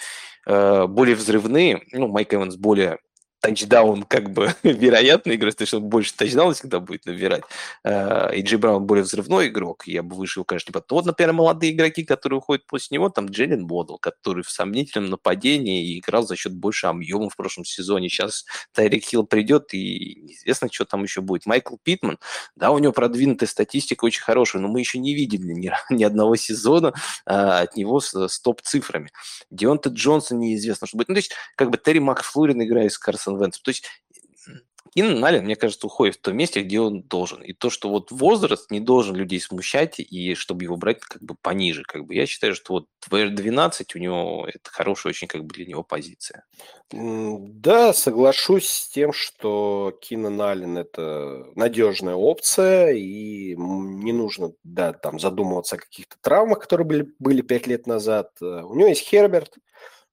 [0.47, 1.83] э, более взрывные.
[1.93, 2.99] Ну, Майк Эванс более
[3.41, 7.43] тачдаун как бы вероятный игрок, то есть он больше тачдаунов всегда будет набирать.
[7.85, 10.99] А, и Джей Браун более взрывной игрок, я бы выше его, конечно, не потом.
[10.99, 15.99] Вот, например, молодые игроки, которые уходят после него, там Джеллен Модл, который в сомнительном нападении
[15.99, 18.09] играл за счет больше объема в прошлом сезоне.
[18.09, 21.47] Сейчас Тайрик Хилл придет, и неизвестно, что там еще будет.
[21.47, 22.19] Майкл Питман,
[22.57, 26.37] да, у него продвинутая статистика очень хорошая, но мы еще не видели ни, ни одного
[26.37, 26.93] сезона
[27.27, 29.11] а, от него с, с топ-цифрами.
[29.51, 31.09] Дионта Джонсон неизвестно, что будет.
[31.09, 33.59] Ну, то есть, как бы Терри Макфлурин играет с Карсон Карсон Венц.
[33.61, 33.85] То есть
[34.93, 37.43] Кинан Аллен, мне кажется, уходит в том месте, где он должен.
[37.43, 41.37] И то, что вот возраст не должен людей смущать, и чтобы его брать как бы
[41.41, 41.85] пониже.
[41.87, 45.55] Как бы я считаю, что вот в R12 у него это хорошая очень как бы
[45.55, 46.45] для него позиция.
[46.91, 55.21] Да, соглашусь с тем, что Кинан Аллен– это надежная опция, и не нужно да, там,
[55.21, 58.33] задумываться о каких-то травмах, которые были, были 5 лет назад.
[58.41, 59.55] У него есть Херберт–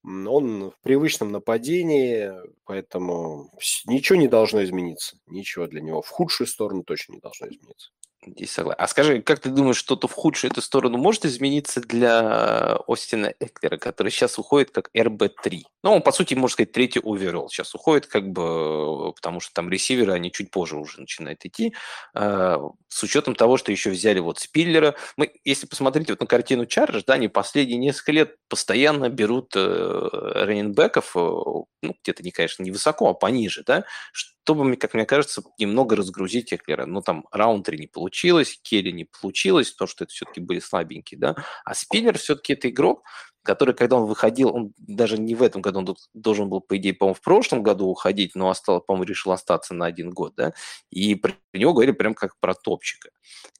[0.07, 2.31] он в привычном нападении,
[2.65, 3.51] поэтому
[3.85, 5.17] ничего не должно измениться.
[5.27, 6.01] Ничего для него.
[6.01, 7.91] В худшую сторону точно не должно измениться.
[8.25, 8.81] Здесь согласен.
[8.81, 13.77] А скажи, как ты думаешь, что-то в худшую эту сторону может измениться для Остина Эклера,
[13.77, 15.61] который сейчас уходит как РБ-3?
[15.83, 17.49] Ну, он, по сути, можно сказать, третий оверолл.
[17.49, 21.75] Сейчас уходит как бы, потому что там ресиверы, они чуть позже уже начинают идти.
[22.15, 24.95] А, с учетом того, что еще взяли вот Спиллера.
[25.17, 30.09] Мы, если посмотреть вот на картину Чарджа, да, они последние несколько лет постоянно берут э,
[30.11, 35.43] раненбеков, э, ну, где-то, не, конечно, не высоко, а пониже, да, чтобы, как мне кажется,
[35.59, 36.85] немного разгрузить Эклера.
[36.85, 41.19] Ну, там раунд 3 не получилось, Келли не получилось, потому что это все-таки были слабенькие,
[41.19, 41.35] да.
[41.65, 43.03] А Спиллер все-таки это игрок,
[43.47, 46.93] который, когда он выходил, он даже не в этом году, он должен был, по идее,
[46.93, 50.53] по-моему, в прошлом году уходить, но остался, по-моему, решил остаться на один год, да,
[50.91, 53.09] и про него говорили прям как про топчика.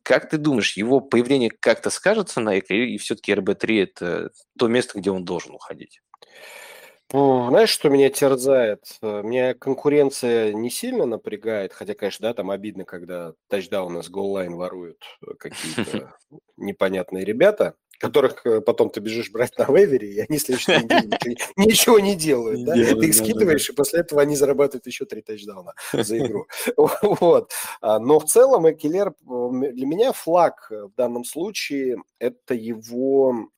[0.03, 4.99] Как ты думаешь, его появление как-то скажется на Эклере, и все-таки РБ-3– это то место,
[4.99, 6.01] где он должен уходить?
[7.11, 8.97] Знаешь, что меня терзает?
[9.01, 14.55] Э, меня конкуренция не сильно напрягает, хотя, конечно, да, там обидно, когда тачдауны с голлайн
[14.55, 16.15] воруют э, какие-то
[16.57, 21.99] непонятные ребята, которых э, потом ты бежишь брать на вейвере, и они следующий день ничего
[21.99, 22.63] не делают.
[22.63, 22.73] Да?
[22.73, 26.47] Ты их скидываешь, и после этого они зарабатывают еще три тачдауна за игру.
[26.75, 27.51] Вот.
[27.81, 33.49] А, но в целом Экелер для меня флаг в данном случае– это его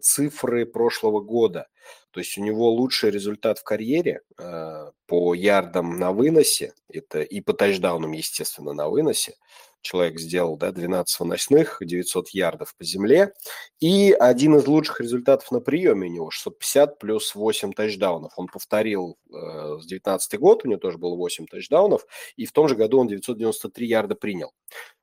[0.00, 1.66] цифры прошлого года.
[2.10, 7.40] То есть у него лучший результат в карьере э, по ярдам на выносе, это и
[7.40, 9.34] по тачдаунам, естественно, на выносе.
[9.80, 13.32] Человек сделал да, 12 выносных, 900 ярдов по земле.
[13.80, 18.32] И один из лучших результатов на приеме у него 650 плюс 8 тачдаунов.
[18.36, 22.06] Он повторил э, с 19 год, у него тоже было 8 тачдаунов,
[22.36, 24.52] и в том же году он 993 ярда принял.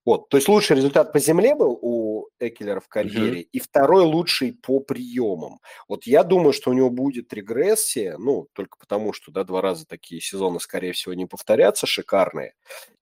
[0.06, 3.50] Вот, то есть лучший результат по земле был у Экелера в карьере, uh-huh.
[3.52, 5.60] и второй лучший по приемам.
[5.88, 9.88] Вот я думаю, что у него будет регрессия, ну, только потому, что, да, два раза
[9.88, 12.54] такие сезоны, скорее всего, не повторятся, шикарные.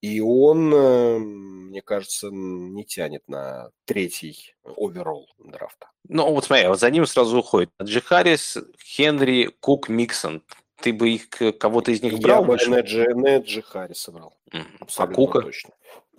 [0.02, 5.90] И он, э, мне кажется, не тянет на третий оверолл драфта.
[6.08, 10.42] Ну, вот смотри, вот за ним сразу уходит Джи Харрис, Хенри, Кук, Миксон.
[10.82, 12.42] Ты бы их кого-то из них брал?
[12.42, 14.38] Я бы Неджи, Неджи Харриса брал.
[14.52, 14.66] Mm.
[14.98, 15.42] А Кука?
[15.42, 15.72] Точно.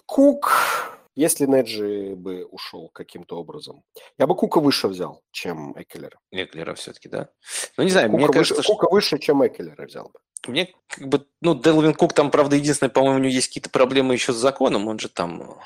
[0.07, 3.83] Кук, если Неджи бы ушел каким-то образом,
[4.19, 6.19] я бы Кука выше взял, чем Экелера.
[6.31, 7.29] Экелера все-таки, да?
[7.77, 8.73] Ну, не знаю, Кука мне кажется, выше, что...
[8.73, 10.19] Кука выше, чем Экелера взял бы.
[10.47, 14.15] Мне как бы, ну, Делвин Кук там, правда, единственное, по-моему, у него есть какие-то проблемы
[14.15, 15.59] еще с законом, он же там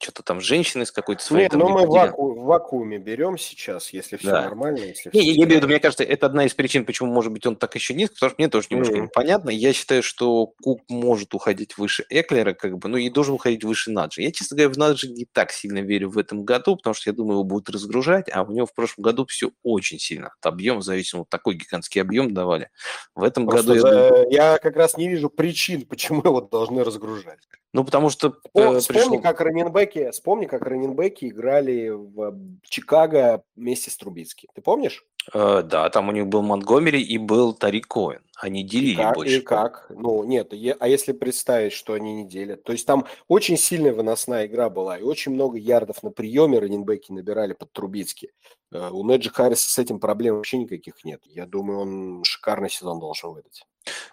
[0.00, 1.44] что-то там женщины с какой-то своей...
[1.44, 4.42] Нет, но ну, мы в, ваку- вакууме берем сейчас, если все да.
[4.42, 4.78] нормально.
[4.78, 7.32] Если не, все я имею в виду, мне кажется, это одна из причин, почему, может
[7.32, 9.02] быть, он так еще низко, потому что мне тоже немножко mm-hmm.
[9.02, 9.50] непонятно.
[9.50, 13.90] Я считаю, что Кук может уходить выше Эклера, как бы, ну и должен уходить выше
[13.90, 14.22] Наджи.
[14.22, 17.14] Я, честно говоря, в Наджи не так сильно верю в этом году, потому что я
[17.14, 20.80] думаю, его будут разгружать, а у него в прошлом году все очень сильно от объема
[20.80, 21.26] зависимо.
[21.28, 22.70] Такой гигантский объем давали.
[23.14, 23.74] В этом Просто году...
[23.74, 24.08] Я, за...
[24.08, 24.30] думаю...
[24.30, 27.40] я как раз не вижу причин, почему его должны разгружать.
[27.72, 28.34] Ну, потому что...
[28.52, 29.20] О, э, вспомни, пришел...
[29.20, 32.34] как раненбеки, вспомни, как раненбеки играли в
[32.64, 34.48] Чикаго вместе с Трубицки.
[34.54, 35.06] Ты помнишь?
[35.32, 38.22] Э, да, там у них был Монтгомери и был Тарик Коэн.
[38.36, 39.36] Они делили и как, больше.
[39.36, 39.86] И как?
[39.90, 42.64] Ну, нет, а если представить, что они не делят?
[42.64, 47.12] То есть там очень сильная выносная игра была, и очень много ярдов на приеме раненбеки
[47.12, 48.32] набирали под Трубицки.
[48.72, 51.20] Э, у Неджи Харриса с этим проблем вообще никаких нет.
[51.26, 53.64] Я думаю, он шикарный сезон должен выдать.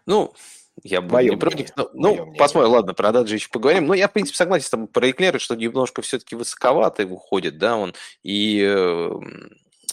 [0.05, 0.33] Ну,
[0.83, 1.69] я буду не против.
[1.75, 3.87] Ну, ну посмотрим, ладно, про Даджи еще поговорим.
[3.87, 7.77] Но я, в принципе, согласен с тобой про Эклера, что немножко все-таки высоковато выходит, да,
[7.77, 7.93] он.
[8.23, 9.09] И э,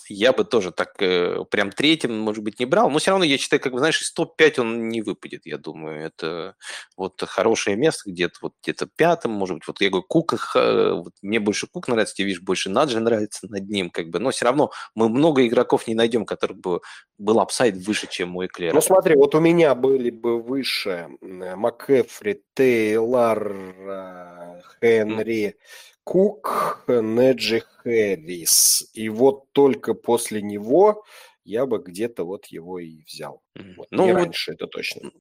[0.09, 2.91] я бы тоже так э, прям третьим, может быть, не брал.
[2.91, 6.05] Но все равно я считаю, как бы, знаешь, из топ-5 он не выпадет, я думаю.
[6.05, 6.55] Это
[6.97, 9.67] вот хорошее место, где-то вот где-то пятым, может быть.
[9.67, 13.47] Вот я говорю, Кук, э, вот мне больше Кук нравится, тебе, видишь, больше Наджи нравится
[13.49, 14.19] над ним, как бы.
[14.19, 16.81] Но все равно мы много игроков не найдем, которых бы
[17.19, 18.75] был upside выше, чем у Эклера.
[18.75, 25.57] Ну смотри, вот у меня были бы выше Маккаффри, Тейлор, э, Хенри,
[26.05, 28.91] Кук, Неджи Хэрис.
[28.93, 31.05] И вот только после него
[31.45, 33.44] я бы где-то вот его и взял.
[33.77, 35.13] Вот, ну, не вот, раньше, это точно.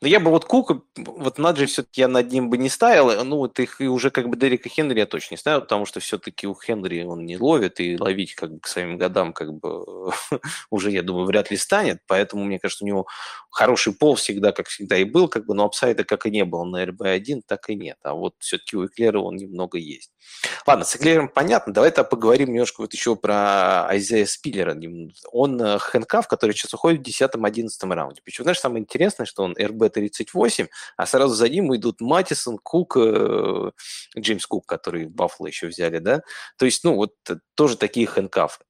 [0.00, 3.22] Ну, я бы вот Кука, вот Наджи все-таки я над ним бы не ставил, э,
[3.22, 6.00] ну, вот их и уже как бы Дерека Хенри я точно не ставил, потому что
[6.00, 10.10] все-таки у Хенри он не ловит, и ловить как бы к своим годам как бы
[10.70, 13.06] уже, я думаю, вряд ли станет, поэтому, мне кажется, у него
[13.50, 16.64] хороший пол всегда, как всегда и был, как бы, но апсайда как и не было
[16.64, 20.10] на РБ-1, так и нет, а вот все-таки у Эклера он немного есть.
[20.66, 24.74] Ладно, с Эклером понятно, давай-то поговорим немножко вот еще про Айзея Спиллера.
[25.30, 28.20] Он э, Хэнкав, который сейчас уходит в 10-11 раунде.
[28.24, 33.70] Причем, знаешь, самое интересное, что он РБ-38, а сразу за ним идут Матисон, Кук, э,
[34.16, 36.22] Джеймс Кук, который в Баффало еще взяли, да?
[36.58, 38.64] То есть, ну, вот э, тоже такие Хэнкафы.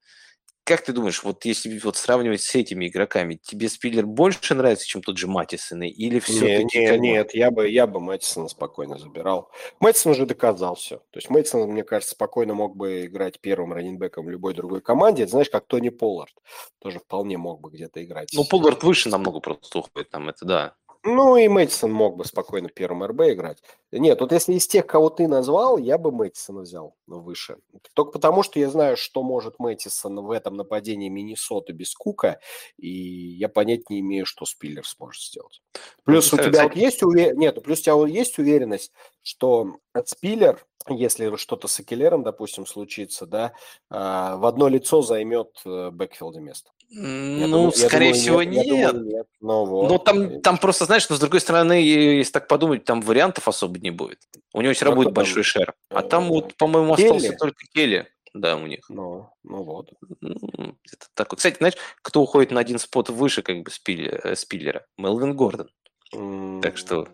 [0.72, 5.02] Как ты думаешь, вот если вот сравнивать с этими игроками, тебе Спиллер больше нравится, чем
[5.02, 5.82] тот же Матисон?
[5.82, 6.78] Или все-таки...
[6.78, 9.50] Не, не, нет, я бы, я бы Мэтисона спокойно забирал.
[9.80, 10.96] Мэтисон уже доказал все.
[11.10, 15.24] То есть Мэтисон, мне кажется, спокойно мог бы играть первым раненбеком в любой другой команде.
[15.24, 16.34] Это, знаешь, как Тони Поллард.
[16.78, 18.30] Тоже вполне мог бы где-то играть.
[18.32, 20.74] Ну, Поллард выше намного просто уходит там, это да.
[21.04, 23.58] Ну, и Мэтисон мог бы спокойно первым РБ играть.
[23.90, 27.56] Нет, вот если из тех, кого ты назвал, я бы Мэтисона взял выше.
[27.94, 32.38] Только потому, что я знаю, что может Мэтисон в этом нападении Миннесоты без Кука,
[32.76, 35.60] и я понять не имею, что Спиллер сможет сделать.
[36.04, 38.92] Плюс ну, у тебя есть уверенность, нет, плюс у тебя есть уверенность,
[39.22, 43.52] что Спиллер, если что-то с Акелером, допустим, случится, да,
[43.90, 46.70] а, в одно лицо займет э, Бэкфилде место.
[46.90, 48.66] Я ну, думаю, скорее думаю, всего, нет.
[48.66, 48.90] нет.
[48.92, 49.26] Думаю, нет.
[49.40, 49.88] Но, вот.
[49.88, 53.78] Но там, там просто, знаешь, но с другой стороны, если так подумать, там вариантов особо
[53.78, 54.18] не будет.
[54.52, 55.72] У него все равно будет большой шер.
[55.88, 58.09] А там вот, по-моему, остался только Келли.
[58.34, 58.80] Да, у них.
[58.88, 59.90] Ну, ну вот.
[60.20, 61.36] Это такой.
[61.36, 64.34] Кстати, знаешь, кто уходит на один spot выше как бы Спиллера?
[64.34, 64.86] Спиллера?
[64.96, 65.68] Мелвин Гордон.
[66.14, 66.60] Mm.
[66.60, 67.09] Так что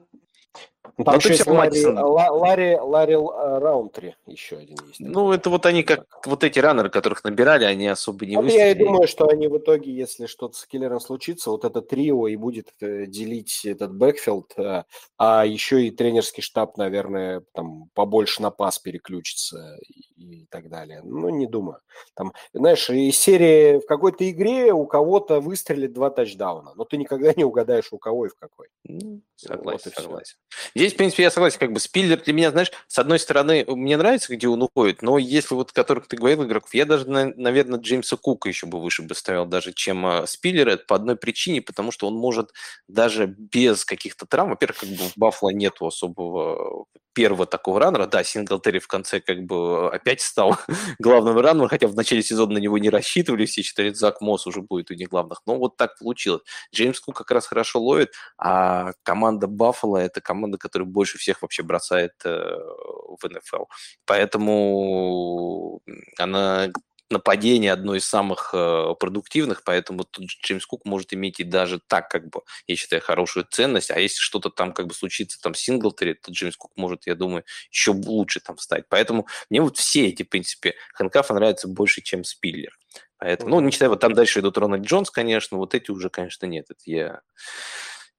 [0.98, 4.98] ну, там еще есть Ларри, Ларри, Ларри э, Раунтри еще один есть.
[4.98, 8.66] Ну, это вот они как вот эти раннеры, которых набирали, они особо не вот выстрелили.
[8.66, 12.26] Я и думаю, что они в итоге, если что-то с Эклером случится, вот это трио
[12.26, 14.84] и будет э, делить этот backfield, э,
[15.16, 21.00] а еще и тренерский штаб, наверное, там побольше на пас переключится и, и так далее.
[21.04, 21.78] Ну, не думаю.
[22.14, 27.32] Там, знаешь, из серии в какой-то игре у кого-то выстрелит два тачдауна, но ты никогда
[27.36, 28.68] не угадаешь, у кого и в какой.
[28.84, 30.36] Ну, согласен, вот согласен.
[30.74, 33.96] Здесь, в принципе, я согласен, как бы Спиллер для меня, знаешь, с одной стороны, мне
[33.96, 38.16] нравится, где он уходит, но если вот, которых ты говорил, игроков, я даже, наверное, Джеймса
[38.16, 42.06] Кука еще бы выше бы ставил даже, чем а, Спиллера, по одной причине, потому что
[42.06, 42.50] он может
[42.88, 46.86] даже без каких-то травм, во-первых, как бы в Баффало нету особого
[47.18, 50.56] первого такого раннера, да, Синглтери в конце как бы опять стал
[51.00, 54.62] главным раннером, хотя в начале сезона на него не рассчитывали, все считали, Зак Мосс уже
[54.62, 56.42] будет у них главных, но вот так получилось.
[56.72, 61.62] Джеймс Кук как раз хорошо ловит, а команда Баффало это команда, которая больше всех вообще
[61.62, 63.64] бросает э, в НФЛ.
[64.04, 65.82] Поэтому
[66.18, 66.70] она
[67.10, 70.04] нападение одно из самых э, продуктивных, поэтому
[70.44, 74.18] Джеймс Кук может иметь и даже так, как бы, я считаю, хорошую ценность, а если
[74.18, 78.40] что-то там как бы случится там синглтери, то Джеймс Кук может, я думаю, еще лучше
[78.40, 78.84] там стать.
[78.88, 82.78] Поэтому мне вот все эти, в принципе, handcuff а нравятся больше, чем Спиллер.
[83.18, 86.46] Поэтому, ну, не считая, вот там дальше идут Рональд Джонс, конечно, вот эти уже, конечно,
[86.46, 86.66] нет.
[86.70, 87.20] Это я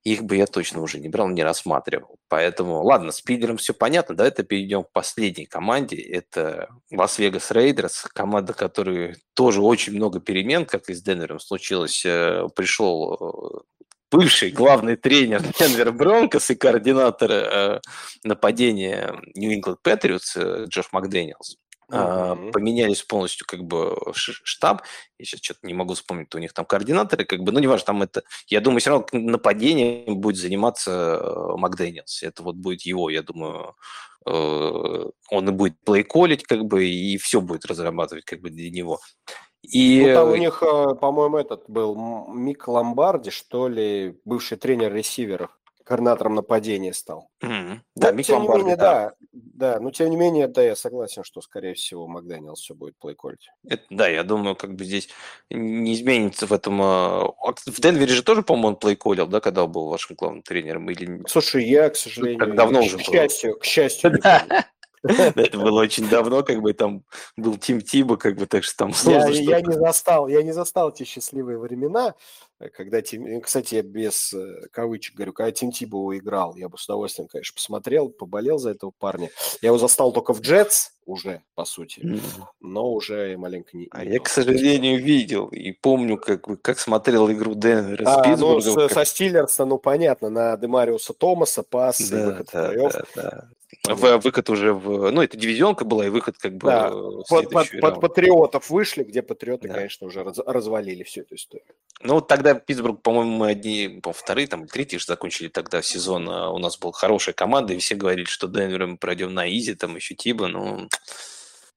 [0.03, 2.17] их бы я точно уже не брал, не рассматривал.
[2.30, 4.15] Поэтому, ладно, со Спиллером все понятно.
[4.15, 5.97] Давайте перейдем к последней команде.
[5.97, 12.05] Это Лас-Вегас Рейдерс, команда, которая тоже очень много перемен, как и с Денвером случилось.
[12.05, 17.80] Э, пришел э, бывший главный тренер Денвер Бронкос и координатор э,
[18.23, 21.57] нападения Нью Ингланд Патриотс Джош Макдэниелс.
[21.91, 22.51] Uh-huh.
[22.51, 24.83] поменялись полностью как бы штаб.
[25.17, 28.03] Я сейчас что-то не могу вспомнить, у них там координаторы, как бы, ну, неважно, там
[28.03, 32.21] это, я думаю, все равно нападением будет заниматься э, Макдэниелс.
[32.21, 33.75] Это вот будет его, я думаю,
[34.25, 38.99] э, он и будет плейколить, как бы, и все будет разрабатывать, как бы, для него.
[39.63, 40.05] И...
[40.05, 41.95] Ну, там у них, э, по-моему, этот был
[42.33, 45.59] Мик Ломбарди, что ли, бывший тренер ресиверов
[45.89, 47.29] координатором нападения стал.
[47.43, 47.79] Mm-hmm.
[47.95, 48.93] Да, да тем не менее, да.
[48.93, 49.13] да.
[49.31, 53.49] Да, но тем не менее, да, я согласен, что, скорее всего, Макдэниелс все будет плейколить.
[53.89, 55.09] Да, я думаю, как бы здесь
[55.49, 56.79] не изменится в этом...
[56.81, 57.33] А,
[57.65, 60.89] в Денвере же тоже, по-моему, он плейколил, да, когда был вашим главным тренером?
[60.89, 61.23] Или...
[61.27, 62.39] Слушай, я, к сожалению...
[62.39, 64.13] Так давно уже К счастью, к счастью.
[65.03, 67.03] Это было очень давно, как бы там
[67.38, 69.30] был Тим Тиба, как бы так что там сложно.
[69.30, 72.15] Я не застал, я не застал те счастливые времена,
[72.73, 73.39] когда Тим...
[73.41, 77.55] Кстати, я без э, кавычек говорю, когда Тим Тибоу играл, я бы с удовольствием, конечно,
[77.55, 79.30] посмотрел, поболел за этого парня.
[79.61, 82.21] Я его застал только в Джетс уже, по сути,
[82.59, 83.88] но уже маленько не...
[83.91, 88.59] А я, к сожалению, видел и помню, как, как смотрел игру Денвера а, с ну,
[88.59, 88.91] с, как...
[88.91, 93.49] со Стиллерса, ну, понятно, на Демариуса Томаса, пас, да, да, да, да.
[93.83, 95.11] В, выход уже в...
[95.11, 96.67] Ну, это дивизионка была, и выход как бы...
[96.67, 96.91] Да,
[97.29, 99.75] под, под, под патриотов вышли, где патриоты, да.
[99.75, 101.67] конечно, уже раз, развалили всю эту историю.
[102.01, 106.29] Ну, тогда Питтсбург, по-моему, мы одни, по вторые, там, третьи же закончили тогда сезон.
[106.29, 109.76] А у нас была хорошая команда, и все говорили, что Денвер мы пройдем на easy,
[109.75, 110.87] там еще Тибоу, ну...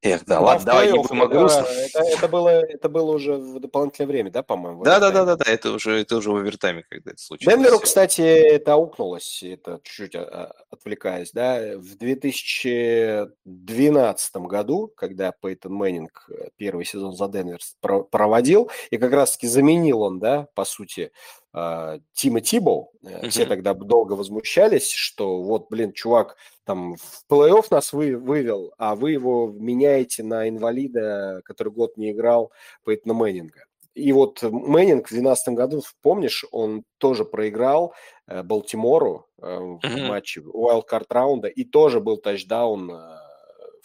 [0.05, 1.65] Эх, да, ну, ладно, давай не будем о грустном.
[1.65, 4.83] Это, это, было, это было уже в дополнительное время, да, по-моему?
[4.83, 7.55] Да, да, да, да, да, это уже, это уже в овертайме, когда это случилось.
[7.55, 16.29] Денверу, кстати, это аукнулось, это чуть-чуть а, отвлекаясь, да, в 2012 году, когда Пейтон Мэннинг
[16.31, 21.13] э, первый сезон за Денвер проводил, и как раз-таки заменил он, да, по сути,
[21.53, 22.93] а, Тима Тибоу.
[23.03, 23.29] Uh-huh.
[23.29, 28.95] Все тогда долго возмущались, что вот, блин, чувак там в плей-офф нас вы, вывел, а
[28.95, 32.53] вы его меняете на инвалида, который год не играл,
[32.85, 33.65] Пейтона Мэннинга.
[33.95, 37.95] И вот Мэннинг в 2012 году, помнишь, он тоже проиграл
[38.27, 43.19] э, Балтимору э, в матче wild card раунда, и тоже был тачдаун э,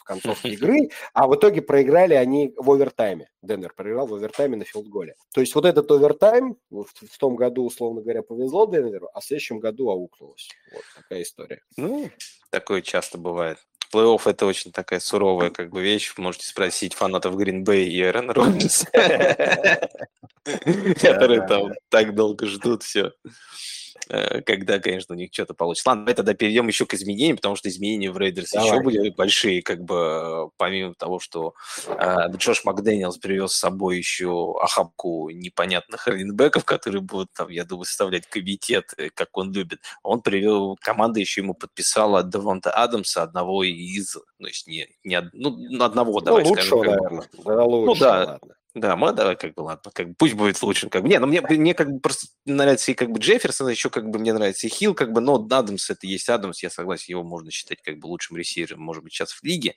[0.08, 3.30] концовке игры, а в итоге проиграли они в овертайме.
[3.42, 5.16] Денвер проиграл в овертайме на филдголе.
[5.34, 9.26] То есть вот этот овертайм в, в том году, условно говоря, повезло Денверу, а в
[9.26, 10.50] следующем году аукнулось.
[10.74, 11.62] Вот такая история.
[11.78, 12.10] Ну,
[12.50, 13.60] такое часто бывает.
[13.94, 16.14] Плей-офф это очень такая суровая как бы вещь.
[16.18, 18.86] Можете спросить фанатов Гринбей и Аарон Роджерс,
[21.02, 23.14] которые там так долго ждут все.
[24.10, 25.90] Э, когда, конечно, у них что-то получится.
[25.90, 29.62] Ладно, давай тогда перейдем еще к изменениям, потому что изменения в Рейдерс еще были большие,
[29.62, 31.54] как бы помимо того, что
[31.88, 37.86] э, Джош Макдэниелс привез с собой еще охапку непонятных раннинбеков, которые будут там, я думаю,
[37.86, 39.82] составлять комитет, э, как он любит.
[40.04, 46.20] Он привел, команда еще ему подписала Девонта Адамса, одного из, ну, не, не ну, одного,
[46.20, 47.04] ну, давай лучшего, скажем.
[47.04, 47.30] Наверное.
[47.44, 48.56] Да, лучшего, ну, да, ладно.
[48.80, 51.10] Да, мы давай как бы ладно, как бы, пусть будет лучшим, как бы.
[51.10, 54.20] Не, ну мне, мне как бы просто нравится и как бы Джефферсон, еще как бы
[54.20, 57.50] мне нравится и Хилл, как бы, но Адамс это есть Адамс, я согласен, его можно
[57.50, 59.76] считать как бы лучшим ресивером, может быть, сейчас в лиге.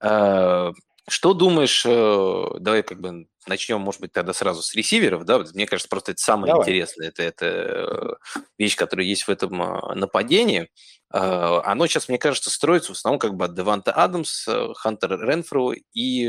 [0.00, 0.72] А,
[1.08, 5.66] что думаешь, э, давай как бы начнем, может быть, тогда сразу с ресиверов, да, мне
[5.66, 6.62] кажется, просто это самое давай.
[6.62, 8.14] интересное, это, это э,
[8.58, 10.70] вещь, которая есть в этом а, нападении.
[11.10, 15.20] А, оно сейчас, мне кажется, строится в основном как бы от Деванта Адамс, э, Хантер
[15.20, 16.26] Ренфру и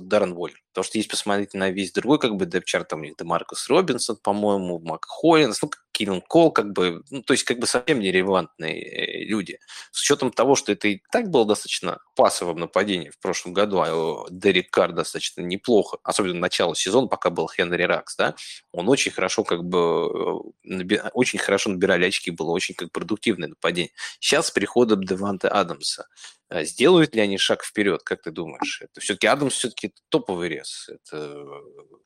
[0.00, 0.60] Даррен Воллер.
[0.76, 4.18] Потому что если посмотреть на весь другой как бы депчарт, там у них Демаркус Робинсон,
[4.22, 8.82] по-моему, Мак Холлинс, ну, Киллен Кол, как бы, ну, то есть как бы совсем нерелевантные
[8.82, 9.58] э, люди.
[9.90, 14.26] С учетом того, что это и так было достаточно пассовым нападением в прошлом году, а
[14.30, 18.34] Дерек Карр достаточно неплохо, особенно начало сезона, пока был Хенри Ракс, да,
[18.72, 23.92] он очень хорошо как бы, э, очень хорошо набирали очки, было очень как продуктивное нападение.
[24.20, 26.06] Сейчас с приходом Деванта Адамса
[26.48, 28.80] а сделают ли они шаг вперед, как ты думаешь?
[28.80, 31.44] Это все-таки Адамс все-таки топовый рез, это,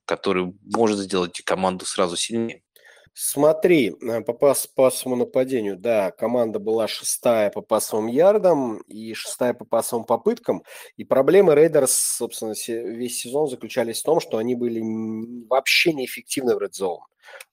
[0.06, 2.62] который может сделать команду сразу сильнее.
[3.12, 9.52] Смотри, э, по пас пассовому нападению, да, команда была шестая по пассовым ярдам и шестая
[9.52, 10.62] по пассовым попыткам.
[10.96, 14.80] И проблемы Рейдерс, собственно, весь сезон заключались в том, что они были
[15.48, 17.00] вообще неэффективны в Zone.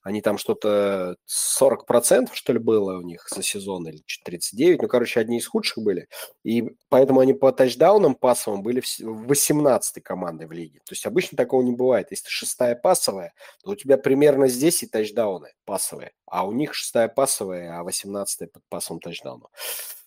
[0.02, 5.20] Они там что-то 40% что ли было у них за сезон или 39, ну, короче,
[5.20, 6.08] одни из худших были.
[6.44, 10.80] И поэтому они по тачдаунам пассовым были 18-й командой в лиге.
[10.80, 12.08] То есть обычно такого не бывает.
[12.12, 13.34] Если ты шестая пассовая,
[13.64, 16.12] то у тебя примерно здесь и тачдауны пассовые.
[16.26, 19.50] А у них шестая пассовая, а 18-я под пассовым тачдауном.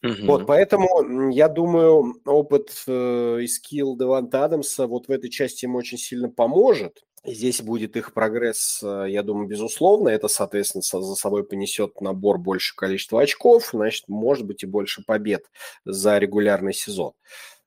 [0.03, 0.27] Угу.
[0.27, 5.79] Вот, поэтому я думаю, опыт э, и скилл Деванта Адамса вот в этой части ему
[5.79, 7.05] очень сильно поможет.
[7.25, 10.09] Здесь будет их прогресс, э, я думаю, безусловно.
[10.09, 15.45] Это, соответственно, за собой понесет набор больше количества очков, значит, может быть и больше побед
[15.85, 17.13] за регулярный сезон.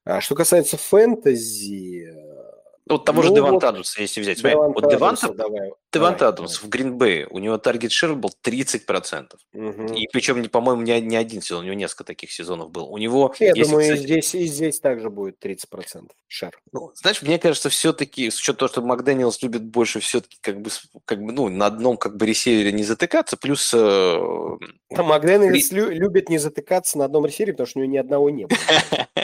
[0.06, 2.14] А что касается фэнтези,
[2.90, 4.40] вот того ну, же Деванта вот, Адамса, если взять.
[4.40, 9.28] Смотри, вот Деванта, давай, Деванта Адамс в Гринбее, у него target share был 30%.
[9.54, 9.94] Угу.
[9.94, 12.92] И причем, по-моему, не, не один сезон, у него несколько таких сезонов был.
[12.92, 13.34] У него...
[13.40, 16.52] Я если, думаю, кстати, здесь, и здесь также будет 30% share.
[16.72, 20.70] Ну, знаешь, мне кажется, все-таки, с учетом того, что Макдэниелс любит больше все-таки как бы,
[21.06, 23.72] как бы, ну, на одном как бы ресивере не затыкаться, плюс...
[23.74, 24.20] Э,
[24.90, 25.96] Макдэниелс При...
[25.96, 28.58] любит не затыкаться на одном ресивере, потому что у него ни одного не было.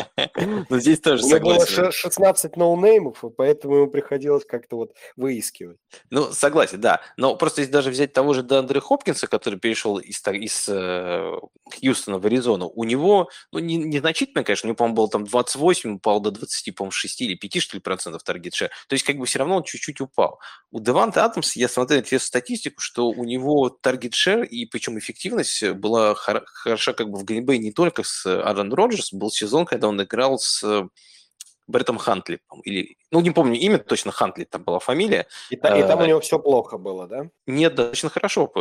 [0.69, 1.43] Ну, здесь тоже согласен.
[1.45, 5.77] У него было 16 ноунеймов, и поэтому ему приходилось как-то вот выискивать.
[6.09, 7.01] Ну, согласен да.
[7.17, 11.33] Но просто если даже взять того же Дандре Хопкинса, который перешел из, из э,
[11.73, 15.95] Хьюстона в Аризону, у него, ну, не, незначительно, конечно, у него, по-моему, было там 28,
[15.95, 18.69] упал до 20, по-моему, 6 или 5, что ли, процентов target share.
[18.87, 20.39] То есть, как бы все равно он чуть-чуть упал.
[20.71, 25.69] У Деванта Адамс, я смотрел интересную статистику, что у него таргет шер, и причем эффективность
[25.71, 30.01] была хороша как бы в Гринбей не только с Аарон Роджерс, был сезон, когда он
[30.01, 30.89] играл с
[31.69, 35.27] Бреттом Хантли, или, ну, не помню имя, точно Хантли там была фамилия.
[35.49, 37.29] И, та, и там у э, него все плохо было, да?
[37.45, 38.51] Нет, достаточно хорошо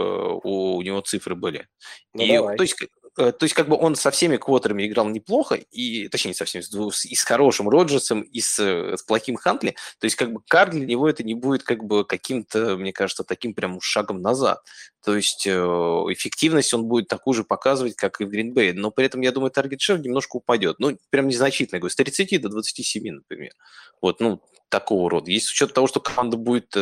[0.44, 1.66] у, у него цифры были.
[2.12, 2.56] Ну, и, давай.
[2.56, 6.31] То есть Э, то есть, как бы он со всеми квотерами играл неплохо, и, точнее,
[6.31, 9.74] не со всеми, и с хорошим Роджерсом, и с, э, с плохим Хантли.
[9.99, 13.24] То есть, как бы Кар для него это не будет, как бы, каким-то, мне кажется,
[13.24, 14.62] таким прям шагом назад.
[15.05, 18.73] То есть, э, эффективность он будет такую же показывать, как и в Гринбей.
[18.73, 20.77] Но при этом, я думаю, таргет шер немножко упадет.
[20.78, 23.53] Ну, прям незначительно, я говорю, с 30 до 27, например.
[24.01, 25.31] Вот, ну, такого рода.
[25.31, 26.74] Если с учетом того, что команда будет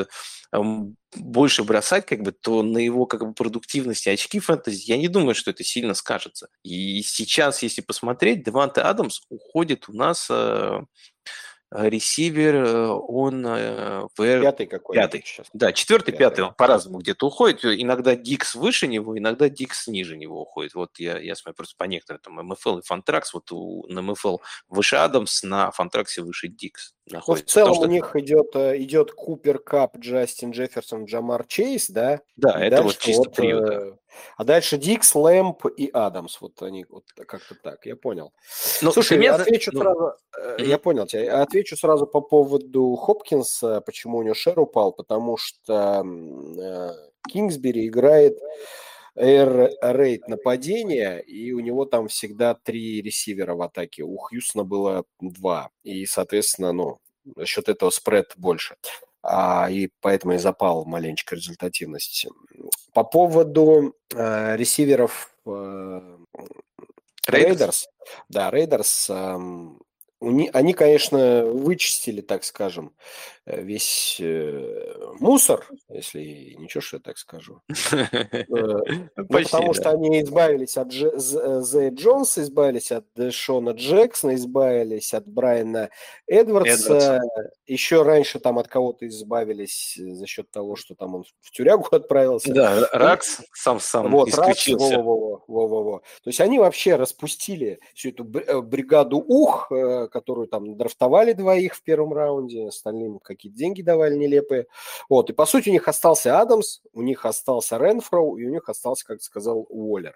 [1.14, 5.34] больше бросать, как бы, то на его как бы продуктивности очки фэнтези, я не думаю,
[5.34, 6.48] что это сильно скажется.
[6.62, 10.80] И сейчас, если посмотреть, Деванте Адамс уходит у нас э,
[11.70, 15.22] ресивер, он пятый какой Пятый.
[15.24, 15.46] Сейчас.
[15.52, 17.64] Да, четвертый, пятый, пятый он по-разному где-то уходит.
[17.64, 20.74] Иногда Дикс выше него, иногда Дикс ниже него уходит.
[20.74, 24.38] Вот я, я смотрю просто по некоторым, там, МФЛ и Фантракс, вот у, на МФЛ
[24.68, 27.60] выше Адамс, на Фантраксе выше Дикс находится.
[27.60, 27.84] Ну, в целом что...
[27.84, 32.20] у них идет, э, идет Купер Кап, Джастин Джефферсон, Джамар Чейз, да?
[32.36, 33.92] Да, и это вот чисто вот, трио, да.
[34.16, 36.40] Э, а дальше Дикс, Лэмп и Адамс.
[36.40, 38.32] Вот они вот как-то так, я понял.
[38.82, 39.80] Ну, Слушай, я отвечу ну...
[39.80, 40.64] сразу, mm-hmm.
[40.64, 46.04] я понял тебя, отвечу сразу по поводу Хопкинса, почему у него шер упал, потому что
[47.28, 48.38] Кингсбери играет
[49.16, 54.02] air рейд нападения, и у него там всегда три ресивера в атаке.
[54.02, 55.70] У Хьюстона было два.
[55.82, 56.98] И, соответственно, ну,
[57.34, 58.76] за счет этого спред больше.
[59.28, 62.26] А, и поэтому и запал маленечко результативность.
[62.94, 66.16] По поводу э, ресиверов э,
[67.26, 67.88] Рейдерс.
[68.28, 69.10] Да, Рейдерс.
[70.20, 72.94] Они, конечно, вычистили, так скажем,
[73.48, 77.62] Э, весь э, мусор, если ничего, что я так скажу.
[77.92, 78.82] Э, ну,
[79.28, 85.90] потому что они избавились от Зе Джонса, избавились от Шона Джексона, избавились от Брайана
[86.26, 87.20] Эдвардса.
[87.66, 92.52] Еще раньше там от кого-то избавились за счет того, что там он в тюрягу отправился.
[92.52, 94.98] Да, Ракс сам сам вот, исключился.
[94.98, 95.98] во, во, во, во.
[95.98, 99.70] То есть они вообще распустили всю эту бригаду ух,
[100.08, 104.66] которую там драфтовали двоих в первом раунде, остальным как какие-то деньги давали нелепые.
[105.08, 108.68] Вот, и по сути у них остался Адамс, у них остался Ренфроу, и у них
[108.68, 110.14] остался, как сказал, Уоллер.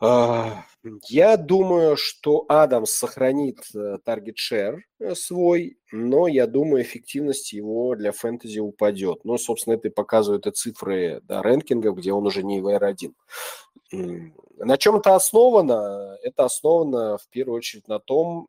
[0.00, 3.60] Я думаю, что Адамс сохранит
[4.04, 4.84] таргет шер
[5.14, 9.24] свой, но я думаю, эффективность его для фэнтези упадет.
[9.24, 13.12] Ну, собственно, это и показывают и цифры да, рэнкинга, где он уже не в R1.
[14.58, 16.16] На чем это основано?
[16.22, 18.48] Это основано в первую очередь на том,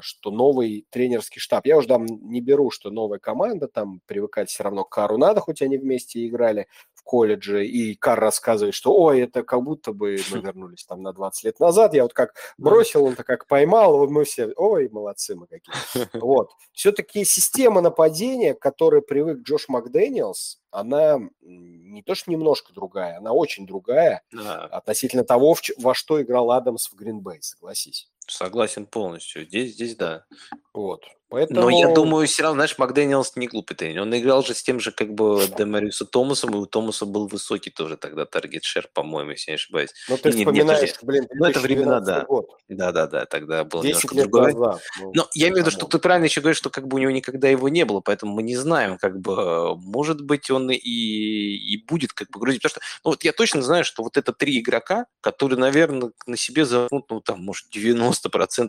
[0.00, 1.66] что новый тренерский штаб.
[1.66, 5.40] Я уже там не беру, что новая команда, там привыкать все равно к Кару надо,
[5.40, 6.66] хоть они вместе играли
[7.10, 11.42] колледже, и Кар рассказывает, что ой, это как будто бы мы вернулись там на 20
[11.42, 11.92] лет назад.
[11.92, 15.74] Я вот как бросил, он-то как поймал, вот мы все, ой, молодцы мы какие.
[16.20, 16.50] Вот.
[16.72, 23.32] Все-таки система нападения, к которой привык Джош Макдэниелс, она не то что немножко другая, она
[23.32, 24.66] очень другая да.
[24.66, 28.08] относительно того, во что играл Адамс в Гринбей, согласись.
[28.30, 29.44] Согласен полностью.
[29.44, 30.24] Здесь, здесь да.
[30.72, 31.04] Вот.
[31.30, 31.60] Поэтому...
[31.60, 34.02] Но я думаю, все равно, знаешь, Макдэниелс не глупый тренер.
[34.02, 37.70] Он играл же с тем же, как бы, Демариуса Томасом, и у Томаса был высокий
[37.70, 39.90] тоже тогда таргет шер, по-моему, если не ошибаюсь.
[40.08, 42.24] Ну, ты нет, вспоминаешь, нет, блин, Ну, это времена, да.
[42.24, 42.50] Год.
[42.68, 44.54] Да, да, да, тогда был немножко другой.
[44.54, 46.96] Назад, ну, Но я имею в виду, что ты правильно еще говоришь, что как бы
[46.96, 50.68] у него никогда его не было, поэтому мы не знаем, как бы, может быть, он
[50.72, 52.62] и, и будет как бы грузить.
[52.62, 56.36] Потому что, ну, вот я точно знаю, что вот это три игрока, которые, наверное, на
[56.36, 58.19] себе зовут, ну, там, может, 90%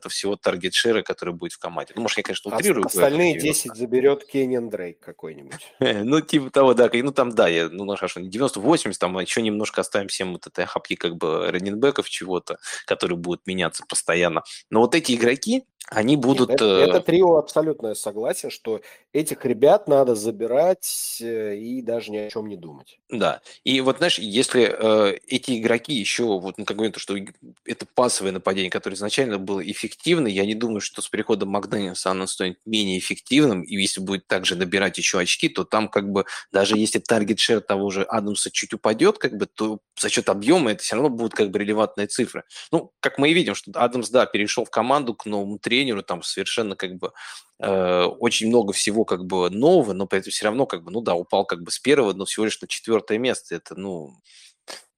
[0.09, 1.93] всего таргет шера, который будет в команде.
[1.95, 2.85] Ну, может, я, конечно, утрирую.
[2.85, 5.59] Остальные остальные 10 заберет Кенниан Дрейк какой-нибудь.
[6.11, 6.89] Ну, типа того, да.
[6.91, 10.95] Ну, там, да, я, ну, хорошо, 90-80, там еще немножко оставим всем вот этой хапки
[10.95, 14.43] как бы раненбеков чего-то, которые будут меняться постоянно.
[14.69, 16.49] Но вот эти игроки, они будут...
[16.49, 18.81] Нет, это, это трио абсолютно я согласен, что
[19.11, 22.99] этих ребят надо забирать э, и даже ни о чем не думать.
[23.09, 23.41] Да.
[23.65, 27.17] И вот, знаешь, если э, эти игроки еще, вот, ну, как говорят, что
[27.65, 32.25] это пасовое нападение, которое изначально было эффективно, я не думаю, что с приходом Макденниса оно
[32.25, 36.77] станет менее эффективным, и если будет также набирать еще очки, то там как бы даже
[36.77, 40.83] если таргет шер того же Адамса чуть упадет, как бы, то за счет объема это
[40.83, 42.43] все равно будут как бы релевантные цифры.
[42.71, 46.21] Ну, как мы и видим, что Адамс, да, перешел в команду к новому тренеру, там
[46.21, 47.13] совершенно как бы
[47.59, 50.99] э, очень много всего как бы нового, но при этом все равно как бы, ну
[50.99, 53.55] да, упал как бы с первого, но всего лишь на четвертое место.
[53.55, 54.11] Это, ну,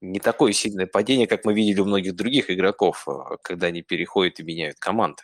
[0.01, 4.39] не такое сильное падение, как мы видели у многих других игроков, э, когда они переходят
[4.39, 5.23] и меняют команды.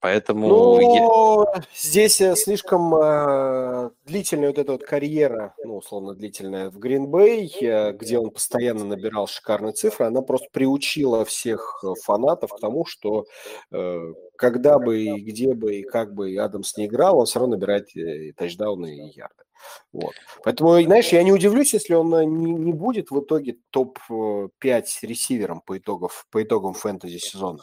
[0.00, 0.48] Поэтому...
[0.48, 1.62] Ну, я...
[1.74, 7.92] здесь э, слишком э, длительная вот эта вот карьера, ну, условно длительная в Гринбей, э,
[7.92, 13.26] где он постоянно набирал шикарные цифры, она просто приучила всех э, фанатов к тому, что
[13.72, 17.56] э, когда бы и где бы и как бы Адамс не играл, он все равно
[17.56, 19.45] набирает э, тачдауны и ярды.
[19.92, 20.14] Вот.
[20.44, 24.82] Поэтому, знаешь, я не удивлюсь, если он э, не, не будет в итоге топ-5 э,
[25.02, 27.62] ресивером по, итогов, по итогам фэнтези сезона.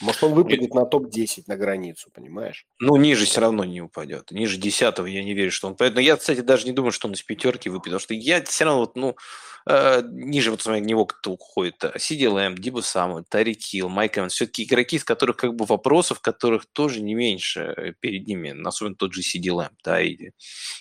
[0.00, 2.66] Может, он выпадет на топ-10 на границу, понимаешь?
[2.78, 4.30] Ну, ниже все равно не упадет.
[4.30, 5.76] Ниже 10 я не верю, что он...
[5.76, 8.64] Поэтому я, кстати, даже не думаю, что он из пятерки выпадет, потому что я все
[8.64, 9.16] равно вот, ну,
[9.66, 11.84] э, ниже вот смотри, него кто уходит.
[11.84, 14.34] Лэм, Дибу Саму, Тари Килл, Майк Эванс.
[14.34, 18.56] Все-таки игроки, из которых как бы вопросов, которых тоже не меньше перед ними.
[18.66, 20.30] Особенно тот же Лэм, да, и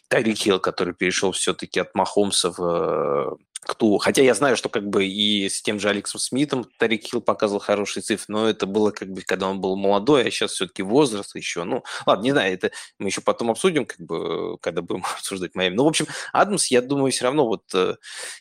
[0.07, 3.97] Тари Килл, который перешел все-таки от Махомса в кто.
[3.99, 7.59] Хотя я знаю, что как бы и с тем же Алексом Смитом Тарик Хилл показывал
[7.59, 11.35] хорошие цифры, но это было как бы, когда он был молодой, а сейчас все-таки возраст
[11.35, 11.63] еще.
[11.63, 15.75] Ну, ладно, не знаю, это мы еще потом обсудим, как бы, когда будем обсуждать Майами.
[15.75, 17.95] Ну, в общем, Адамс, я думаю, все равно вот э,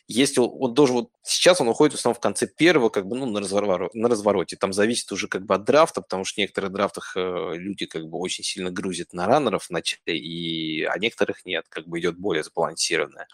[0.07, 3.25] если он должен вот сейчас он уходит в основном в конце первого, как бы, ну,
[3.25, 4.55] на, разворот, на развороте.
[4.55, 8.07] Там зависит уже как бы от драфта, потому что в некоторых драфтах э, люди как
[8.07, 12.43] бы очень сильно грузят на раннеров в и, а некоторых нет, как бы идет более
[12.43, 13.27] сбалансированная.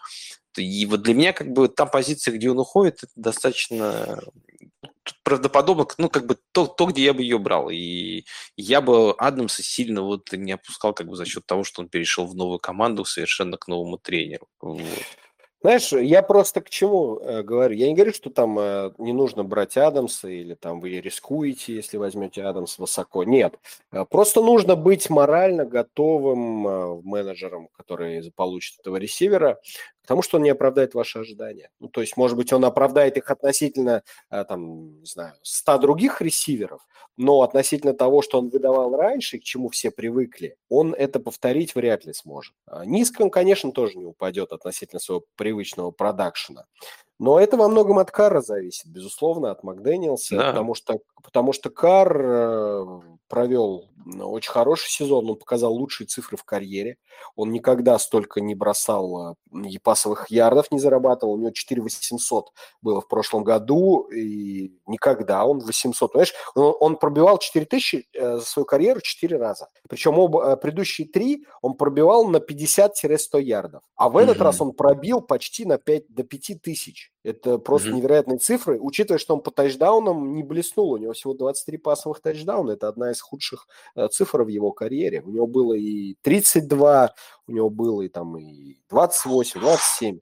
[0.62, 4.20] И вот для меня как бы та позиция, где он уходит, это достаточно
[5.22, 7.70] правдоподобно, ну, как бы то, то, где я бы ее брал.
[7.70, 8.24] И
[8.56, 12.26] я бы Адамса сильно вот не опускал как бы за счет того, что он перешел
[12.26, 14.46] в новую команду совершенно к новому тренеру.
[14.60, 14.82] Вот.
[15.60, 17.74] Знаешь, я просто к чему э, говорю?
[17.74, 21.96] Я не говорю, что там э, не нужно брать Адамса или там вы рискуете, если
[21.96, 23.24] возьмете Адамс высоко.
[23.24, 23.58] Нет.
[23.90, 29.58] Э, просто нужно быть морально готовым э, менеджером, который получит этого ресивера,
[30.08, 31.68] потому что он не оправдает ваши ожидания.
[31.80, 36.22] Ну, то есть, может быть, он оправдает их относительно, э, там, не знаю, 100 других
[36.22, 36.80] ресиверов,
[37.18, 42.06] но относительно того, что он выдавал раньше, к чему все привыкли, он это повторить вряд
[42.06, 42.54] ли сможет.
[42.64, 46.64] А низко он, конечно, тоже не упадет относительно своего привычного продакшена.
[47.18, 50.48] Но это во многом от Карра зависит, безусловно, от Макдэниелса, да.
[50.48, 53.88] потому, что, потому что Карр э, провел
[54.20, 56.96] очень хороший сезон, он показал лучшие цифры в карьере,
[57.36, 63.00] он никогда столько не бросал э, пасовых ярдов, не зарабатывал, у него 4 800 было
[63.00, 68.44] в прошлом году, и никогда он 800, понимаешь, он, он пробивал 4 тысячи э, за
[68.44, 74.16] свою карьеру 4 раза, причем оба предыдущие три он пробивал на 50-100 ярдов, а в
[74.16, 74.42] этот mm-hmm.
[74.42, 76.62] раз он пробил почти на 5, до 5
[77.22, 77.36] тысяч.
[77.36, 77.92] Это просто mm-hmm.
[77.92, 80.92] невероятные цифры, учитывая, что он по тачдаунам не блеснул.
[80.92, 82.72] У него всего 23 пасовых тачдауна.
[82.72, 83.66] Это одна из худших
[83.96, 85.22] э, цифр в его карьере.
[85.22, 87.14] У него было и 32,
[87.46, 90.20] у него было и там и 28, 27.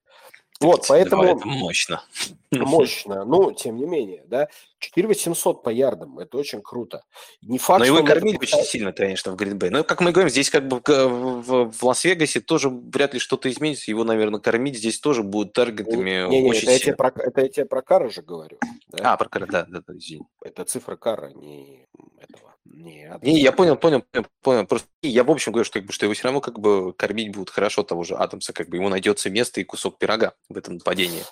[0.60, 1.24] Вот, поэтому...
[1.24, 2.02] Это мощно.
[2.52, 3.24] Мощно.
[3.24, 4.48] Ну, тем не менее, да.
[4.78, 6.18] 4 800 по ярдам.
[6.18, 7.02] Это очень круто.
[7.42, 9.70] Не факт, Но его кормили очень сильно, конечно, в Гринбей.
[9.70, 13.90] Но, как мы говорим, здесь как бы в, в Лас-Вегасе тоже вряд ли что-то изменится.
[13.90, 16.90] Его, наверное, кормить здесь тоже будут таргетами не, не, очень это, сильно.
[16.90, 18.58] Я про, это я тебе про Кара же говорю.
[18.88, 19.12] Да?
[19.12, 20.24] А, про Кара, да, да, да, извини.
[20.42, 21.86] Это цифра Кара, не
[22.18, 22.45] этого.
[22.76, 24.66] Не, не, я понял, понял, понял, понял.
[24.66, 27.32] Просто я в общем говорю, что, как бы, что его все равно как бы кормить
[27.32, 30.74] будут хорошо того же Адамса, как бы ему найдется место и кусок пирога в этом
[30.74, 31.22] нападении.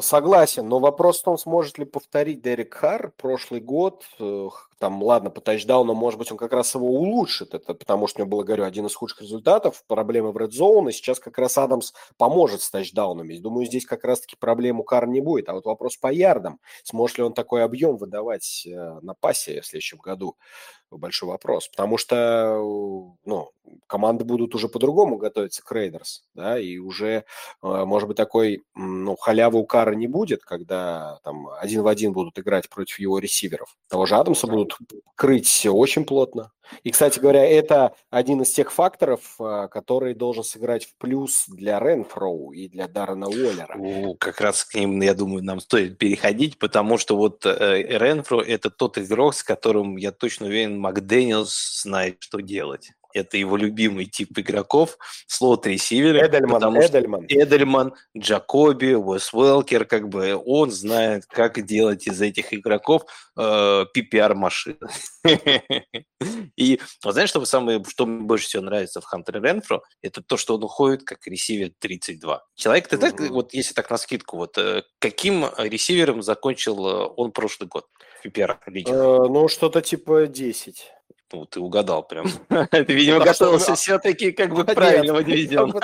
[0.00, 4.04] Согласен, но вопрос в том, сможет ли повторить Дерек Харр прошлый год.
[4.78, 7.54] Там, ладно, по тачдауну, может быть, он как раз его улучшит.
[7.54, 9.82] Это потому что у него было, говорю, один из худших результатов.
[9.86, 10.90] Проблемы в Red Zone.
[10.90, 13.38] И сейчас как раз Адамс поможет с тачдаунами.
[13.38, 15.48] Думаю, здесь как раз-таки проблем у Карр не будет.
[15.48, 16.60] А вот вопрос по ярдам.
[16.84, 20.36] Сможет ли он такой объем выдавать э, на пасе в следующем году?
[20.90, 23.50] большой вопрос, потому что ну,
[23.86, 27.24] команды будут уже по-другому готовиться к Рейдерс, да, и уже,
[27.62, 32.12] э, может быть, такой, ну, халявы у Кара не будет, когда там один в один
[32.12, 33.76] будут играть против его ресиверов.
[33.88, 34.65] Того же Адамса будут
[35.14, 36.52] крыть очень плотно.
[36.82, 41.78] И, кстати говоря, это один из тех факторов, э, который должен сыграть в плюс для
[41.78, 43.76] Ренфроу и для Даррена Уоллера.
[43.78, 48.40] О, как раз к ним, я думаю, нам стоит переходить, потому что вот э, Ренфро–
[48.46, 54.06] это тот игрок, с которым, я точно уверен, Макдэниелс знает, что делать это его любимый
[54.06, 56.26] тип игроков, слот-ресиверы.
[56.26, 57.26] Эдельман, Эдельман.
[57.28, 63.02] Эдельман, Джакоби, Уэс Уэлкер, как бы он знает, как делать из этих игроков
[63.36, 64.76] э, PPR-машины.
[66.56, 70.56] И знаешь, что самое, что мне больше всего нравится в Хантере Ренфро, это то, что
[70.56, 72.42] он уходит как ресивер 32.
[72.54, 77.32] Человек, ты так, вот если так на скидку, вот э, каким ресивером закончил э, он
[77.32, 77.86] прошлый год?
[78.24, 80.92] PPR э, ну, что-то типа 10.
[81.32, 82.26] Ну, ты угадал прям.
[82.70, 85.74] Ты, видимо, готовился все-таки как бы к правильному дивизиону.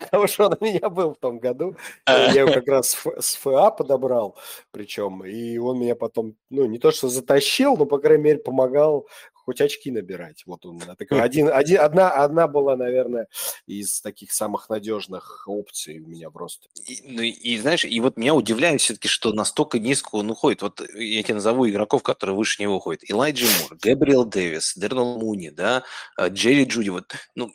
[0.00, 1.76] Потому что он у меня был в том году.
[2.08, 4.36] Я его как раз с ФА подобрал,
[4.72, 5.24] причем.
[5.24, 9.06] И он меня потом, ну, не то что затащил, но, по крайней мере, помогал
[9.48, 10.42] хоть очки набирать.
[10.44, 13.28] Вот он такой, один, один, одна, одна была, наверное,
[13.66, 16.68] из таких самых надежных опций у меня просто.
[16.86, 20.60] И, ну и знаешь, и вот меня удивляет все-таки, что настолько низко он уходит.
[20.60, 23.10] Вот я тебе назову игроков, которые выше него уходят.
[23.10, 25.82] Элайджи Мур, Габриэл Дэвис, Дернел Муни, да,
[26.18, 26.90] э, Джерри Джуди.
[26.90, 27.50] Вот, ну,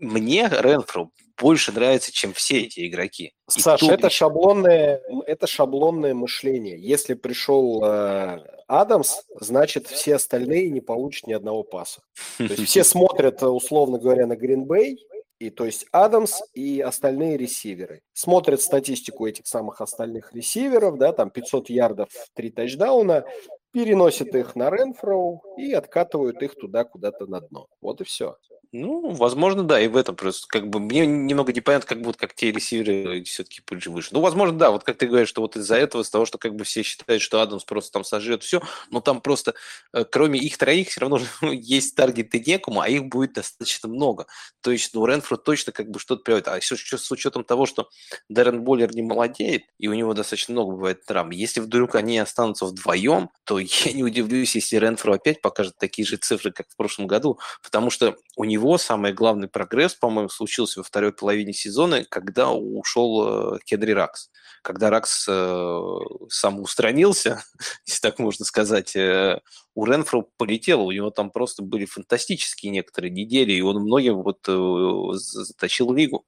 [0.00, 3.32] мне Ренфро больше нравится, чем все эти игроки.
[3.48, 6.78] Саша, это шаблонное, это шаблонное мышление.
[6.78, 8.38] Если пришел э,
[8.68, 12.02] Адамс, значит все остальные не получат ни одного паса.
[12.38, 14.98] То есть все смотрят, условно говоря, на Гринбей,
[15.40, 18.02] и то есть Адамс и остальные ресиверы.
[18.12, 23.24] Смотрят статистику этих самых остальных ресиверов, да, там 500 ярдов, 3 тачдауна,
[23.72, 27.68] переносят их на Ренфроу и откатывают их туда куда-то на дно.
[27.80, 28.36] Вот и все.
[28.72, 32.34] Ну, возможно, да, и в этом просто как бы мне немного непонятно, как будут как
[32.34, 34.10] те ресиверы все-таки выше.
[34.12, 36.54] Ну, возможно, да, вот как ты говоришь, что вот из-за этого, из-за того, что как
[36.54, 39.54] бы все считают, что Адамс просто там сожрет все, но там просто
[39.92, 41.18] э, кроме их троих все равно
[41.52, 44.26] есть таргеты некому, а их будет достаточно много.
[44.60, 46.46] То есть, ну, Ренфру точно как бы что-то приводит.
[46.46, 47.88] А еще с учетом того, что
[48.28, 52.66] Дэрен Боллер не молодеет, и у него достаточно много бывает травм, если вдруг они останутся
[52.66, 57.06] вдвоем, то я не удивлюсь, если Ренфру опять покажет такие же цифры, как в прошлом
[57.06, 62.50] году, потому что у него самый главный прогресс, по-моему, случился во второй половине сезона, когда
[62.50, 64.30] ушел э, Кедри Ракс.
[64.62, 65.80] Когда Ракс э,
[66.28, 67.42] самоустранился,
[67.86, 69.40] если так можно сказать, э,
[69.74, 74.40] у Ренфро полетело, у него там просто были фантастические некоторые недели, и он многим вот
[74.48, 76.26] э, затащил лигу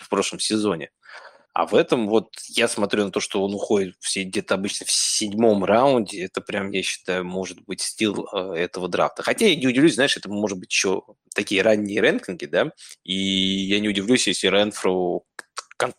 [0.00, 0.90] в прошлом сезоне.
[1.54, 5.64] А в этом вот я смотрю на то, что он уходит где-то обычно в седьмом
[5.64, 6.24] раунде.
[6.24, 9.22] Это прям, я считаю, может быть стил э, этого драфта.
[9.22, 12.72] Хотя я не удивлюсь, знаешь, это может быть еще такие ранние рэнкинги, да,
[13.04, 15.26] и я не удивлюсь, если Ренфру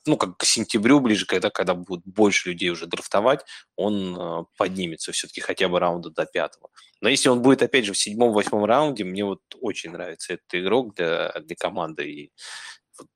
[0.06, 3.46] ну, как к сентябрю ближе, когда, когда будет больше людей уже драфтовать,
[3.76, 6.70] он э, поднимется все-таки хотя бы раунда до пятого.
[7.02, 10.96] Но если он будет, опять же, в седьмом-восьмом раунде, мне вот очень нравится этот игрок
[10.96, 12.32] для, для команды, и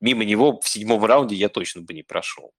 [0.01, 2.51] мимо него в седьмом раунде я точно бы не прошел.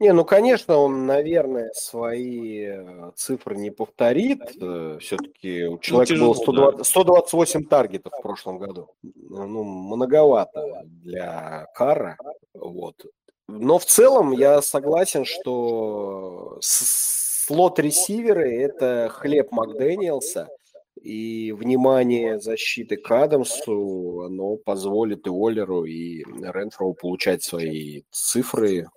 [0.00, 4.40] Не, ну, конечно, он, наверное, свои э, цифры не повторит.
[4.60, 8.90] Э, Все-таки у ну, человека ну, тяжело, было 120, 128 таргетов в прошлом году.
[9.02, 12.16] Ну, многовато для Кара.
[12.54, 13.06] Вот.
[13.48, 20.48] Но в целом я согласен, что слот-ресиверы– это хлеб Макдэниелса–
[21.02, 28.88] и внимание защиты к Адамсу, оно позволит и Оллеру, и Ренфроу получать свои цифры.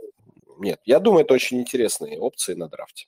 [0.60, 3.07] Нет, я думаю, это очень интересные опции на драфте.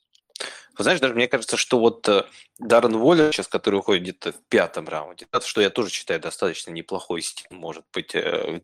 [0.76, 2.24] Вы знаешь, даже мне кажется, что вот э,
[2.58, 7.22] Даррен Воллер сейчас, который уходит где-то в пятом раунде, что я тоже считаю достаточно неплохой
[7.22, 8.60] стиль, может быть, Э,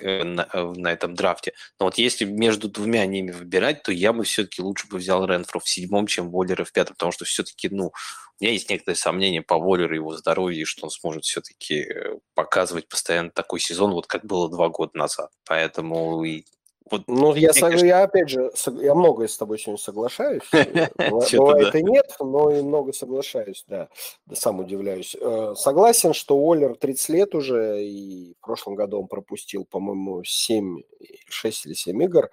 [0.00, 1.52] на, э, на этом драфте.
[1.78, 5.60] Но вот если между двумя ними выбирать, то я бы все-таки лучше бы взял Ренфру
[5.60, 7.92] в седьмом, чем Воллера в пятом, потому что все-таки, ну,
[8.40, 12.88] у меня есть некоторые сомнения по Воллеру, его здоровью, что он сможет все-таки э, показывать
[12.88, 15.30] постоянно такой сезон, вот как было два года назад.
[15.44, 16.44] Поэтому и
[16.90, 17.62] вот, ну, я, сог...
[17.62, 17.86] кажется...
[17.86, 18.50] я опять же,
[18.82, 20.42] я многое с тобой сегодня соглашаюсь.
[20.52, 23.88] Бывает и нет, но и много соглашаюсь, да.
[24.32, 25.16] Сам удивляюсь.
[25.18, 30.82] Э, согласен, что Уоллер 30 лет уже, и в прошлом году он пропустил, по-моему, 7,
[31.28, 32.30] 6 или 7 игр.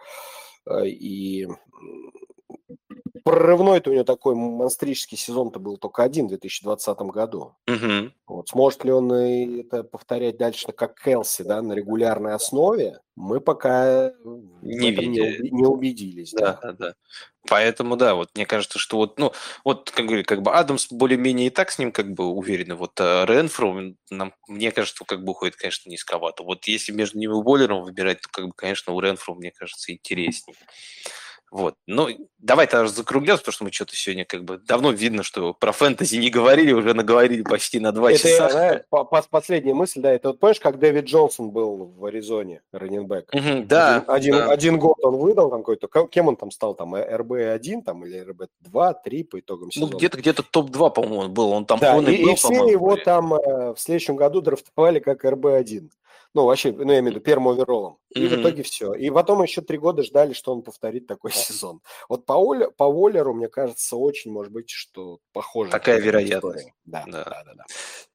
[0.66, 1.48] Э, и
[3.24, 7.56] прорывной-то у него такой монстрический сезон-то был только один в 2020 году.
[7.68, 8.12] Угу.
[8.28, 14.14] Вот, сможет ли он это повторять дальше, как Келси, да, на регулярной основе, мы пока
[14.62, 15.42] не, видели.
[15.42, 16.32] не, не убедились.
[16.32, 16.96] Да, да, да.
[17.48, 19.34] Поэтому, да, вот мне кажется, что вот, ну,
[19.64, 22.76] вот, как говорю, как бы Адамс более-менее и так с ним как бы уверены.
[22.76, 26.44] Вот а Ренфру, нам, мне кажется, как бы уходит, конечно, низковато.
[26.44, 29.92] Вот если между ним и Боллером выбирать, то, как бы, конечно, у Ренфру, мне кажется,
[29.92, 30.56] интереснее.
[31.52, 31.76] Вот.
[31.86, 32.08] Ну,
[32.40, 36.16] давай тогда закругляться, потому что мы что-то сегодня как бы давно видно, что про фэнтези
[36.16, 38.48] не говорили, уже наговорили почти на два это, часа.
[38.48, 43.34] Это, по, последняя мысль, да, это вот помнишь, как Дэвид Джонсон был в Аризоне, раненбэк?
[43.34, 44.02] Угу, да.
[44.08, 44.50] Один, да.
[44.50, 48.96] один год он выдал там какой-то, кем он там стал, там, РБ-1 там или РБ-2,
[49.04, 49.92] 3 по итогам ну, сезона?
[49.92, 52.96] Ну, где-то где-то топ-2, по-моему, он был, он там да, и, был, и все его
[52.96, 55.90] там э, в следующем году драфтовали как РБ-1.
[56.34, 57.98] Ну, вообще, ну, я имею в виду первым оверолом.
[58.10, 58.28] И mm-hmm.
[58.30, 58.94] в итоге все.
[58.94, 61.82] И потом еще три года ждали, что он повторит такой сезон.
[62.08, 65.72] Вот по, Оль, по Уоллеру, мне кажется, очень может быть, что похоже.
[65.72, 66.70] Такая вероятность.
[66.86, 67.66] Да, да, да, да, да.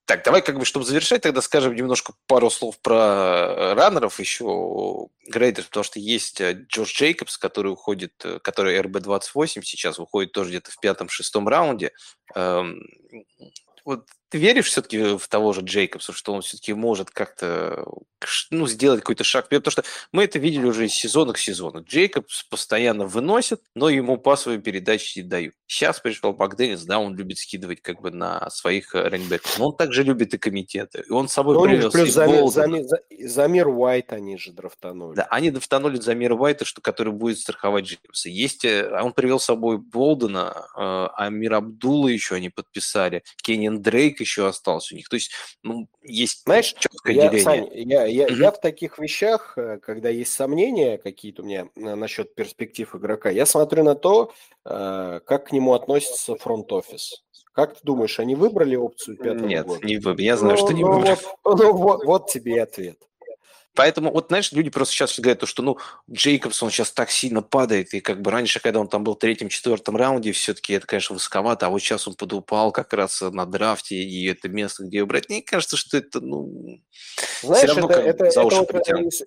[0.06, 5.68] Так, давай как бы, чтобы завершать, тогда скажем немножко пару слов про раннеров еще грейдеров,
[5.68, 10.70] потому что есть э, Джордж Джейкобс, который уходит, э, который РБ-28 сейчас выходит тоже где-то
[10.70, 11.90] в пятом-шестом раунде.
[12.36, 12.80] Эм,
[13.84, 17.84] вот ты веришь все-таки в того же Джейкобса, что он все-таки может как-то
[18.50, 19.62] ну, сделать какой-то шаг вперед?
[19.62, 21.82] Потому что мы это видели уже из сезона к сезону.
[21.82, 25.54] Джейкобс постоянно выносит, но ему пасовые передачи не дают.
[25.68, 29.76] Сейчас пришел Макденнис, да, он любит скидывать как бы на своих э, раннбеков, но он
[29.76, 31.04] также любит и комитеты.
[31.08, 32.84] И он с собой ну, привез плюс Замир, Замир,
[33.20, 35.16] Замир Уайт они же драфтанули.
[35.16, 38.28] Да, они драфтанули Замир Уайта, что, который будет страховать Джейкобса.
[38.28, 44.15] Есть, э, он привел с собой Болдена, э, Амир Абдулла еще они подписали, Кеннин Дрейк,
[44.16, 45.08] Дрейк еще остался у них.
[45.08, 45.30] То есть,
[45.62, 47.42] ну, есть Знаешь, четкое я, деление.
[47.42, 52.34] Сань, я, я, я в таких вещах, э, когда есть сомнения какие-то у меня насчет
[52.34, 54.32] перспектив игрока, я смотрю на то,
[54.64, 57.22] э, как к нему относится фронт-офис.
[57.52, 59.86] Как ты думаешь, они выбрали опцию пятого Нет, года?
[59.86, 60.26] не выбрали.
[60.26, 61.16] Я знаю, ну, что не ну, выбрали.
[61.44, 62.98] Вот, ну, вот, вот тебе и ответ.
[63.76, 65.78] Поэтому, вот, знаешь, люди просто сейчас говорят, что, ну,
[66.10, 69.18] Джейкобс, он сейчас так сильно падает, и как бы раньше, когда он там был в
[69.18, 73.96] третьем-четвертом раунде, все-таки это, конечно, высоковато, а вот сейчас он подупал как раз на драфте,
[73.96, 75.28] и это место, где его брать.
[75.28, 76.80] Мне кажется, что это, ну,
[77.42, 78.72] Знаешь, равно, это, это, это вот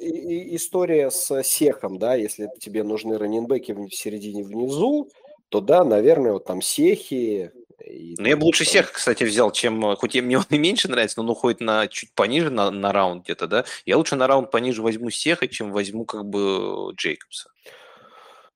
[0.01, 5.09] история с Сехом, да, если тебе нужны раненбеки в середине внизу,
[5.49, 7.51] то да, наверное, вот там Сехи,
[7.85, 11.19] и ну, я бы лучше всех, кстати, взял, чем, хоть мне он и меньше нравится,
[11.19, 13.65] но он уходит на чуть пониже, на, на раунд где-то, да.
[13.85, 17.49] Я лучше на раунд пониже возьму Сеха, чем возьму как бы Джейкобса.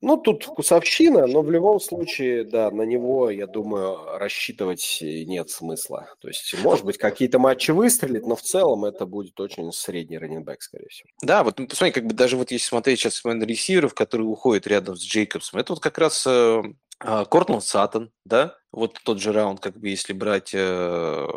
[0.06, 6.10] Ну, тут вкусовщина, но в любом случае, да, на него, я думаю, рассчитывать нет смысла.
[6.20, 10.62] То есть, может быть, какие-то матчи выстрелит, но в целом это будет очень средний раненбэк,
[10.62, 11.08] скорее всего.
[11.22, 14.68] Да, вот ну, посмотри, как бы даже вот если смотреть сейчас на ресиверов, которые уходят
[14.68, 16.62] рядом с Джейкобсом, это вот как раз э,
[17.00, 20.52] а, Кортланд Саттон, да, вот тот же раунд, как бы если брать...
[20.54, 21.28] Э,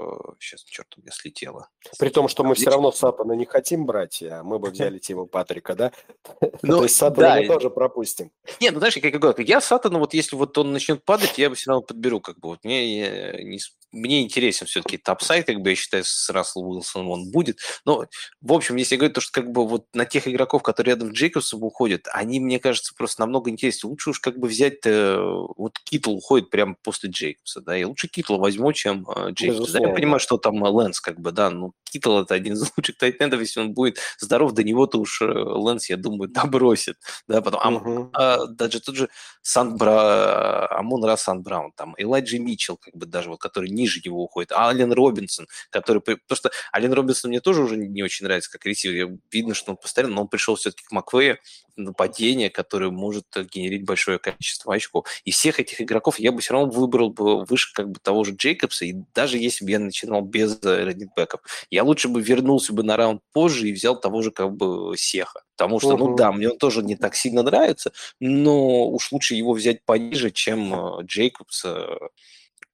[0.40, 1.68] сейчас, черт, у меня слетело.
[1.98, 5.26] При том, что мы все равно Саттона не хотим брать, а мы бы взяли Тима
[5.26, 5.92] Патрика, да?
[6.62, 7.36] Ну, То есть Саттона да.
[7.36, 8.32] мы тоже пропустим.
[8.60, 11.50] Нет, ну знаешь, как я говорю, я Саттона, вот если вот он начнет падать, я
[11.50, 13.58] бы все равно подберу, как бы вот мне не,
[13.96, 17.58] мне интересен все-таки топсайд, как бы я считаю, с Расселом Уилсоном он будет.
[17.84, 18.06] Но,
[18.40, 21.12] в общем, если говорить, то, что как бы вот на тех игроков, которые рядом с
[21.12, 23.90] Джейкобсом уходят, они, мне кажется, просто намного интереснее.
[23.90, 25.18] Лучше уж как бы взять, э,
[25.56, 27.25] вот Китл уходит прямо после Джейкобса,
[27.60, 29.72] да, и лучше Китл возьму, чем э, Джейкобс.
[29.72, 32.96] Да, я понимаю, что там Лэнс, как бы, да, ну, Китл это один из лучших
[32.96, 36.96] тайтендов, если он будет здоров, до него-то уж э, Лэнс, я думаю, добросит,
[37.28, 38.10] да, потом, uh-huh.
[38.12, 39.08] а, а, даже тот же
[39.42, 44.00] Сан Бра, Амон Ра Сан Браун, там, Элайджи Митчелл, как бы даже вот, который ниже
[44.04, 46.00] него уходит, а Ален Робинсон, который...
[46.00, 49.18] Потому что Ален Робинсон мне тоже уже не очень нравится как ресивер.
[49.30, 51.38] Видно, что он постоянно, но он пришел все-таки к Маквею,
[51.76, 55.06] нападение, которое может генерить большое количество очков.
[55.24, 58.32] И всех этих игроков я бы все равно выбрал бы выше как бы того же
[58.32, 61.40] Джейкобса, и даже если бы я начинал без э, раннинбеков,
[61.70, 65.42] я лучше бы вернулся бы на раунд позже и взял того же как бы Сеха.
[65.56, 66.10] Потому что, угу.
[66.10, 70.30] ну да, мне он тоже не так сильно нравится, но уж лучше его взять пониже,
[70.30, 71.98] чем э, Джейкобса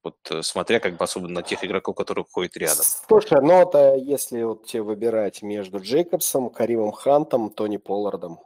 [0.05, 2.85] вот э, смотря как бы особенно на тех игроков, которые ходят рядом.
[3.07, 8.41] Слушай, ну это если вот тебе выбирать между Джейкобсом, Каримом Хантом, Тони Поллардом.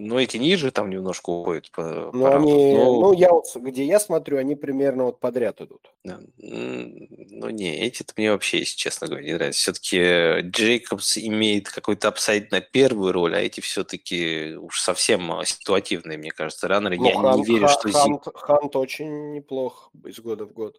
[0.00, 1.72] Ну, эти ниже там немножко уходят.
[1.72, 3.00] По, ну, по они, но...
[3.00, 5.90] ну, я вот, где я смотрю, они примерно вот подряд идут.
[6.04, 6.20] Да.
[6.36, 9.60] Ну, не, эти-то мне вообще, если честно говоря, не нравятся.
[9.60, 16.16] Все-таки Джейкобс имеет какой-то upside на первую роль, а эти все-таки уж совсем а, ситуативные,
[16.16, 16.96] мне кажется, раннеры.
[16.96, 17.90] Ну, я Хан, не верю, Хан, что...
[17.90, 20.76] Хант, Хант очень неплох из года в год.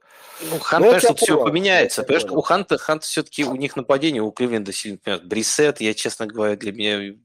[0.50, 2.04] Ну, Хант, ну, конечно, все поменяется.
[2.04, 6.26] Понимаешь, у Ханта, Ханта все-таки у них нападение, у Кливленда сильно, например, Брисет, я, честно
[6.26, 7.16] говоря, для меня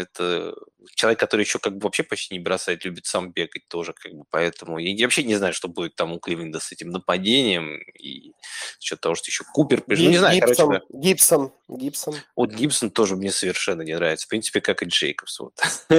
[0.00, 0.56] это
[0.94, 4.24] человек, который еще как бы вообще почти не бросает, любит сам бегать тоже, как бы,
[4.30, 8.32] поэтому я, вообще не знаю, что будет там у Кливленда с этим нападением и
[8.80, 10.84] что того, что еще Купер пришел, ну, не знаю, Гибсон, короче.
[10.92, 12.14] Гибсон, Гибсон.
[12.34, 15.60] Вот Гибсон тоже мне совершенно не нравится, в принципе, как и Джейкобс, вот.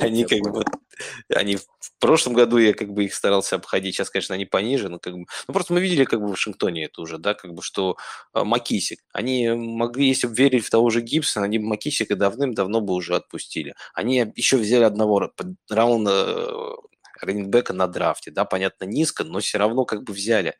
[0.00, 0.64] Они как бы,
[1.34, 4.98] они в прошлом году я как бы их старался обходить, сейчас, конечно, они пониже, но
[4.98, 7.62] как бы, ну просто мы видели как бы в Вашингтоне это уже, да, как бы,
[7.62, 7.96] что
[8.32, 12.80] а, Макисик, они могли, если бы верить в того же Гибсона, они бы Макисика давным-давно
[12.80, 13.74] бы уже отпустили отпустили.
[13.94, 15.30] Они еще взяли одного
[15.70, 16.74] раунда
[17.20, 20.56] раненбека на драфте, да, понятно, низко, но все равно как бы взяли.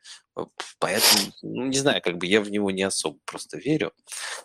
[0.79, 3.93] Поэтому, ну, не знаю, как бы я в него не особо просто верю.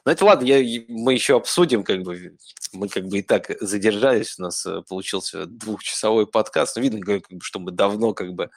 [0.05, 2.37] Но это ладно, я, мы еще обсудим, как бы
[2.73, 6.77] мы как бы и так задержались, у нас э, получился двухчасовой подкаст.
[6.77, 8.51] Но видно, как бы, что мы давно как бы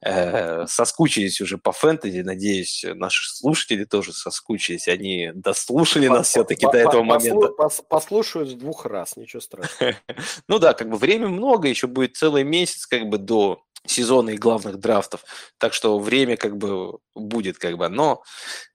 [0.00, 2.20] э, соскучились уже по фэнтези.
[2.20, 4.88] Надеюсь, наши слушатели тоже соскучились.
[4.88, 7.48] Они дослушали нас все-таки до этого момента.
[7.88, 9.94] Послушают с двух раз, ничего страшного.
[10.48, 14.36] Ну да, как бы время много, еще будет целый месяц как бы до сезона и
[14.36, 15.24] главных драфтов.
[15.58, 17.88] Так что время как бы будет как бы.
[17.88, 18.22] Но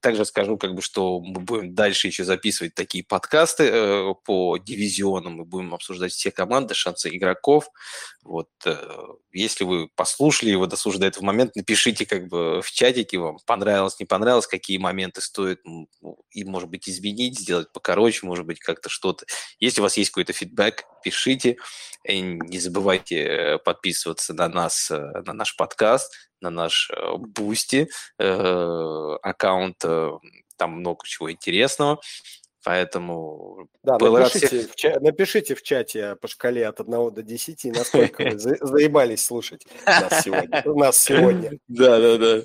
[0.02, 5.34] также скажу как бы, что мы будем дальше еще записывать такие подкасты э, по дивизионам.
[5.34, 7.70] Мы будем обсуждать все команды, шансы игроков.
[8.24, 8.78] Вот э,
[9.32, 14.00] если вы послушали его, дослушали до этого момента, напишите как бы в чатике вам понравилось,
[14.00, 15.88] не понравилось, какие моменты стоит ну,
[16.32, 19.26] и, может быть, изменить, сделать покороче, может быть, как-то что-то.
[19.60, 21.58] Если у вас есть какой-то фидбэк, пишите.
[22.06, 29.18] И не забывайте э, подписываться на нас, э, на наш подкаст, на наш Бусти э,
[29.22, 29.78] аккаунт.
[30.58, 32.02] Там много чего интересного.
[32.66, 33.70] Поэтому...
[33.84, 34.72] Да, напишите, всех...
[34.72, 39.24] в ча- напишите в чате по шкале от 1 до 10, насколько вы за- заебались
[39.24, 40.64] слушать нас сегодня.
[40.66, 41.52] Нас сегодня.
[41.70, 42.42] Да, да, да.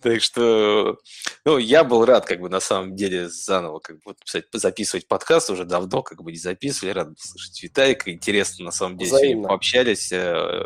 [0.00, 0.98] Так что,
[1.44, 5.50] ну, я был рад, как бы, на самом деле, заново, как бы, писать, записывать подкаст,
[5.50, 9.48] уже давно, как бы, не записывали, рад слышать Виталика, интересно, на самом деле, Взаимно.
[9.48, 10.64] пообщались, э,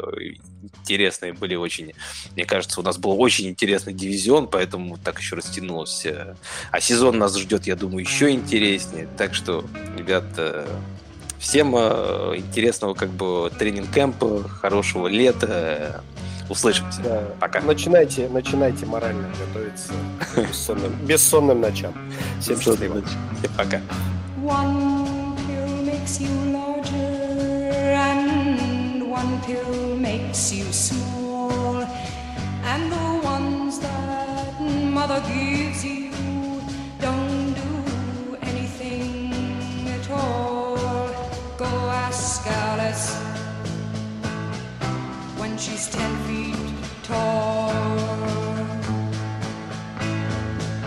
[0.78, 1.92] интересные были очень,
[2.36, 6.06] мне кажется, у нас был очень интересный дивизион, поэтому так еще растянулось.
[6.06, 6.36] Э,
[6.70, 9.08] а сезон нас ждет, я думаю, еще интереснее жизни.
[9.16, 9.64] Так что,
[9.96, 10.66] ребята,
[11.38, 16.02] всем э, интересного как бы тренинг-кэмпа, хорошего лета.
[16.48, 17.00] Услышимся.
[17.02, 17.22] Да.
[17.40, 17.60] Пока.
[17.60, 21.94] Начинайте, начинайте морально готовиться к бессонным, бессонным ночам.
[22.40, 23.02] Всем счастливо.
[23.38, 23.80] Всем пока.
[24.42, 31.86] One pill makes you larger and one pill makes you small
[32.66, 36.11] and the ones that mother gives you
[42.46, 43.14] Alice
[45.38, 46.56] when she's ten feet
[47.02, 47.70] tall.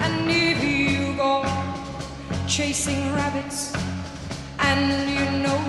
[0.03, 1.43] And if you go
[2.47, 3.73] chasing rabbits
[4.59, 5.59] and you know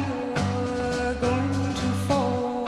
[0.76, 2.66] you're going to fall,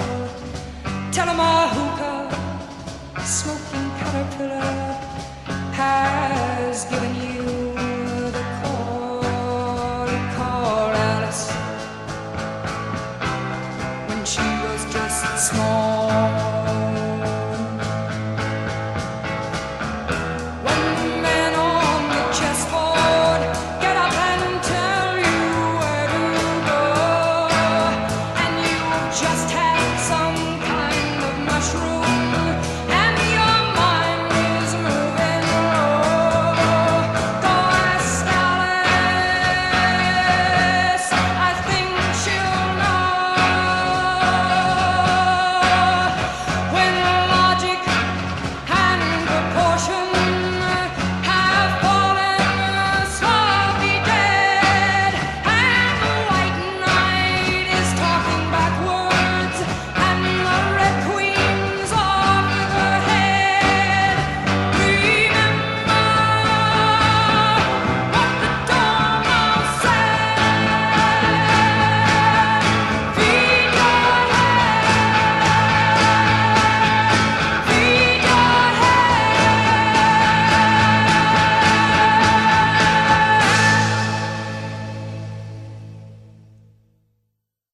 [1.12, 4.96] tell them a hookah smoking caterpillar
[5.72, 7.37] has given you